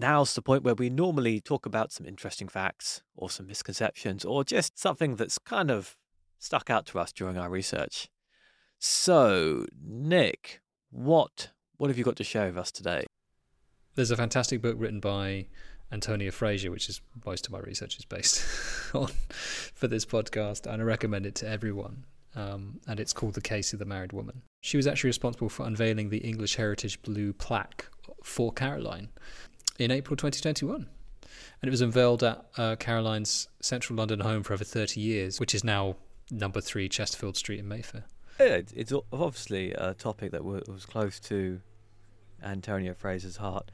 Now's 0.09 0.33
the 0.33 0.41
point 0.41 0.63
where 0.63 0.73
we 0.73 0.89
normally 0.89 1.39
talk 1.39 1.67
about 1.67 1.91
some 1.91 2.07
interesting 2.07 2.47
facts 2.47 3.03
or 3.15 3.29
some 3.29 3.45
misconceptions 3.45 4.25
or 4.25 4.43
just 4.43 4.79
something 4.79 5.17
that's 5.17 5.37
kind 5.37 5.69
of 5.69 5.95
stuck 6.39 6.71
out 6.71 6.87
to 6.87 6.99
us 6.99 7.11
during 7.11 7.37
our 7.37 7.47
research. 7.47 8.09
So, 8.79 9.67
Nick, 9.79 10.61
what 10.89 11.51
what 11.77 11.91
have 11.91 11.97
you 11.99 12.03
got 12.03 12.15
to 12.15 12.23
share 12.23 12.47
with 12.47 12.57
us 12.57 12.71
today? 12.71 13.05
There's 13.93 14.09
a 14.09 14.17
fantastic 14.17 14.63
book 14.63 14.77
written 14.79 14.99
by 14.99 15.45
Antonia 15.91 16.31
Fraser, 16.31 16.71
which 16.71 16.89
is 16.89 17.01
most 17.23 17.45
of 17.45 17.51
my 17.51 17.59
research 17.59 17.99
is 17.99 18.05
based 18.05 18.43
on 18.95 19.11
for 19.29 19.87
this 19.87 20.07
podcast, 20.07 20.65
and 20.65 20.81
I 20.81 20.85
recommend 20.85 21.27
it 21.27 21.35
to 21.35 21.47
everyone. 21.47 22.05
Um, 22.35 22.79
and 22.87 22.99
it's 22.99 23.13
called 23.13 23.35
The 23.35 23.41
Case 23.41 23.73
of 23.73 23.79
the 23.79 23.85
Married 23.85 24.13
Woman. 24.13 24.41
She 24.61 24.77
was 24.77 24.87
actually 24.87 25.09
responsible 25.09 25.49
for 25.49 25.67
unveiling 25.67 26.09
the 26.09 26.17
English 26.17 26.55
Heritage 26.55 26.99
Blue 27.03 27.31
plaque 27.31 27.85
for 28.23 28.51
Caroline 28.51 29.09
in 29.79 29.91
April 29.91 30.15
2021. 30.15 30.87
And 31.61 31.67
it 31.67 31.71
was 31.71 31.81
unveiled 31.81 32.23
at 32.23 32.45
uh, 32.57 32.75
Caroline's 32.77 33.49
central 33.61 33.97
London 33.97 34.21
home 34.21 34.43
for 34.43 34.53
over 34.53 34.63
30 34.63 34.99
years, 35.01 35.39
which 35.39 35.53
is 35.53 35.63
now 35.63 35.95
number 36.31 36.61
three 36.61 36.87
Chesterfield 36.87 37.35
Street 37.37 37.59
in 37.59 37.67
Mayfair. 37.67 38.05
Yeah, 38.39 38.61
it's 38.73 38.93
obviously 39.11 39.73
a 39.73 39.93
topic 39.93 40.31
that 40.31 40.45
was 40.45 40.85
close 40.85 41.19
to 41.21 41.59
Antonia 42.41 42.93
Fraser's 42.93 43.37
heart 43.37 43.69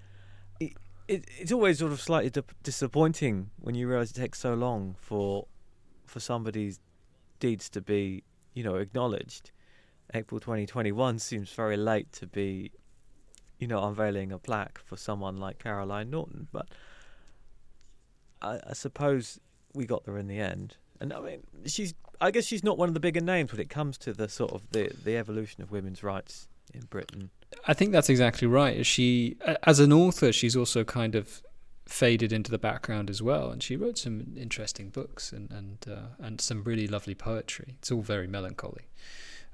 it, 0.59 0.73
it, 1.07 1.25
it's 1.37 1.51
always 1.51 1.79
sort 1.79 1.91
of 1.91 2.01
slightly 2.01 2.29
di- 2.29 2.41
disappointing 2.63 3.49
when 3.59 3.75
you 3.75 3.87
realise 3.87 4.11
it 4.11 4.15
takes 4.15 4.39
so 4.39 4.53
long 4.53 4.95
for 4.99 5.47
for 6.05 6.19
somebody's 6.19 6.79
deeds 7.39 7.69
to 7.69 7.81
be, 7.81 8.23
you 8.53 8.63
know, 8.63 8.75
acknowledged. 8.75 9.51
April 10.13 10.39
2021 10.39 11.17
seems 11.17 11.51
very 11.51 11.75
late 11.75 12.11
to 12.13 12.27
be, 12.27 12.71
you 13.59 13.67
know, 13.67 13.83
unveiling 13.83 14.31
a 14.31 14.39
plaque 14.39 14.79
for 14.79 14.97
someone 14.97 15.37
like 15.37 15.59
Caroline 15.59 16.09
Norton, 16.09 16.47
but 16.51 16.67
I, 18.41 18.59
I 18.69 18.73
suppose 18.73 19.39
we 19.73 19.85
got 19.85 20.05
there 20.05 20.17
in 20.17 20.27
the 20.27 20.39
end. 20.39 20.77
And 20.99 21.13
I 21.13 21.19
mean, 21.19 21.39
she's. 21.65 21.93
I 22.21 22.31
guess 22.31 22.45
she's 22.45 22.63
not 22.63 22.77
one 22.77 22.87
of 22.87 22.93
the 22.93 23.01
bigger 23.01 23.19
names 23.19 23.51
when 23.51 23.59
it 23.59 23.69
comes 23.69 23.97
to 23.99 24.13
the 24.13 24.29
sort 24.29 24.51
of 24.53 24.61
the 24.71 24.89
the 25.03 25.17
evolution 25.17 25.61
of 25.61 25.71
women's 25.71 26.01
rights 26.01 26.47
in 26.73 26.81
Britain. 26.89 27.29
I 27.67 27.73
think 27.73 27.91
that's 27.91 28.09
exactly 28.09 28.47
right. 28.47 28.85
She, 28.85 29.37
as 29.63 29.79
an 29.79 29.91
author, 29.91 30.31
she's 30.31 30.55
also 30.55 30.83
kind 30.83 31.15
of 31.15 31.41
faded 31.85 32.33
into 32.33 32.51
the 32.51 32.57
background 32.57 33.09
as 33.09 33.21
well, 33.21 33.51
and 33.51 33.61
she 33.61 33.75
wrote 33.75 33.97
some 33.97 34.33
interesting 34.37 34.89
books 34.89 35.31
and 35.31 35.51
and 35.51 35.85
uh, 35.89 36.07
and 36.19 36.39
some 36.39 36.63
really 36.63 36.87
lovely 36.87 37.15
poetry. 37.15 37.75
It's 37.79 37.91
all 37.91 38.01
very 38.01 38.27
melancholy, 38.27 38.87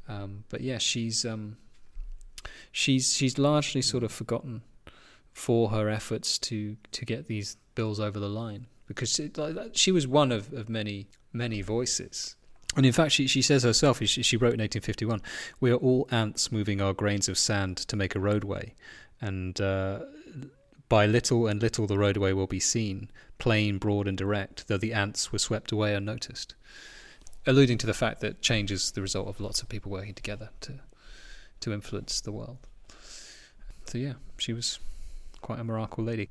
um, 0.07 0.43
but 0.49 0.61
yeah, 0.61 0.77
she's 0.77 1.25
um, 1.25 1.57
she's 2.71 3.13
she's 3.13 3.37
largely 3.37 3.81
sort 3.81 4.03
of 4.03 4.11
forgotten 4.11 4.61
for 5.33 5.69
her 5.69 5.89
efforts 5.89 6.37
to 6.37 6.77
to 6.91 7.05
get 7.05 7.27
these 7.27 7.57
bills 7.75 7.99
over 7.99 8.19
the 8.19 8.29
line 8.29 8.67
because 8.87 9.09
she, 9.09 9.31
she 9.73 9.91
was 9.91 10.05
one 10.07 10.31
of, 10.31 10.51
of 10.53 10.67
many 10.69 11.07
many 11.31 11.61
voices 11.61 12.35
and 12.75 12.85
in 12.85 12.93
fact, 12.93 13.11
she, 13.11 13.27
she 13.27 13.41
says 13.41 13.63
herself, 13.63 13.99
she, 13.99 14.23
she 14.23 14.37
wrote 14.37 14.53
in 14.53 14.61
1851, 14.61 15.21
we 15.59 15.71
are 15.71 15.75
all 15.75 16.07
ants 16.09 16.51
moving 16.51 16.79
our 16.79 16.93
grains 16.93 17.27
of 17.27 17.37
sand 17.37 17.77
to 17.77 17.97
make 17.97 18.15
a 18.15 18.19
roadway. 18.19 18.73
And 19.19 19.59
uh, 19.59 19.99
by 20.87 21.05
little 21.05 21.47
and 21.47 21.61
little 21.61 21.85
the 21.85 21.97
roadway 21.97 22.31
will 22.31 22.47
be 22.47 22.61
seen, 22.61 23.09
plain, 23.39 23.77
broad, 23.77 24.07
and 24.07 24.17
direct, 24.17 24.67
though 24.67 24.77
the 24.77 24.93
ants 24.93 25.33
were 25.33 25.39
swept 25.39 25.71
away 25.73 25.93
unnoticed. 25.93 26.55
Alluding 27.45 27.77
to 27.79 27.87
the 27.87 27.93
fact 27.93 28.21
that 28.21 28.41
change 28.41 28.71
is 28.71 28.91
the 28.91 29.01
result 29.01 29.27
of 29.27 29.41
lots 29.41 29.61
of 29.61 29.67
people 29.67 29.91
working 29.91 30.13
together 30.13 30.49
to, 30.61 30.79
to 31.61 31.73
influence 31.73 32.21
the 32.21 32.31
world. 32.31 32.57
So, 33.85 33.97
yeah, 33.97 34.13
she 34.37 34.53
was 34.53 34.79
quite 35.41 35.59
a 35.59 35.63
miracle 35.63 36.03
lady. 36.03 36.29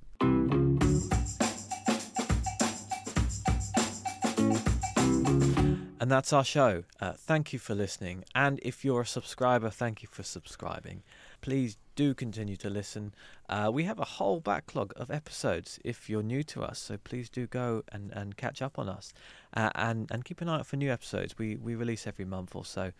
And 6.01 6.11
that's 6.11 6.33
our 6.33 6.45
show. 6.45 6.85
Uh, 6.99 7.13
thank 7.13 7.53
you 7.53 7.59
for 7.59 7.75
listening. 7.75 8.25
And 8.35 8.59
if 8.63 8.85
you're 8.85 9.03
a 9.03 9.07
subscriber, 9.07 9.69
thank 9.69 10.03
you 10.03 10.09
for 10.11 10.23
subscribing. 10.23 11.03
Please 11.43 11.77
do 11.95 12.15
continue 12.15 12.57
to 12.57 12.71
listen. 12.71 13.13
Uh, 13.51 13.71
we 13.71 13.85
have 13.85 13.99
a 13.99 14.05
whole 14.05 14.41
backlog 14.41 14.95
of 14.97 15.11
episodes 15.11 15.79
if 15.85 16.09
you're 16.09 16.23
new 16.23 16.43
to 16.45 16.63
us, 16.63 16.79
so 16.79 16.97
please 16.97 17.29
do 17.29 17.47
go 17.47 17.85
and, 17.93 18.11
and 18.13 18.39
catch 18.39 18.63
up 18.63 18.79
on 18.79 18.89
us. 18.89 19.13
Uh, 19.55 19.69
and, 19.75 20.11
and 20.11 20.25
keep 20.25 20.41
an 20.41 20.49
eye 20.49 20.61
out 20.61 20.67
for 20.67 20.77
new 20.77 20.91
episodes. 20.91 21.37
We, 21.37 21.57
we 21.57 21.75
release 21.75 22.07
every 22.07 22.25
month 22.25 22.57
or 22.57 22.65
so. 22.65 22.93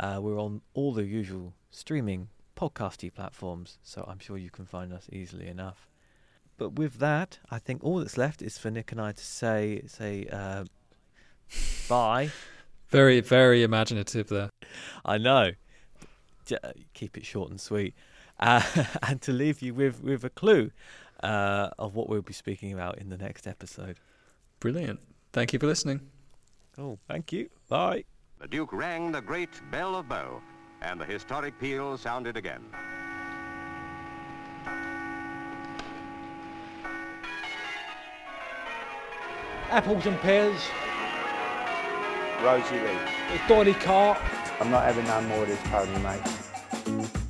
Uh, 0.00 0.18
we're 0.20 0.40
on 0.40 0.60
all 0.74 0.92
the 0.92 1.04
usual 1.04 1.52
streaming 1.70 2.28
podcasty 2.56 3.12
platforms, 3.12 3.78
so 3.82 4.04
I'm 4.08 4.18
sure 4.18 4.36
you 4.36 4.50
can 4.50 4.66
find 4.66 4.92
us 4.92 5.08
easily 5.12 5.46
enough. 5.46 5.88
But 6.58 6.74
with 6.74 6.98
that, 6.98 7.38
I 7.50 7.58
think 7.58 7.82
all 7.82 8.00
that's 8.00 8.18
left 8.18 8.42
is 8.42 8.58
for 8.58 8.70
Nick 8.70 8.92
and 8.92 9.00
I 9.00 9.12
to 9.12 9.24
say 9.24 9.82
say 9.86 10.26
uh, 10.30 10.64
Bye. 11.88 12.30
Very, 12.88 13.20
very 13.20 13.62
imaginative 13.62 14.28
there. 14.28 14.50
I 15.04 15.16
know. 15.16 15.52
Keep 16.92 17.16
it 17.16 17.24
short 17.24 17.48
and 17.50 17.60
sweet. 17.60 17.94
Uh, 18.40 18.62
and 19.04 19.22
to 19.22 19.32
leave 19.32 19.62
you 19.62 19.74
with, 19.74 20.02
with 20.02 20.24
a 20.24 20.30
clue 20.30 20.72
uh, 21.22 21.70
of 21.78 21.94
what 21.94 22.08
we'll 22.08 22.20
be 22.20 22.32
speaking 22.32 22.72
about 22.72 22.98
in 22.98 23.08
the 23.08 23.16
next 23.16 23.46
episode. 23.46 24.00
Brilliant. 24.58 24.98
Thank 25.32 25.52
you 25.52 25.60
for 25.60 25.68
listening. 25.68 26.00
Oh, 26.78 26.98
thank 27.06 27.32
you. 27.32 27.48
Bye. 27.68 28.04
The 28.40 28.48
Duke 28.48 28.72
rang 28.72 29.12
the 29.12 29.20
great 29.20 29.60
bell 29.70 29.94
of 29.94 30.08
Bow, 30.08 30.42
and 30.82 31.00
the 31.00 31.04
historic 31.04 31.58
peal 31.58 31.96
sounded 31.96 32.36
again. 32.36 32.62
apples 39.70 40.04
and 40.04 40.18
pears, 40.18 40.60
Rosie 42.42 42.74
Lee. 42.74 42.98
a 43.32 43.48
dolly 43.48 43.74
cart. 43.74 44.18
I'm 44.60 44.70
not 44.70 44.84
having 44.84 45.04
no 45.04 45.20
more 45.22 45.42
of 45.44 45.48
this 45.48 45.60
pony, 45.68 45.96
mate. 46.02 47.29